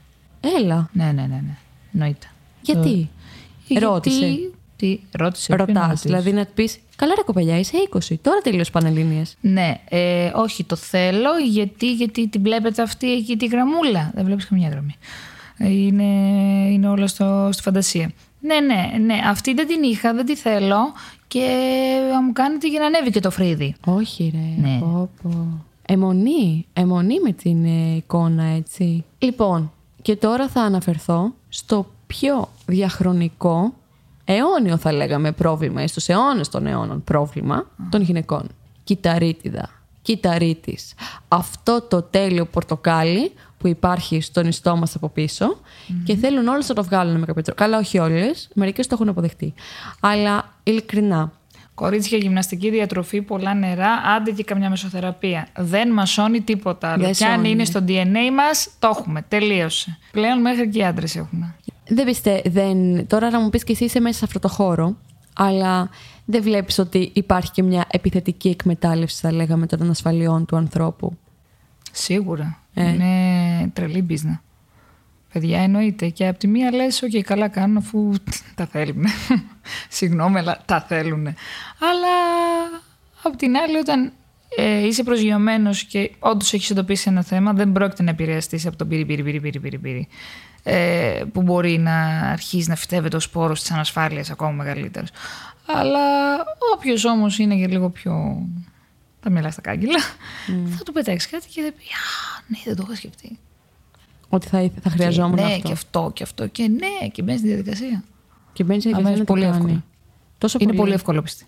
Έλα. 0.59 0.89
Ναι, 0.93 1.03
ναι, 1.03 1.11
ναι. 1.11 1.27
ναι. 1.27 1.57
Εννοείται. 1.93 2.27
Γιατί; 2.61 3.09
Ε, 3.69 3.79
Ρώτησε. 3.79 4.51
Γιατί- 4.85 5.11
Τι, 5.11 5.17
ρώτησε. 5.17 5.45
ποιον 5.55 5.67
Ρωτάς. 5.67 5.83
ρωτήσεις; 5.85 6.05
Δηλαδή 6.05 6.31
να 6.31 6.45
πεις 6.53 6.77
Καλά, 6.95 7.13
ρε 7.15 7.21
κοπελιά, 7.21 7.59
είσαι 7.59 7.77
20. 7.89 8.17
Τώρα 8.21 8.39
τελείωσε 8.43 8.71
Πανελλήνιες. 8.71 9.37
Ναι, 9.41 9.81
ε, 9.89 10.31
όχι, 10.35 10.63
το 10.63 10.75
θέλω 10.75 11.29
γιατί, 11.49 11.93
γιατί 11.93 12.27
την 12.27 12.41
βλέπετε 12.41 12.81
αυτή 12.81 13.11
εκεί 13.13 13.37
τη 13.37 13.45
γραμμούλα. 13.45 14.11
Δεν 14.15 14.25
βλέπεις 14.25 14.47
καμιά 14.47 14.69
γραμμή. 14.69 14.95
Ε, 15.57 15.69
Είναι, 15.71 16.03
είναι 16.71 16.89
όλα 16.89 17.07
στο, 17.07 17.49
στη 17.51 17.61
φαντασία. 17.61 18.11
Ναι, 18.39 18.59
ναι, 18.59 18.97
ναι. 19.05 19.19
Αυτή 19.25 19.53
δεν 19.53 19.67
την 19.67 19.83
είχα, 19.83 20.13
δεν 20.13 20.25
τη 20.25 20.35
θέλω 20.35 20.77
και 21.27 21.47
θα 22.11 22.21
μου 22.23 22.33
κάνετε 22.33 22.67
για 22.67 22.79
να 22.79 22.85
ανέβει 22.85 23.11
και 23.11 23.19
το 23.19 23.31
φρύδι. 23.31 23.75
Όχι, 23.85 24.31
ρε. 24.33 24.67
Ναι. 24.69 24.79
Πω, 24.79 25.09
πω. 25.23 25.47
Αιμονή. 25.85 26.65
Αιμονή 26.73 27.19
με 27.23 27.31
την 27.31 27.65
ε, 27.65 27.95
εικόνα, 27.95 28.43
έτσι. 28.43 29.03
Λοιπόν, 29.19 29.71
και 30.01 30.15
τώρα 30.15 30.47
θα 30.47 30.61
αναφερθώ 30.61 31.33
στο 31.49 31.85
πιο 32.07 32.49
διαχρονικό, 32.65 33.73
αιώνιο 34.31 34.77
θα 34.77 34.91
λέγαμε 34.91 35.31
πρόβλημα, 35.31 35.83
ή 35.83 35.87
στους 35.87 36.07
αιώνες 36.09 36.49
των 36.49 36.67
αιώνων 36.67 37.03
πρόβλημα 37.03 37.65
των 37.89 38.01
γυναικών. 38.01 38.47
Κυταρίτιδα. 38.83 39.69
Κυταρίτης. 40.01 40.93
Αυτό 41.27 41.81
το 41.81 42.01
τέλειο 42.01 42.45
πορτοκάλι 42.45 43.31
που 43.57 43.67
υπάρχει 43.67 44.21
στον 44.21 44.47
ιστό 44.47 44.75
μας 44.75 44.95
από 44.95 45.09
πίσω 45.09 45.45
και 46.03 46.15
θέλουν 46.15 46.47
όλες 46.47 46.69
να 46.69 46.75
το 46.75 46.83
βγάλουν 46.83 47.19
με 47.19 47.25
κάποιο 47.25 47.41
τρόπο. 47.41 47.61
Καλά, 47.63 47.77
όχι 47.77 47.99
όλες. 47.99 48.49
Μερικές 48.53 48.87
το 48.87 48.95
έχουν 48.95 49.09
αποδεχτεί. 49.09 49.53
Αλλά 49.99 50.53
ειλικρινά, 50.63 51.31
Κορίτσια, 51.81 52.17
γυμναστική 52.17 52.69
διατροφή, 52.69 53.21
πολλά 53.21 53.53
νερά, 53.53 53.89
άντε 54.15 54.31
και 54.31 54.43
καμιά 54.43 54.69
μεσοθεραπεία. 54.69 55.47
Δεν 55.57 55.91
μασώνει 55.91 56.41
τίποτα 56.41 56.87
άλλο. 56.91 57.03
Δεν 57.03 57.13
Και 57.13 57.25
αν 57.25 57.35
σώνει. 57.35 57.49
είναι 57.49 57.65
στο 57.65 57.83
DNA 57.87 58.31
μας, 58.35 58.69
το 58.79 58.87
έχουμε. 58.97 59.25
Τελείωσε. 59.27 59.97
Πλέον 60.11 60.41
μέχρι 60.41 60.69
και 60.69 60.79
οι 60.79 60.83
άντρες 60.83 61.15
έχουν. 61.15 61.53
Δεν 61.93 62.05
πιστε, 62.05 62.41
δεν... 62.45 63.07
Τώρα 63.07 63.29
να 63.29 63.39
μου 63.39 63.49
πεις 63.49 63.63
και 63.63 63.71
εσύ 63.71 63.83
είσαι 63.83 63.99
μέσα 63.99 64.17
σε 64.17 64.25
αυτό 64.25 64.39
το 64.39 64.47
χώρο, 64.47 64.97
αλλά 65.33 65.89
δεν 66.25 66.43
βλέπεις 66.43 66.77
ότι 66.77 67.11
υπάρχει 67.13 67.51
και 67.51 67.63
μια 67.63 67.85
επιθετική 67.91 68.49
εκμετάλλευση, 68.49 69.19
θα 69.21 69.31
λέγαμε, 69.31 69.65
των 69.65 69.81
ανασφαλιών 69.81 70.45
του 70.45 70.55
ανθρώπου; 70.55 71.17
Σίγουρα. 71.91 72.59
Ε. 72.73 72.89
Είναι 72.89 73.67
τρελή 73.73 74.01
μπίζνα. 74.01 74.41
Παιδιά, 75.33 75.61
εννοείται. 75.61 76.09
Και 76.09 76.27
από 76.27 76.39
τη 76.39 76.47
μία 76.47 76.71
λες, 76.71 77.03
OK, 77.03 77.21
καλά 77.21 77.47
κάνουν 77.47 77.77
αφού 77.77 78.13
τα 78.55 78.65
θέλουν. 78.65 79.05
Συγγνώμη, 79.89 80.39
αλλά 80.39 80.61
τα 80.65 80.81
θέλουν. 80.81 81.27
Αλλά 81.79 82.15
από 83.23 83.37
την 83.37 83.55
άλλη, 83.55 83.77
όταν 83.77 84.11
ε, 84.57 84.85
είσαι 84.85 85.03
προσγειωμένος 85.03 85.83
και 85.83 86.11
όντως 86.19 86.53
έχεις 86.53 86.69
εντοπίσει 86.69 87.09
ένα 87.09 87.23
θέμα, 87.23 87.53
δεν 87.53 87.71
πρόκειται 87.71 88.03
να 88.03 88.09
επηρεαστείς 88.09 88.65
από 88.65 88.75
τον 88.75 88.87
πυρι, 88.87 89.05
πυρι, 89.05 89.23
πυρι, 89.23 89.39
πυρι, 89.41 89.59
πυρι, 89.59 89.77
πυρι, 89.77 90.07
ε, 90.63 91.21
που 91.31 91.41
μπορεί 91.41 91.77
να 91.77 92.05
αρχίσει 92.19 92.69
να 92.69 92.75
φυτεύεται 92.75 93.15
ο 93.15 93.19
σπόρο 93.19 93.53
της 93.53 93.71
ανασφάλειας 93.71 94.29
ακόμα 94.31 94.51
μεγαλύτερος. 94.51 95.09
Αλλά 95.65 95.99
όποιος 96.75 97.05
όμως 97.05 97.37
είναι 97.39 97.55
και 97.55 97.67
λίγο 97.67 97.89
πιο. 97.89 98.45
Τα 99.19 99.29
μιλάς 99.29 99.53
στα 99.53 99.61
κάγκελα, 99.61 99.99
θα 100.77 100.83
του 100.83 100.91
πετάξεις 100.91 101.31
κάτι 101.31 101.47
και 101.47 101.61
θα 101.61 101.67
πει 101.71 101.83
Α, 101.83 102.43
ναι, 102.47 102.57
δεν 102.65 102.75
το 102.75 102.83
είχα 102.85 102.95
σκεφτεί. 102.95 103.37
Ότι 104.29 104.47
θα, 104.47 104.61
ήθε- 104.61 104.83
θα 104.83 104.89
χρειαζόμουν 104.89 105.35
και, 105.35 105.41
ναι, 105.43 105.47
αυτό. 105.53 105.67
και 105.67 105.73
αυτό 105.73 106.11
και 106.13 106.23
αυτό. 106.23 106.47
Και 106.47 106.67
ναι, 106.67 107.07
και 107.11 107.21
μπαίνεις 107.21 107.39
στη 107.39 107.49
διαδικασία. 107.49 108.03
Και 108.53 108.63
μπαίνεις 108.63 108.83
σε 108.83 108.89
Αμέσως 108.89 109.13
διαδικασία 109.13 109.19
να 109.19 109.25
το 109.25 109.33
πολύ 109.33 109.41
κάνει. 109.41 109.55
εύκολα. 109.71 109.83
Τόσο 110.37 110.57
είναι 110.61 110.67
πολύ. 110.69 110.81
πολύ 110.83 110.93
ευκολόπιστη. 110.93 111.45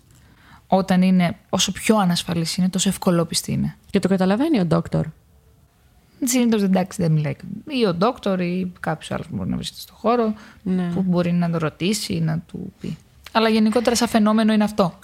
Όταν 0.66 1.02
είναι, 1.02 1.36
όσο 1.48 1.72
πιο 1.72 1.96
ανασφαλής 1.96 2.56
είναι, 2.56 2.68
τόσο 2.68 2.88
ευκολόπιστη 2.88 3.52
είναι. 3.52 3.76
Και 3.90 3.98
το 3.98 4.08
καταλαβαίνει 4.08 4.60
ο 4.60 4.64
ντόκτορ. 4.64 5.06
Συνήθως 6.24 6.62
εντάξει 6.62 7.02
δεν 7.02 7.12
μιλάει. 7.12 7.34
Ή 7.68 7.86
ο 7.86 7.94
ντόκτορ 7.94 8.40
ή 8.40 8.72
κάποιος 8.80 9.10
άλλος 9.10 9.26
που 9.26 9.36
μπορεί 9.36 9.48
να 9.50 9.56
βρίσκεται 9.56 9.80
στον 9.80 9.96
χώρο, 9.96 10.34
Ναι. 10.62 10.90
που 10.94 11.02
μπορεί 11.02 11.32
να 11.32 11.50
το 11.50 11.58
ρωτήσει 11.58 12.12
ή 12.14 12.20
να 12.20 12.38
του 12.38 12.72
πει. 12.80 12.96
Αλλά 13.32 13.48
γενικότερα 13.48 13.96
σαν 13.96 14.08
φαινόμενο 14.08 14.52
είναι 14.52 14.64
αυτό. 14.64 14.98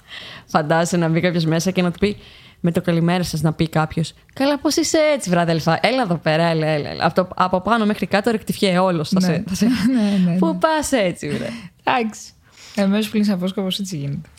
Φαντάζεσαι 0.45 0.97
να 0.97 1.09
μπει 1.09 1.21
κάποιος 1.21 1.45
μέσα 1.45 1.71
και 1.71 1.81
να 1.81 1.91
του 1.91 1.99
πει 1.99 2.17
με 2.59 2.71
το 2.71 2.81
καλημέρα 2.81 3.23
σας 3.23 3.41
να 3.41 3.53
πει 3.53 3.67
κάποιος. 3.69 4.13
Καλά, 4.33 4.59
πώς 4.59 4.75
είσαι 4.75 4.97
έτσι, 5.13 5.29
βράδελφα. 5.29 5.79
Έλα 5.81 6.01
εδώ 6.01 6.15
πέρα, 6.15 6.43
έλα, 6.43 6.67
έλα. 6.67 6.89
έλα. 6.89 7.05
Από, 7.05 7.13
το- 7.15 7.27
από 7.35 7.61
πάνω 7.61 7.85
μέχρι 7.85 8.05
κάτω 8.05 8.31
ρεκτιφιέ 8.31 8.77
όλος. 8.79 9.09
Θα 9.09 9.19
Ναι. 9.19 9.25
σε, 9.25 9.43
θα 9.47 9.55
σε... 9.55 9.65
Ναι, 9.93 10.01
ναι, 10.01 10.31
ναι. 10.31 10.37
Πού 10.37 10.57
πας 10.57 10.91
έτσι, 10.91 11.29
βρε. 11.29 11.47
Εντάξει. 11.83 12.31
Εμέσως 12.75 13.09
πλήν 13.09 13.23
σαφώς 13.25 13.79
έτσι 13.79 13.97
γίνεται. 13.97 14.29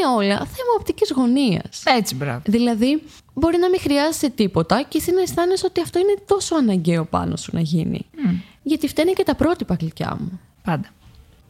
Είναι 0.00 0.14
όλα 0.14 0.36
θέμα 0.36 0.72
οπτικής 0.78 1.12
γωνίας. 1.16 1.82
Έτσι, 1.84 2.14
μπράβο. 2.14 2.40
Δηλαδή, 2.44 3.02
μπορεί 3.34 3.58
να 3.58 3.68
μην 3.68 3.80
χρειάζεσαι 3.80 4.30
τίποτα 4.30 4.82
και 4.82 4.98
εσύ 4.98 5.12
να 5.12 5.20
αισθάνεσαι 5.22 5.66
ότι 5.66 5.80
αυτό 5.80 5.98
είναι 5.98 6.14
τόσο 6.26 6.54
αναγκαίο 6.54 7.04
πάνω 7.04 7.36
σου 7.36 7.50
να 7.54 7.60
γίνει. 7.60 8.06
Γιατί 8.62 8.88
φταίνε 8.88 9.12
και 9.12 9.22
τα 9.24 9.34
πρότυπα 9.34 9.76
γλυκιά 9.80 10.16
μου. 10.20 10.40
Πάντα. 10.64 10.88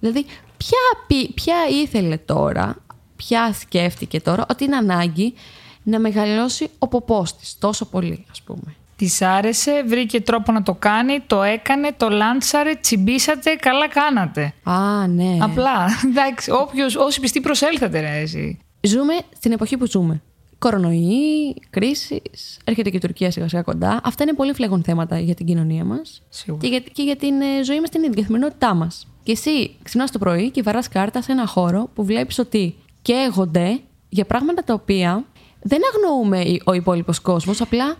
Δηλαδή, 0.01 0.25
ποια, 0.57 0.79
πι- 1.07 1.35
ποια 1.35 1.55
ήθελε 1.83 2.17
τώρα, 2.17 2.77
ποια 3.17 3.53
σκέφτηκε 3.53 4.21
τώρα 4.21 4.47
ότι 4.51 4.65
είναι 4.65 4.77
ανάγκη 4.77 5.35
να 5.83 5.99
μεγαλώσει 5.99 6.69
ο 6.79 6.89
ποπός 6.89 7.37
της 7.37 7.59
τόσο 7.59 7.85
πολύ, 7.85 8.25
ας 8.31 8.43
πούμε. 8.43 8.75
Της 9.01 9.23
άρεσε, 9.23 9.83
βρήκε 9.87 10.21
τρόπο 10.21 10.53
να 10.53 10.63
το 10.63 10.75
κάνει, 10.75 11.21
το 11.27 11.43
έκανε, 11.43 11.93
το 11.97 12.09
λάντσαρε, 12.09 12.75
τσιμπήσατε, 12.75 13.55
καλά 13.55 13.89
κάνατε. 13.89 14.53
Α, 14.63 15.07
ναι. 15.07 15.37
Απλά. 15.41 15.87
Εντάξει, 16.11 16.51
όποιος, 16.51 16.97
όσοι 16.97 17.21
πιστοί 17.21 17.41
προσέλθετε, 17.41 18.01
ρε, 18.01 18.21
εσύ. 18.21 18.59
Ζούμε 18.81 19.13
στην 19.37 19.53
εποχή 19.53 19.77
που 19.77 19.87
ζούμε. 19.87 20.23
Κορονοϊοί, 20.59 21.57
κρίση, 21.71 22.23
έρχεται 22.65 22.91
και 22.91 22.97
η 22.97 23.01
Τουρκία 23.01 23.31
σιγά 23.31 23.49
σιγά 23.49 23.63
κοντά. 23.63 24.01
Αυτά 24.05 24.23
είναι 24.23 24.33
πολύ 24.35 24.53
φλέγον 24.55 24.83
θέματα 24.83 25.19
για 25.19 25.35
την 25.35 25.47
κοινωνία 25.47 25.85
μας 25.85 26.23
Σίγουρα. 26.29 26.61
και 26.63 26.69
για, 26.69 26.81
και 26.93 27.03
για 27.03 27.17
την 27.17 27.41
ε, 27.41 27.63
ζωή 27.65 27.81
μας 27.81 27.91
την 27.91 28.01
ίδια, 28.01 28.13
την 28.13 28.21
καθημερινότητά 28.21 28.75
μας. 28.75 29.07
Και 29.23 29.33
εσύ 29.33 29.77
ξυπνάς 29.83 30.11
το 30.11 30.19
πρωί 30.19 30.51
και 30.51 30.63
βαράς 30.63 30.89
κάρτα 30.89 31.23
σε 31.23 31.33
ένα 31.33 31.47
χώρο 31.47 31.89
που 31.95 32.05
βλέπεις 32.05 32.39
ότι 32.39 32.75
καίγονται 33.03 33.81
για 34.09 34.25
πράγματα 34.25 34.65
τα 34.65 34.75
οποία 34.75 35.25
δεν 35.63 35.79
αγνοούμε 35.95 36.41
η- 36.41 36.63
ο 36.65 36.73
υπόλοιπος 36.73 37.21
κόσμος, 37.21 37.61
απλά 37.61 37.97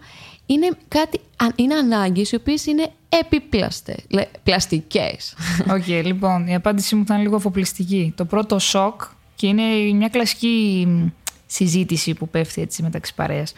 είναι 0.53 0.71
κάτι, 0.89 1.21
α- 1.37 1.53
είναι 1.57 1.75
ανάγκες 1.75 2.33
οι 2.33 2.35
οποίες 2.37 2.67
είναι 2.67 2.91
επίπλαστες, 3.09 3.97
πλαστικές. 4.43 5.35
Οκ, 5.77 5.87
λοιπόν, 5.87 6.47
η 6.47 6.55
απάντησή 6.55 6.95
μου 6.95 7.03
ήταν 7.03 7.21
λίγο 7.21 7.37
αφοπλιστική. 7.37 8.13
Το 8.17 8.25
πρώτο 8.25 8.59
σοκ 8.59 9.03
και 9.35 9.47
είναι 9.47 9.63
μια 9.93 10.09
κλασική 10.09 10.85
μ, 10.89 11.07
συζήτηση 11.47 12.15
που 12.15 12.29
πέφτει 12.29 12.61
έτσι 12.61 12.83
μεταξύ 12.83 13.15
παρέας. 13.15 13.53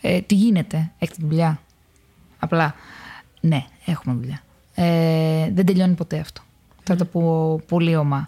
Ε, 0.00 0.20
τι 0.20 0.34
γίνεται, 0.34 0.90
έχετε 0.98 1.18
δουλειά; 1.26 1.60
Απλά, 2.38 2.74
ναι, 3.40 3.64
έχουμε 3.84 4.14
δουλειά. 4.14 4.42
Ε, 4.74 5.50
δεν 5.52 5.66
τελειώνει 5.66 5.94
ποτέ 5.94 6.18
αυτό. 6.18 6.42
Θα 6.82 6.96
το 6.96 7.04
πω 7.04 7.56
πολύ 7.68 7.96
ομά. 7.96 8.26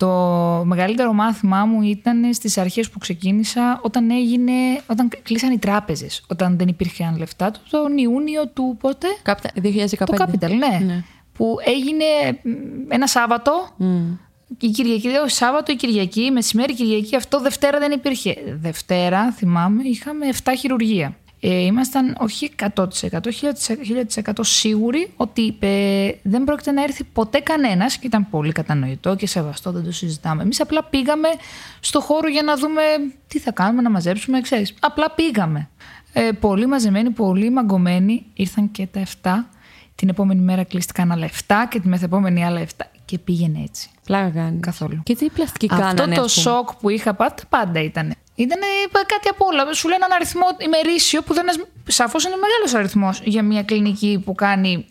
Το 0.00 0.62
μεγαλύτερο 0.64 1.12
μάθημά 1.12 1.64
μου 1.64 1.82
ήταν 1.82 2.34
στις 2.34 2.58
αρχές 2.58 2.90
που 2.90 2.98
ξεκίνησα 2.98 3.80
όταν 3.82 4.10
έγινε, 4.10 4.52
όταν 4.86 5.08
κλείσαν 5.22 5.52
οι 5.52 5.58
τράπεζες, 5.58 6.24
όταν 6.28 6.58
δεν 6.58 6.68
υπήρχαν 6.68 7.16
λεφτά, 7.18 7.50
το- 7.50 7.60
τον 7.70 7.98
Ιούνιο 7.98 8.46
του 8.48 8.76
πότε, 8.80 9.06
Κάπτα- 9.22 9.50
2015. 9.54 10.16
το 10.16 10.24
Capital, 10.24 10.48
ναι. 10.48 10.84
Ναι. 10.84 11.04
Που 11.32 11.56
έγινε 11.64 12.04
μ, 12.42 12.92
ένα 12.92 13.06
Σάββατο. 13.06 13.52
Μμ. 13.76 14.12
Και 14.56 14.66
η 14.66 14.70
Κυριακή, 14.70 15.08
όχι 15.08 15.34
Σάββατο 15.34 15.72
ή 15.72 15.76
Κυριακή, 15.76 16.30
μεσημέρι 16.30 16.74
Κυριακή, 16.74 17.16
αυτό 17.16 17.40
Δευτέρα 17.40 17.78
δεν 17.78 17.90
υπήρχε. 17.92 18.36
Δευτέρα, 18.60 19.32
θυμάμαι, 19.32 19.82
είχαμε 19.82 20.26
7 20.26 20.52
χειρουργία. 20.58 21.16
Ε, 21.42 21.58
ήμασταν 21.64 22.16
όχι 22.20 22.50
100%, 22.74 22.84
1000% 24.24 24.32
σίγουροι 24.40 25.12
ότι 25.16 25.56
ε, 25.58 26.10
δεν 26.22 26.44
πρόκειται 26.44 26.70
να 26.70 26.82
έρθει 26.82 27.04
ποτέ 27.04 27.40
κανένας 27.40 27.98
και 27.98 28.06
ήταν 28.06 28.30
πολύ 28.30 28.52
κατανοητό 28.52 29.14
και 29.14 29.26
σεβαστό, 29.26 29.72
δεν 29.72 29.84
το 29.84 29.92
συζητάμε. 29.92 30.42
Εμείς 30.42 30.60
απλά 30.60 30.84
πήγαμε 30.84 31.28
στο 31.80 32.00
χώρο 32.00 32.28
για 32.28 32.42
να 32.42 32.56
δούμε 32.56 32.82
τι 33.26 33.38
θα 33.38 33.52
κάνουμε, 33.52 33.82
να 33.82 33.90
μαζέψουμε, 33.90 34.40
ξέρεις. 34.40 34.74
Απλά 34.80 35.10
πήγαμε. 35.10 35.68
Ε, 36.12 36.30
πολύ 36.40 36.66
μαζεμένοι, 36.66 37.10
πολύ 37.10 37.50
μαγκωμένοι. 37.50 38.26
Ήρθαν 38.34 38.70
και 38.70 38.86
τα 38.86 39.02
7. 39.22 39.30
Την 39.94 40.08
επόμενη 40.08 40.40
μέρα 40.40 40.64
κλείστηκαν 40.64 41.12
άλλα 41.12 41.28
7 41.46 41.54
και 41.68 41.80
τη 41.80 41.88
μεθεπόμενη 41.88 42.44
άλλα 42.44 42.60
7. 42.60 42.66
Και 43.04 43.18
πήγαινε 43.18 43.62
έτσι. 43.64 43.90
Πλάκα 44.04 44.30
κάνεις. 44.30 44.60
Καθόλου. 44.60 45.00
Και 45.02 45.16
τι 45.16 45.28
πλαστική 45.30 45.68
Αυτό 45.70 45.84
κάνανε, 45.84 46.14
το 46.14 46.22
ας 46.22 46.34
πούμε. 46.34 46.54
σοκ 46.56 46.74
που 46.74 46.88
είχα 46.88 47.14
πάντα, 47.14 47.42
πάντα 47.48 47.82
ήταν. 47.82 48.14
Ήταν 48.44 48.58
κάτι 49.06 49.28
από 49.28 49.44
όλα. 49.46 49.72
Σου 49.72 49.88
λένε 49.88 50.04
έναν 50.04 50.16
αριθμό 50.16 50.46
ημερήσιο 50.58 51.22
που 51.22 51.34
δεν 51.34 51.42
είναι. 51.42 51.64
Σαφώς 51.88 52.24
είναι 52.24 52.34
μεγάλος 52.36 52.74
αριθμός 52.74 53.20
για 53.24 53.42
μια 53.42 53.62
κλινική 53.62 54.22
που 54.24 54.34
κάνει. 54.34 54.86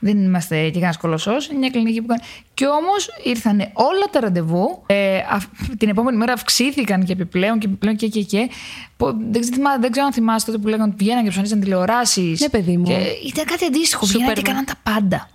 Δεν 0.00 0.18
είμαστε 0.24 0.64
και 0.64 0.70
κανένας 0.72 0.96
κολοσσός. 0.96 1.46
Είναι 1.48 1.58
μια 1.58 1.70
κλινική 1.70 2.00
που 2.00 2.06
κάνει. 2.06 2.20
Και 2.54 2.66
όμως 2.66 3.08
ήρθαν 3.22 3.58
όλα 3.72 4.04
τα 4.10 4.20
ραντεβού. 4.20 4.82
Ε, 4.86 5.18
αυ- 5.30 5.76
την 5.78 5.88
επόμενη 5.88 6.16
μέρα 6.16 6.32
αυξήθηκαν 6.32 7.04
και 7.04 7.12
επιπλέον 7.12 7.58
και 7.58 7.66
επιπλέον 7.66 7.96
και 7.96 8.06
και 8.08 8.22
και. 8.22 8.50
Πο- 8.96 9.16
Δεν, 9.30 9.40
ξέρω, 9.40 9.54
θυμά- 9.56 9.80
δεν 9.80 9.90
ξέρω 9.90 10.06
αν 10.06 10.12
θυμάστε 10.12 10.50
τότε 10.50 10.62
που 10.62 10.68
λέγανε 10.68 10.92
ότι 10.94 11.04
βγαίναν 11.04 11.24
και 11.24 11.30
ψωνίζαν 11.30 11.60
τηλεοράσεις. 11.60 12.40
Ναι, 12.40 12.48
παιδί 12.48 12.76
μου. 12.76 12.90
ήταν 13.26 13.44
κάτι 13.44 13.64
αντίστοιχο. 13.64 14.06
Σούπερ 14.06 14.18
Βγαίναν 14.26 14.34
και 14.34 14.40
μα- 14.40 14.48
κάναν 14.48 14.64
τα 14.64 14.92
πάντα. 14.92 15.28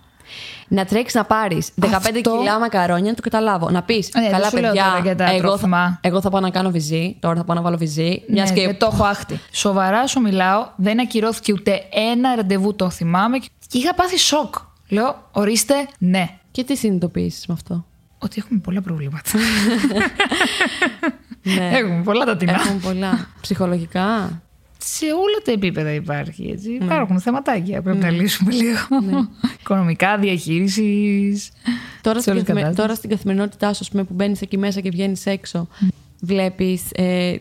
Να 0.74 0.84
τρέξεις 0.84 1.14
να 1.14 1.24
πάρεις 1.24 1.70
15 1.80 1.86
Αυτό- 1.96 2.38
κιλά 2.38 2.58
μακαρόνια, 2.58 3.10
να 3.10 3.14
το 3.16 3.22
καταλάβω. 3.22 3.70
Να 3.70 3.82
πεις: 3.82 4.10
Ναι, 4.14 4.22
δεν 4.22 4.30
Καλά, 4.30 4.48
σου 4.48 4.56
λέω 4.56 4.70
παιδιά, 4.70 4.84
τώρα 4.84 4.98
για 4.98 5.16
τα 5.16 5.24
εγώ, 5.24 5.34
θα, 5.36 5.42
τρόφιμα. 5.42 5.98
εγώ 6.00 6.20
θα 6.20 6.30
πάω 6.30 6.40
να 6.40 6.50
κάνω 6.50 6.70
βυζί. 6.70 7.16
Τώρα 7.20 7.34
θα 7.36 7.44
πάω 7.44 7.56
να 7.56 7.62
βάλω 7.62 7.76
βυζί. 7.76 8.22
Μιας 8.28 8.50
Ναι, 8.50 8.56
και. 8.56 8.66
δεν 8.66 8.78
το 8.78 8.90
έχω 8.92 9.04
άχτη. 9.04 9.40
Σοβαρά 9.52 10.06
σου 10.06 10.20
μιλάω, 10.20 10.66
δεν 10.76 11.00
ακυρώθηκε 11.00 11.52
ούτε 11.52 11.80
ένα 12.12 12.34
ραντεβού, 12.34 12.74
το 12.74 12.90
θυμάμαι. 12.90 13.38
Και 13.38 13.78
είχα 13.78 13.94
πάθει 13.94 14.18
σοκ. 14.18 14.54
Λέω, 14.88 15.28
ορίστε, 15.32 15.74
ναι. 15.98 16.28
Και 16.50 16.64
τι 16.64 16.76
συνειδητοποιήσεις 16.76 17.46
με 17.46 17.54
αυτό; 17.54 17.84
Ότι 18.18 18.42
έχουμε 18.44 18.60
πολλά 18.60 18.80
προβλήματα. 18.80 19.30
ναι. 21.42 21.70
έχουμε 21.72 22.02
πολλά 22.02 22.24
τα 22.24 22.36
τεινά. 22.36 22.52
Έχουμε 22.52 22.80
πολλά. 22.82 23.26
Ψυχολογικά. 23.40 24.42
Σε 24.86 25.04
όλα 25.06 25.38
τα 25.44 25.52
επίπεδα 25.52 25.92
υπάρχει. 25.92 26.48
Έτσι. 26.52 26.72
Υπάρχουν 26.72 27.20
θεματάκια. 27.20 27.82
Πρέπει 27.82 27.98
να 27.98 28.10
λύσουμε 28.10 28.52
λίγο. 28.52 28.78
Οικονομικά, 29.60 30.18
διαχείρισης. 30.18 31.50
Τώρα, 32.00 32.16
Σε 32.16 32.20
στην, 32.22 32.32
όλη 32.32 32.40
καθημερι- 32.40 32.46
κατάσταση. 32.66 32.76
τώρα 32.76 32.94
στην 32.94 33.10
καθημερινότητά 33.10 33.72
σου, 33.72 33.78
ας 33.82 33.90
πούμε, 33.90 34.04
που 34.04 34.14
μπαίνεις 34.14 34.40
εκεί 34.42 34.58
μέσα 34.58 34.80
και 34.80 34.90
βγαίνεις 34.90 35.26
έξω, 35.26 35.68
βλέπεις 36.20 36.82
ε, 36.94 37.34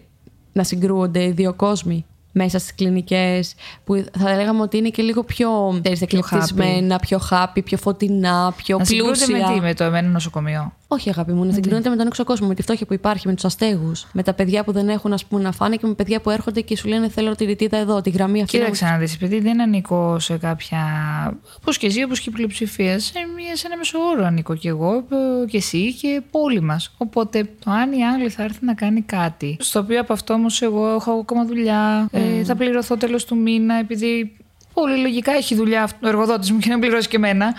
να 0.54 0.64
συγκρούονται 0.64 1.32
δύο 1.32 1.54
κόσμοι 1.54 2.06
μέσα 2.32 2.60
στις 2.60 2.76
κλινικές, 2.76 3.56
που 3.84 4.06
θα 4.20 4.36
λέγαμε 4.36 4.62
ότι 4.62 4.78
είναι 4.78 4.90
και 4.90 5.02
λίγο 5.02 5.24
πιο 5.24 5.50
ξέρεις, 5.82 6.02
εκλεπτισμένα, 6.02 7.00
πιο 7.00 7.20
happy, 7.32 7.64
πιο 7.64 7.78
φωτεινά, 7.78 8.54
πιο 8.58 8.78
Να 8.78 8.86
συγκρούεται 8.86 9.26
πλούσια. 9.26 9.48
με 9.48 9.54
τι, 9.54 9.60
με 9.62 9.74
το 9.74 9.84
εμένο 9.84 10.10
νοσοκομείο; 10.10 10.74
Όχι, 10.94 11.10
αγάπη 11.10 11.32
μου, 11.32 11.46
να 11.46 11.54
συγκρίνεται 11.54 11.90
με 11.90 11.96
τον 11.96 12.08
έξω 12.08 12.24
κόσμο, 12.24 12.48
με 12.48 12.56
τη 12.56 12.62
φτώχεια 12.62 12.86
που 12.86 12.94
υπάρχει, 12.94 13.28
με 13.28 13.34
τους 13.34 13.46
αστέγους, 13.46 14.08
με 14.14 14.24
τα 14.24 14.34
παιδιά 14.34 14.64
που 14.64 14.72
δεν 14.72 14.90
έχουν 14.90 15.14
ας 15.14 15.26
πούμε, 15.26 15.42
να 15.42 15.52
φάνε 15.52 15.76
και 15.76 15.88
με 15.88 15.94
παιδιά 15.94 16.22
που 16.22 16.30
έρχονται 16.30 16.62
και 16.62 16.78
σου 16.78 16.88
λένε 16.88 17.10
Θέλω 17.10 17.36
τη 17.36 17.46
ρητίδα 17.46 17.78
εδώ, 17.78 18.02
τη 18.02 18.10
γραμμή 18.10 18.42
αυτή. 18.42 18.58
να 18.58 18.64
μου 18.64 18.70
Κοίταξε 18.72 18.94
να 18.94 19.00
δεις, 19.00 19.16
επειδή 19.16 19.40
δεν 19.40 19.62
ανήκω 19.62 20.20
σε 20.20 20.38
κάποια. 20.38 20.80
Όπως 21.58 21.78
και 21.78 21.88
εσύ, 21.88 22.04
όπως 22.04 22.20
και 22.20 22.30
η 22.30 22.32
πλειοψηφία, 22.32 23.00
σε, 23.00 23.14
μιας, 23.36 23.60
σε 23.60 23.68
ένα 23.68 23.78
μεσοόρο 23.78 24.26
ανήκω 24.26 24.56
κι 24.56 24.68
εγώ 24.68 24.96
ε, 24.96 25.46
και 25.46 25.58
εσύ 25.58 25.94
και 25.94 26.22
όλοι 26.32 26.62
μας. 26.62 26.94
Οπότε 26.98 27.50
το 27.64 27.72
αν 27.72 27.92
η 27.92 28.06
Άγγλη 28.06 28.30
θα 28.30 28.44
έρθει 28.44 28.66
να 28.66 28.74
κάνει 28.74 29.02
κάτι, 29.02 29.58
στο 29.60 29.80
οποίο 29.80 30.00
από 30.00 30.14
αυτό 30.14 30.34
όμως 30.34 30.62
εγώ 30.62 30.88
έχω 30.88 31.12
ακόμα 31.12 31.46
δουλειά, 31.46 32.08
ε, 32.12 32.44
θα 32.44 32.56
πληρωθώ 32.56 32.98
τέλος 32.98 33.26
του 33.26 33.38
μήνα, 33.38 33.76
επειδή 33.76 34.38
πολύ 34.74 34.98
λογικά 34.98 35.32
έχει 35.32 35.56
δουλειά 35.56 35.90
ο 36.04 36.08
εργοδότης 36.08 36.52
μου 36.52 36.60
και 36.60 36.70
να 36.70 36.80
πληρώσει 36.80 37.08
και 37.08 37.16
εμένα, 37.16 37.54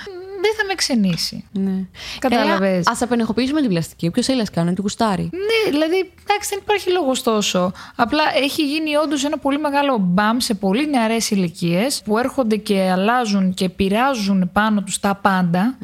δεν 0.44 0.54
θα 0.56 0.64
με 0.68 0.74
ξενήσει. 0.74 1.44
Ναι. 1.52 1.86
Κατάλαβες. 2.18 2.86
Α 2.86 2.96
απενεχοποιήσουμε 3.00 3.60
την 3.60 3.70
πλαστική. 3.70 4.06
Όποιος 4.06 4.26
θέλει 4.26 4.38
να 4.38 4.44
κάνει, 4.44 4.72
την 4.72 4.82
κουστάρει. 4.82 5.22
Ναι, 5.22 5.70
δηλαδή, 5.70 5.96
εντάξει, 5.96 6.48
δεν 6.48 6.58
υπάρχει 6.62 6.90
λόγος 6.90 7.22
τόσο. 7.22 7.72
Απλά 7.94 8.22
έχει 8.42 8.66
γίνει 8.66 8.96
όντως 8.96 9.24
ένα 9.24 9.38
πολύ 9.38 9.58
μεγάλο 9.58 9.98
μπαμ 10.00 10.38
σε 10.38 10.54
πολύ 10.54 10.88
νεαρές 10.88 11.30
ηλικίες 11.30 12.02
που 12.04 12.18
έρχονται 12.18 12.56
και 12.56 12.90
αλλάζουν 12.92 13.54
και 13.54 13.68
πειράζουν 13.68 14.50
πάνω 14.52 14.82
τους 14.82 15.00
τα 15.00 15.14
πάντα. 15.14 15.78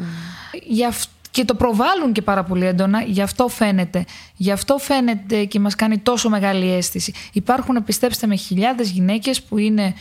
Γι' 0.67 0.85
αυτό 0.85 1.13
και 1.31 1.45
το 1.45 1.55
προβάλλουν 1.55 2.13
και 2.13 2.23
πάρα 2.23 2.45
πολύ 2.45 2.67
έντονα, 2.67 3.03
γι' 3.03 3.23
αυτό 3.23 3.49
φαίνεται. 3.49 4.05
Γι' 4.37 4.51
αυτό 4.51 4.79
φαίνεται 4.79 5.45
και 5.45 5.61
μας 5.61 5.75
κάνει 5.75 5.99
τόσο 5.99 6.29
μεγάλη 6.29 6.73
αίσθηση. 6.73 7.13
Υπάρχουν, 7.33 7.85
πιστέψτε 7.85 8.27
με, 8.27 8.37
χιλιάδες 8.37 8.91
γυναίκες 8.91 9.43
που 9.43 9.59
είναι 9.59 9.95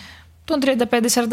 των 0.50 0.60
35, 0.64 0.94
45, 1.14 1.26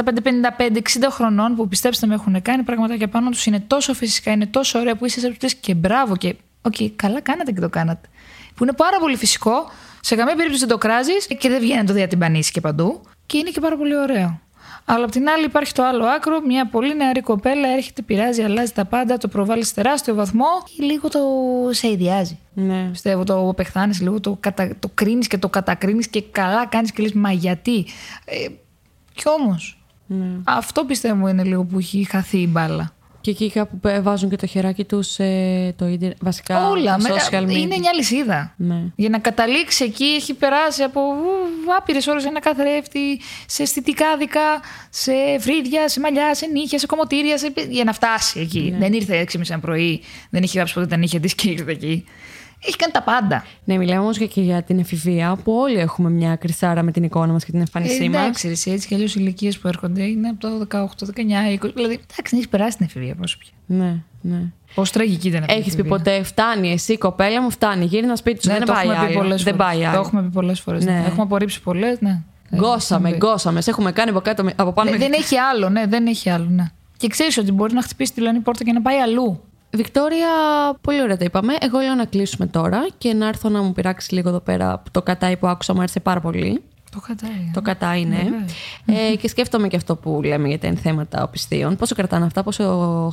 55, 0.59 0.77
60 0.77 0.81
χρονών 1.11 1.57
που 1.57 1.69
πιστέψτε 1.69 2.07
με 2.07 2.15
έχουν 2.15 2.43
κάνει 2.43 2.63
πραγματάκια 2.63 3.09
πάνω 3.09 3.31
τους. 3.31 3.47
Είναι 3.47 3.61
τόσο 3.61 3.95
φυσικά, 3.95 4.31
είναι 4.33 4.47
τόσο 4.47 4.79
ωραία 4.79 4.97
που 4.97 5.07
είσαι 5.07 5.21
σε 5.21 5.29
αυτές 5.29 5.55
και 5.55 5.75
μπράβο 5.75 6.17
και 6.17 6.35
οκ, 6.63 6.75
καλά 6.97 7.21
κάνατε 7.21 7.53
και 7.53 7.61
το 7.61 7.69
κάνατε. 7.69 8.09
Που 8.55 8.65
είναι 8.65 8.73
πάρα 8.73 8.99
πολύ 8.99 9.17
φυσικό, 9.17 9.71
σε 10.01 10.15
καμία 10.15 10.35
περίπτωση 10.35 10.61
δεν 10.61 10.69
το 10.69 10.79
κράζεις 10.79 11.27
και 11.39 11.49
δεν 11.49 11.61
βγαίνει 11.61 11.81
να 11.81 11.87
το 11.87 11.93
διατυμπανίσεις 11.93 12.51
και 12.51 12.61
παντού 12.61 13.01
και 13.27 13.39
είναι 13.39 13.51
και 13.51 13.61
πάρα 13.61 13.77
πολύ 13.77 13.97
ωραίο. 13.97 14.41
Αλλά 14.89 15.05
απ' 15.05 15.11
την 15.11 15.29
άλλη 15.29 15.45
υπάρχει 15.45 15.73
το 15.73 15.85
άλλο 15.85 16.05
άκρο, 16.05 16.41
μια 16.41 16.67
πολύ 16.67 16.97
νεαρή 16.97 17.21
κοπέλα 17.21 17.69
έρχεται, 17.69 18.03
πειράζει, 18.03 18.43
αλλάζει 18.43 18.73
τα 18.73 18.85
πάντα, 18.85 19.17
το 19.17 19.29
προβάλλει 19.29 19.65
σε 19.65 19.75
τεράστιο 19.75 20.15
βαθμό 20.15 20.47
και 20.65 20.85
λίγο 20.85 21.09
το 21.09 21.21
σε 21.71 21.89
αηδιάζει. 21.89 22.39
Ναι. 22.55 22.89
Πιστεύω 22.91 23.25
το 23.25 23.49
απεχθάνει 23.49 23.97
λίγο, 24.01 24.21
το, 24.21 24.37
κατα... 24.41 24.77
το 24.81 24.91
κρίνεις 24.95 25.27
και 25.27 25.39
το 25.39 25.49
κατακρίνεις 25.49 26.09
και 26.09 26.23
καλά 26.23 26.67
κάνεις 26.67 26.93
και 26.93 27.03
λες 27.03 27.13
Μα 27.13 27.33
γιατί. 27.33 27.87
Ε, 28.25 28.47
κι 29.17 29.29
όμως. 29.29 29.79
Ναι. 30.07 30.27
Αυτό 30.45 30.85
πιστεύω 30.85 31.29
είναι 31.29 31.45
λίγο 31.45 31.65
που 31.65 31.79
έχει 31.79 32.07
χαθεί 32.11 32.39
η 32.39 32.49
μπάλα. 32.51 32.91
Και 33.21 33.33
εκεί 33.33 33.51
κάπου 33.51 33.79
πε- 33.81 34.03
βάζουν 34.03 34.29
και 34.31 34.37
το 34.37 34.47
χεράκι 34.47 34.85
τους 34.85 35.07
σε 35.07 35.25
το 35.73 35.87
ίντερνετ. 35.87 36.17
Βασικά. 36.21 36.69
Όλα. 36.69 36.97
τα 36.97 36.99
με- 37.03 37.09
social 37.11 37.43
media. 37.47 37.57
είναι 37.57 37.77
μια 37.79 37.93
λυσίδα. 37.95 38.55
Ναι. 38.57 38.83
Για 38.97 39.09
να 39.09 39.19
καταλήξει 39.19 39.85
εκεί 39.85 40.05
έχει 40.05 40.35
περάσει 40.35 40.83
από 40.83 41.01
άπειρες 41.79 42.07
ώρες 42.07 42.25
ένα 42.25 42.41
καθρέφτη, 42.41 43.21
σε 43.47 43.63
αισθητικά 43.63 44.17
δικά, 44.19 44.61
σε 44.91 45.13
φρύδια, 45.39 45.89
σε 45.89 46.01
μαλλιά, 46.01 46.35
σε 46.35 46.47
νύχια, 46.47 46.79
σε 46.79 46.87
κομμωτήρια, 46.87 47.39
σε... 47.39 47.53
για 47.69 47.85
να 47.85 47.93
φτάσει 47.93 48.41
εκεί. 48.41 48.71
Ναι. 48.73 48.79
Δεν 48.79 48.93
ήρθε 48.93 49.27
6.30 49.33 49.41
ένα 49.49 49.59
πρωί, 49.61 50.03
δεν 50.31 50.43
είχε 50.43 50.57
γράψει 50.57 50.75
ποτέ 50.75 50.87
τα 50.87 50.97
νύχια 50.97 51.21
τη 51.21 51.35
και 51.35 51.51
ήρθε 51.51 51.71
εκεί. 51.71 52.05
Έχει 52.67 52.77
κάνει 52.77 52.93
τα 52.93 53.03
πάντα. 53.03 53.45
Ναι, 53.65 53.77
μιλάμε 53.77 54.01
όμως 54.01 54.19
και 54.19 54.41
για 54.41 54.63
την 54.63 54.79
εφηβεία, 54.79 55.37
που 55.45 55.53
όλοι 55.53 55.77
έχουμε 55.79 56.11
μια 56.11 56.37
κρυσάρα 56.37 56.83
με 56.83 56.91
την 56.91 57.03
εικόνα 57.03 57.33
μας 57.33 57.45
και 57.45 57.51
την 57.51 57.61
εμφάνισή 57.61 58.05
Ε, 58.05 58.09
μας. 58.09 58.19
εντάξει, 58.21 58.47
ρε, 58.47 58.53
εσύ, 58.53 58.71
έτσι 58.71 58.87
κι 58.89 58.95
αλλιώς 58.95 59.15
οι 59.15 59.17
ηλικίες 59.21 59.59
που 59.59 59.69
έρχονται 59.69 60.03
είναι 60.03 60.29
από 60.29 60.41
το 60.41 60.59
18, 60.59 61.07
19, 61.07 61.51
20. 61.51 61.73
Δηλαδή, 61.75 61.93
εντάξει, 61.95 62.35
έχεις 62.37 62.49
περάσει 62.49 62.77
την 62.77 62.87
εφηβεία 62.87 63.15
πόσο 63.15 63.37
πια. 63.39 63.51
Ναι, 63.67 63.97
ναι. 64.21 64.43
Πόσο 64.75 64.93
τραγική 64.93 65.29
ήταν 65.29 65.41
αυτή 65.43 65.55
η 65.55 65.57
Έχεις 65.59 65.75
πει 65.75 65.81
εφηβεία; 65.81 65.97
ποτέ, 65.99 66.23
φτάνει 66.23 66.73
εσύ, 66.73 66.99
κοπέλα 66.99 67.43
μου, 67.43 67.51
φτάνει. 67.51 67.85
Γύρνα 67.85 68.17
σπίτι 68.17 68.43
σου, 68.43 68.49
Ναι, 68.49 68.57
δεν 68.59 68.67
το 68.67 68.73
πάει 68.73 68.85
έχουμε 68.89 69.07
πει 69.07 69.13
άλλο. 69.13 69.19
πολλές 69.21 69.43
Δεν 69.43 69.57
πάει 69.57 69.81
Το 69.81 69.87
άλλο. 69.89 70.01
έχουμε 70.01 70.23
πει 70.23 70.29
πολλές 70.29 70.61
φορές. 70.61 70.85
Ναι. 70.85 71.03
Έχουμε 71.07 71.23
απορρίψει 71.23 71.61
πολλές, 71.63 72.01
ναι. 72.01 72.23
Γκώσαμε, 72.57 73.11
Ε, 73.11 73.17
γκώσαμε. 73.17 73.61
Σε 73.61 73.71
έχουμε 73.71 73.93
κάνει 73.93 74.11
από, 74.11 74.21
κάτω, 74.21 74.43
από 74.57 74.73
πάνω. 74.73 74.91
Ναι, 74.91 74.97
μέχρι- 74.97 75.13
δεν 75.13 75.21
έχει 75.23 75.37
άλλο, 75.39 75.69
ναι, 75.69 75.87
δεν 75.87 76.07
έχει 76.07 76.31
άλλο, 76.31 76.47
ναι. 76.51 76.65
Και 76.97 77.09
ξέρεις 77.09 77.39
ότι 77.39 77.53
μπορεί 77.53 77.75
να 77.75 77.83
χτυπήσει 77.83 78.13
τη 78.13 78.21
λανή 78.21 78.39
πόρτα 78.39 78.65
και 78.65 78.73
να 78.73 78.83
πάει 78.83 78.97
αλλού. 78.99 79.41
Βικτόρια, 79.77 80.29
πολύ 80.81 81.03
ωραία 81.03 81.17
τα 81.17 81.25
είπαμε. 81.25 81.55
Εγώ 81.61 81.79
λέω 81.79 81.95
να 81.95 82.05
κλείσουμε 82.05 82.47
τώρα 82.47 82.87
και 82.99 83.13
να 83.15 83.29
έρθω 83.29 83.49
να 83.49 83.63
μου 83.63 83.73
πειράξει 83.73 84.15
λίγο 84.15 84.29
εδώ 84.29 84.41
πέρα 84.41 84.83
το 84.91 85.03
κατάι 85.03 85.37
που 85.37 85.47
άκουσα, 85.47 85.75
μου 85.75 85.79
άρεσε 85.81 86.01
πάρα 86.01 86.21
πολύ. 86.21 86.63
Το 86.91 87.01
κατάει. 87.01 87.51
Το 87.53 87.63
κατάι, 87.63 88.05
ναι. 88.05 88.29
Ε, 88.87 89.17
και 89.17 89.29
σκέφτομαι 89.29 89.69
και 89.69 89.77
αυτό 89.77 89.97
που 89.97 90.21
λέμε 90.25 90.49
για 90.49 90.59
τα 90.59 90.67
ενθέματα 90.67 91.23
οπισθίων. 91.23 91.77
Πόσο 91.77 91.95
κρατάνε 91.95 92.25
αυτά, 92.25 92.43
πόσο 92.43 92.65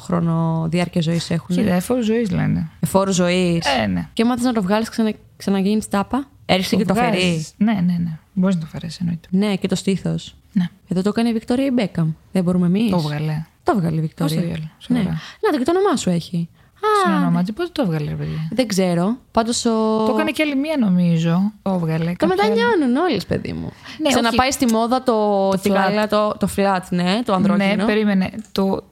χρόνο 0.04 0.66
διάρκεια 0.70 1.02
ζωής 1.02 1.30
έχουν. 1.30 1.56
Κοίτα, 1.56 1.74
εφόρου 1.74 2.02
ζωής 2.02 2.32
λένε. 2.32 2.70
Εφόρου 2.80 3.12
ζωής. 3.12 3.66
Ε, 3.82 3.86
ναι. 3.86 4.08
Και 4.14 4.26
μάθεις 4.26 4.44
να 4.46 4.54
το 4.54 4.62
βγάλεις, 4.62 4.90
ξανα, 4.90 5.12
ξαναγίνεις 5.38 5.88
τάπα; 5.88 6.28
Έριξε 6.46 6.76
και 6.76 6.86
το 6.86 6.94
βγάζεις. 6.94 7.22
φερί. 7.22 7.46
Ναι, 7.58 7.74
ναι, 7.74 7.98
ναι. 7.98 8.18
Μπορείς 8.34 8.56
να 8.56 8.62
το 8.62 8.68
φέρεις, 8.68 9.00
εννοείται. 9.00 9.28
Ναι, 9.32 9.56
και 9.56 9.68
το 9.68 9.76
στήθος. 9.76 10.36
Ναι. 10.52 10.70
Εδώ 10.88 11.02
το 11.02 11.10
έκανε 11.10 11.30
η 11.30 11.34
Βικτόρια 11.34 11.72
Μπέκαμ. 11.74 12.12
Δεν 12.32 12.44
μπορούμε 12.44 12.66
εμείς. 12.66 12.90
Το 12.90 12.96
έβγαλε. 12.98 13.46
Το 13.64 13.74
έβγαλε 13.76 13.96
η 13.96 14.00
Πώς 14.00 14.08
Βικτόρια. 14.08 14.36
το 14.36 14.42
έβγαλε; 14.42 14.64
Ναι. 14.88 14.98
Σοβαρά. 14.98 15.20
Να 15.42 15.52
το 15.52 15.58
και 15.58 15.64
το 15.64 15.72
όνομά 15.78 15.96
σου 15.96 16.10
έχει. 16.10 16.50
Α, 16.76 16.88
Συνονόματι, 17.06 17.52
πότε 17.52 17.70
το 17.72 17.82
έβγαλε, 17.82 18.10
ρε 18.10 18.16
παιδιά. 18.16 18.48
δεν 18.52 18.68
ξέρω. 18.68 19.18
Πάντως 19.32 19.66
ο. 19.66 19.72
Το 20.06 20.14
έκανε 20.16 20.32
και 20.32 20.44
άλλη 20.44 20.56
μία, 20.56 20.78
νομίζω. 20.80 21.52
Το 21.62 21.72
έβγαλε. 21.72 22.12
Το 22.18 22.28
κάποια 22.28 22.44
άλλη. 22.44 22.52
μετανιώνουν 22.54 22.96
όλες, 22.96 23.26
παιδί 23.26 23.54
μου. 23.54 23.72
Ναι, 23.98 24.10
Ξαναπάει 24.10 24.48
όχι. 24.48 24.52
στη 24.52 24.66
μόδα 24.74 25.04
το, 25.04 25.50
Το 25.50 25.58
τη 25.62 25.70
flat. 25.72 25.74
γάλα, 25.74 26.08
το, 26.08 26.36
το 26.40 26.48
flat, 26.58 26.80
ναι, 26.90 27.20
το 27.26 27.34
ανδρόκινο. 27.34 27.76
Ναι, 27.76 27.86
περίμενε. 27.86 28.30
Το... 28.52 28.84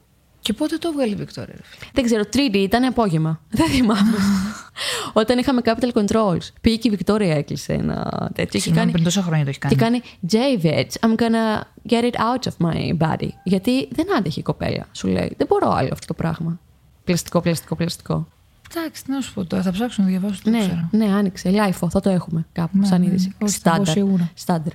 Και 0.42 0.52
πότε 0.52 0.76
το 0.76 0.88
έβγαλε 0.88 1.12
η 1.12 1.14
Βικτόρια, 1.14 1.54
ρε 1.56 1.62
φίλε; 1.62 1.90
Δεν 1.92 2.04
ξέρω, 2.04 2.26
τρίτη 2.26 2.58
ήταν 2.58 2.84
απόγευμα. 2.84 3.40
Δεν 3.58 3.68
θυμάμαι. 3.68 4.16
Όταν 5.12 5.38
είχαμε 5.38 5.60
capital 5.64 5.92
controls. 5.92 6.48
Πήγε 6.60 6.76
και 6.76 6.88
η 6.88 6.90
Βικτόρια 6.90 7.34
έκλεισε 7.34 7.72
ένα 7.72 8.30
τέτοιο. 8.34 8.50
Και 8.50 8.58
Συγγνώμη, 8.58 8.78
κάνει, 8.78 8.90
πριν 8.92 9.04
τόσα 9.04 9.22
χρόνια 9.22 9.44
το 9.44 9.50
έχει 9.50 9.58
κάνει. 9.58 9.74
και 9.74 9.80
κάνει 9.80 10.02
David, 10.30 11.08
I'm 11.08 11.16
gonna 11.22 11.60
get 11.88 12.02
it 12.02 12.14
out 12.14 12.50
of 12.50 12.66
my 12.66 13.08
body. 13.08 13.28
Γιατί 13.44 13.88
δεν 13.92 14.16
άντεχε 14.16 14.40
η 14.40 14.42
κοπέλα. 14.42 14.86
Σου 14.92 15.08
λέει, 15.08 15.34
δεν 15.36 15.46
μπορώ 15.46 15.70
άλλο 15.70 15.88
αυτό 15.92 16.06
το 16.06 16.14
πράγμα. 16.14 16.60
Πλαστικό, 17.04 17.40
πλαστικό, 17.40 17.76
πλαστικό. 17.76 18.28
Εντάξει, 18.76 19.04
τι 19.04 19.10
να 19.12 19.20
σου 19.20 19.32
πω 19.34 19.44
τώρα, 19.44 19.62
θα 19.62 19.70
ψάξω 19.70 20.02
να 20.02 20.08
διαβάσω. 20.08 20.40
το 20.44 20.50
Ναι, 20.50 20.58
ξέρω. 20.58 20.88
ναι, 20.90 21.04
άνοιξε. 21.04 21.50
LiFO, 21.50 21.90
θα 21.90 22.00
το 22.00 22.10
έχουμε 22.10 22.46
κάπου 22.52 22.78
Ναι, 22.78 22.86
σαν 22.86 23.00
ναι, 23.00 23.06
είδηση. 23.06 23.26
όχι, 23.42 23.58
θα 23.58 23.68
πω 23.70 23.74
Στάνταρ. 23.74 23.94
σίγουρα. 23.94 24.30
Στάνταρ. 24.34 24.72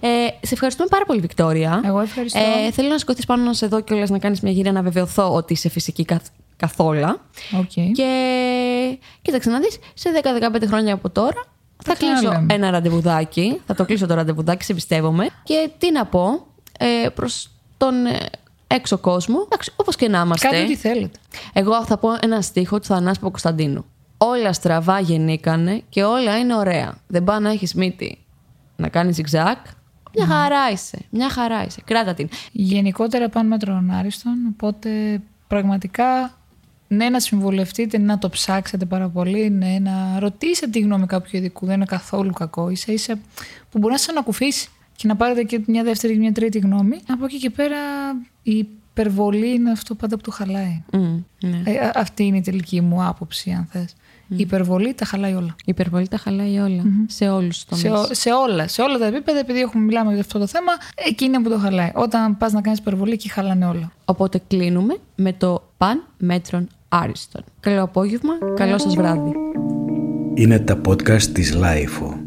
Ε, 0.00 0.08
σε 0.46 0.54
ευχαριστούμε 0.54 0.88
πάρα 0.90 1.04
πολύ, 1.04 1.20
Βικτόρια. 1.20 1.80
Εγώ 1.84 2.00
ευχαριστώ. 2.00 2.38
Ε, 2.38 2.70
θέλω 2.70 2.88
να 2.88 2.98
σηκωθείς 2.98 3.24
πάνω 3.26 3.44
να 3.44 3.52
σε 3.52 3.66
δω 3.66 3.80
κιόλας 3.80 4.10
να 4.10 4.18
κάνεις 4.18 4.40
μια 4.40 4.52
γύρα 4.52 4.72
να 4.72 4.82
βεβαιωθώ 4.82 5.34
ότι 5.34 5.52
είσαι 5.52 5.68
φυσική 5.68 6.04
καθ, 6.04 6.22
καθόλα. 6.56 7.20
Οκ. 7.58 7.92
Και 7.92 8.98
κοίταξε 9.22 9.50
να 9.50 9.58
δεις, 9.60 9.78
σε 9.94 10.10
10-15 10.54 10.66
χρόνια 10.66 10.94
από 10.94 11.10
τώρα 11.10 11.44
θα 11.84 11.94
κλείσω 11.96 12.14
ξαναλέμε. 12.14 12.54
ένα 12.54 12.70
ραντεβουδάκι. 12.70 13.60
Θα 13.66 13.74
το 13.74 13.84
κλείσω 13.84 14.06
το 14.06 14.14
ραντεβουδάκι, 14.14 14.64
σε 14.64 14.74
πιστεύομαι. 14.74 15.26
Και 15.42 15.70
τι 15.78 15.92
να 15.92 16.06
πω 16.06 16.46
ε, 16.78 17.08
προς 17.08 17.50
τον 17.76 18.06
ε, 18.06 18.16
έξω 18.74 18.98
κόσμο, 18.98 19.48
όπως 19.76 19.96
και 19.96 20.08
να 20.08 20.20
είμαστε. 20.20 20.48
Κάντε 20.48 20.62
ό,τι 20.62 20.76
θέλετε. 20.76 21.18
Εγώ 21.52 21.84
θα 21.84 21.98
πω 21.98 22.08
ένα 22.20 22.42
στίχο 22.42 22.78
του 22.78 22.84
Θανάση 22.86 23.20
Κωνσταντίνου. 23.20 23.84
Όλα 24.16 24.52
στραβά 24.52 25.00
γεννήκανε 25.00 25.82
και 25.88 26.02
όλα 26.04 26.38
είναι 26.38 26.54
ωραία. 26.54 26.94
Δεν 27.06 27.24
πάει 27.24 27.40
να 27.40 27.50
έχεις 27.50 27.74
μύτη 27.74 28.18
να 28.76 28.88
κάνεις 28.88 29.16
zigzag. 29.20 29.56
Μια 30.14 30.26
χαρά 30.26 30.70
είσαι. 30.72 30.98
Μια 31.10 31.30
χαρά 31.30 31.64
είσαι. 31.64 31.80
Κράτα 31.84 32.14
την. 32.14 32.28
Γενικότερα 32.52 33.28
πάνω 33.28 33.48
μέτρων 33.48 33.90
άριστον, 33.90 34.34
οπότε 34.52 35.20
πραγματικά 35.46 36.38
ναι 36.88 37.08
να 37.08 37.20
συμβουλευτείτε, 37.20 37.98
να 37.98 38.18
το 38.18 38.28
ψάξετε 38.28 38.84
πάρα 38.84 39.08
πολύ, 39.08 39.50
ναι 39.50 39.78
να 39.80 40.18
ρωτήσετε 40.18 40.70
τη 40.70 40.80
γνώμη 40.80 41.06
κάποιου 41.06 41.38
ειδικού, 41.38 41.66
δεν 41.66 41.74
είναι 41.74 41.84
καθόλου 41.84 42.32
κακό, 42.32 42.68
ίσα 42.68 42.92
ίσα 42.92 43.18
που 43.70 43.78
μπορείς 43.78 43.96
να 43.96 43.98
σας 43.98 44.08
ανακουφίσει 44.08 44.68
και 45.00 45.06
να 45.08 45.16
πάρετε 45.16 45.42
και 45.42 45.60
μια 45.66 45.82
δεύτερη 45.82 46.12
και 46.12 46.18
μια 46.18 46.32
τρίτη 46.32 46.58
γνώμη. 46.58 46.96
Από 47.08 47.24
εκεί 47.24 47.38
και 47.38 47.50
πέρα 47.50 47.76
η 48.42 48.66
υπερβολή 48.92 49.54
είναι 49.54 49.70
αυτό 49.70 49.94
πάντα 49.94 50.16
που 50.16 50.22
το 50.22 50.30
χαλάει. 50.30 50.82
Μμ, 50.92 50.98
ναι. 51.48 51.62
Ε, 51.64 51.78
α- 51.78 51.92
αυτή 51.94 52.24
είναι 52.24 52.36
η 52.36 52.40
τελική 52.40 52.80
μου 52.80 53.04
άποψη 53.04 53.50
αν 53.50 53.68
θες. 53.70 53.94
Η 54.28 54.34
υπερβολή 54.36 54.94
τα 54.94 55.04
χαλάει 55.04 55.32
όλα. 55.34 55.54
Η 55.58 55.64
υπερβολή 55.64 56.08
τα 56.08 56.16
χαλάει 56.16 56.58
όλα. 56.58 56.82
Σε 57.06 57.28
όλους 57.28 57.56
τους 57.56 57.64
τομεί. 57.64 57.80
Σε, 57.82 57.90
ό- 57.90 58.14
σε 58.14 58.30
όλα, 58.32 58.68
σε 58.68 58.82
όλα 58.82 58.98
τα 58.98 59.06
επίπεδα, 59.06 59.38
επειδή 59.38 59.60
έχουμε 59.60 59.84
μιλάμε 59.84 60.10
για 60.12 60.20
αυτό 60.20 60.38
το 60.38 60.46
θέμα, 60.46 60.72
εκεί 61.08 61.24
είναι 61.24 61.40
που 61.42 61.48
το 61.48 61.58
χαλάει. 61.58 61.90
Όταν 61.94 62.36
πας 62.36 62.52
να 62.52 62.60
κάνεις 62.60 62.78
υπερβολή, 62.78 63.12
εκεί 63.12 63.28
χαλάνε 63.28 63.66
όλα. 63.66 63.92
Οπότε 64.04 64.40
κλείνουμε 64.48 64.96
με 65.14 65.32
το 65.32 65.70
παν 65.76 66.02
μέτρων 66.18 66.68
άριστον. 66.88 67.44
Καλό 67.60 67.82
απόγευμα, 67.82 68.32
καλό 68.56 68.78
σας 68.78 68.94
βράδυ. 68.94 69.32
Είναι 70.34 70.58
τα 70.58 70.80
podcast 70.88 71.22
της 71.22 71.54
Λάιφο. 71.54 72.19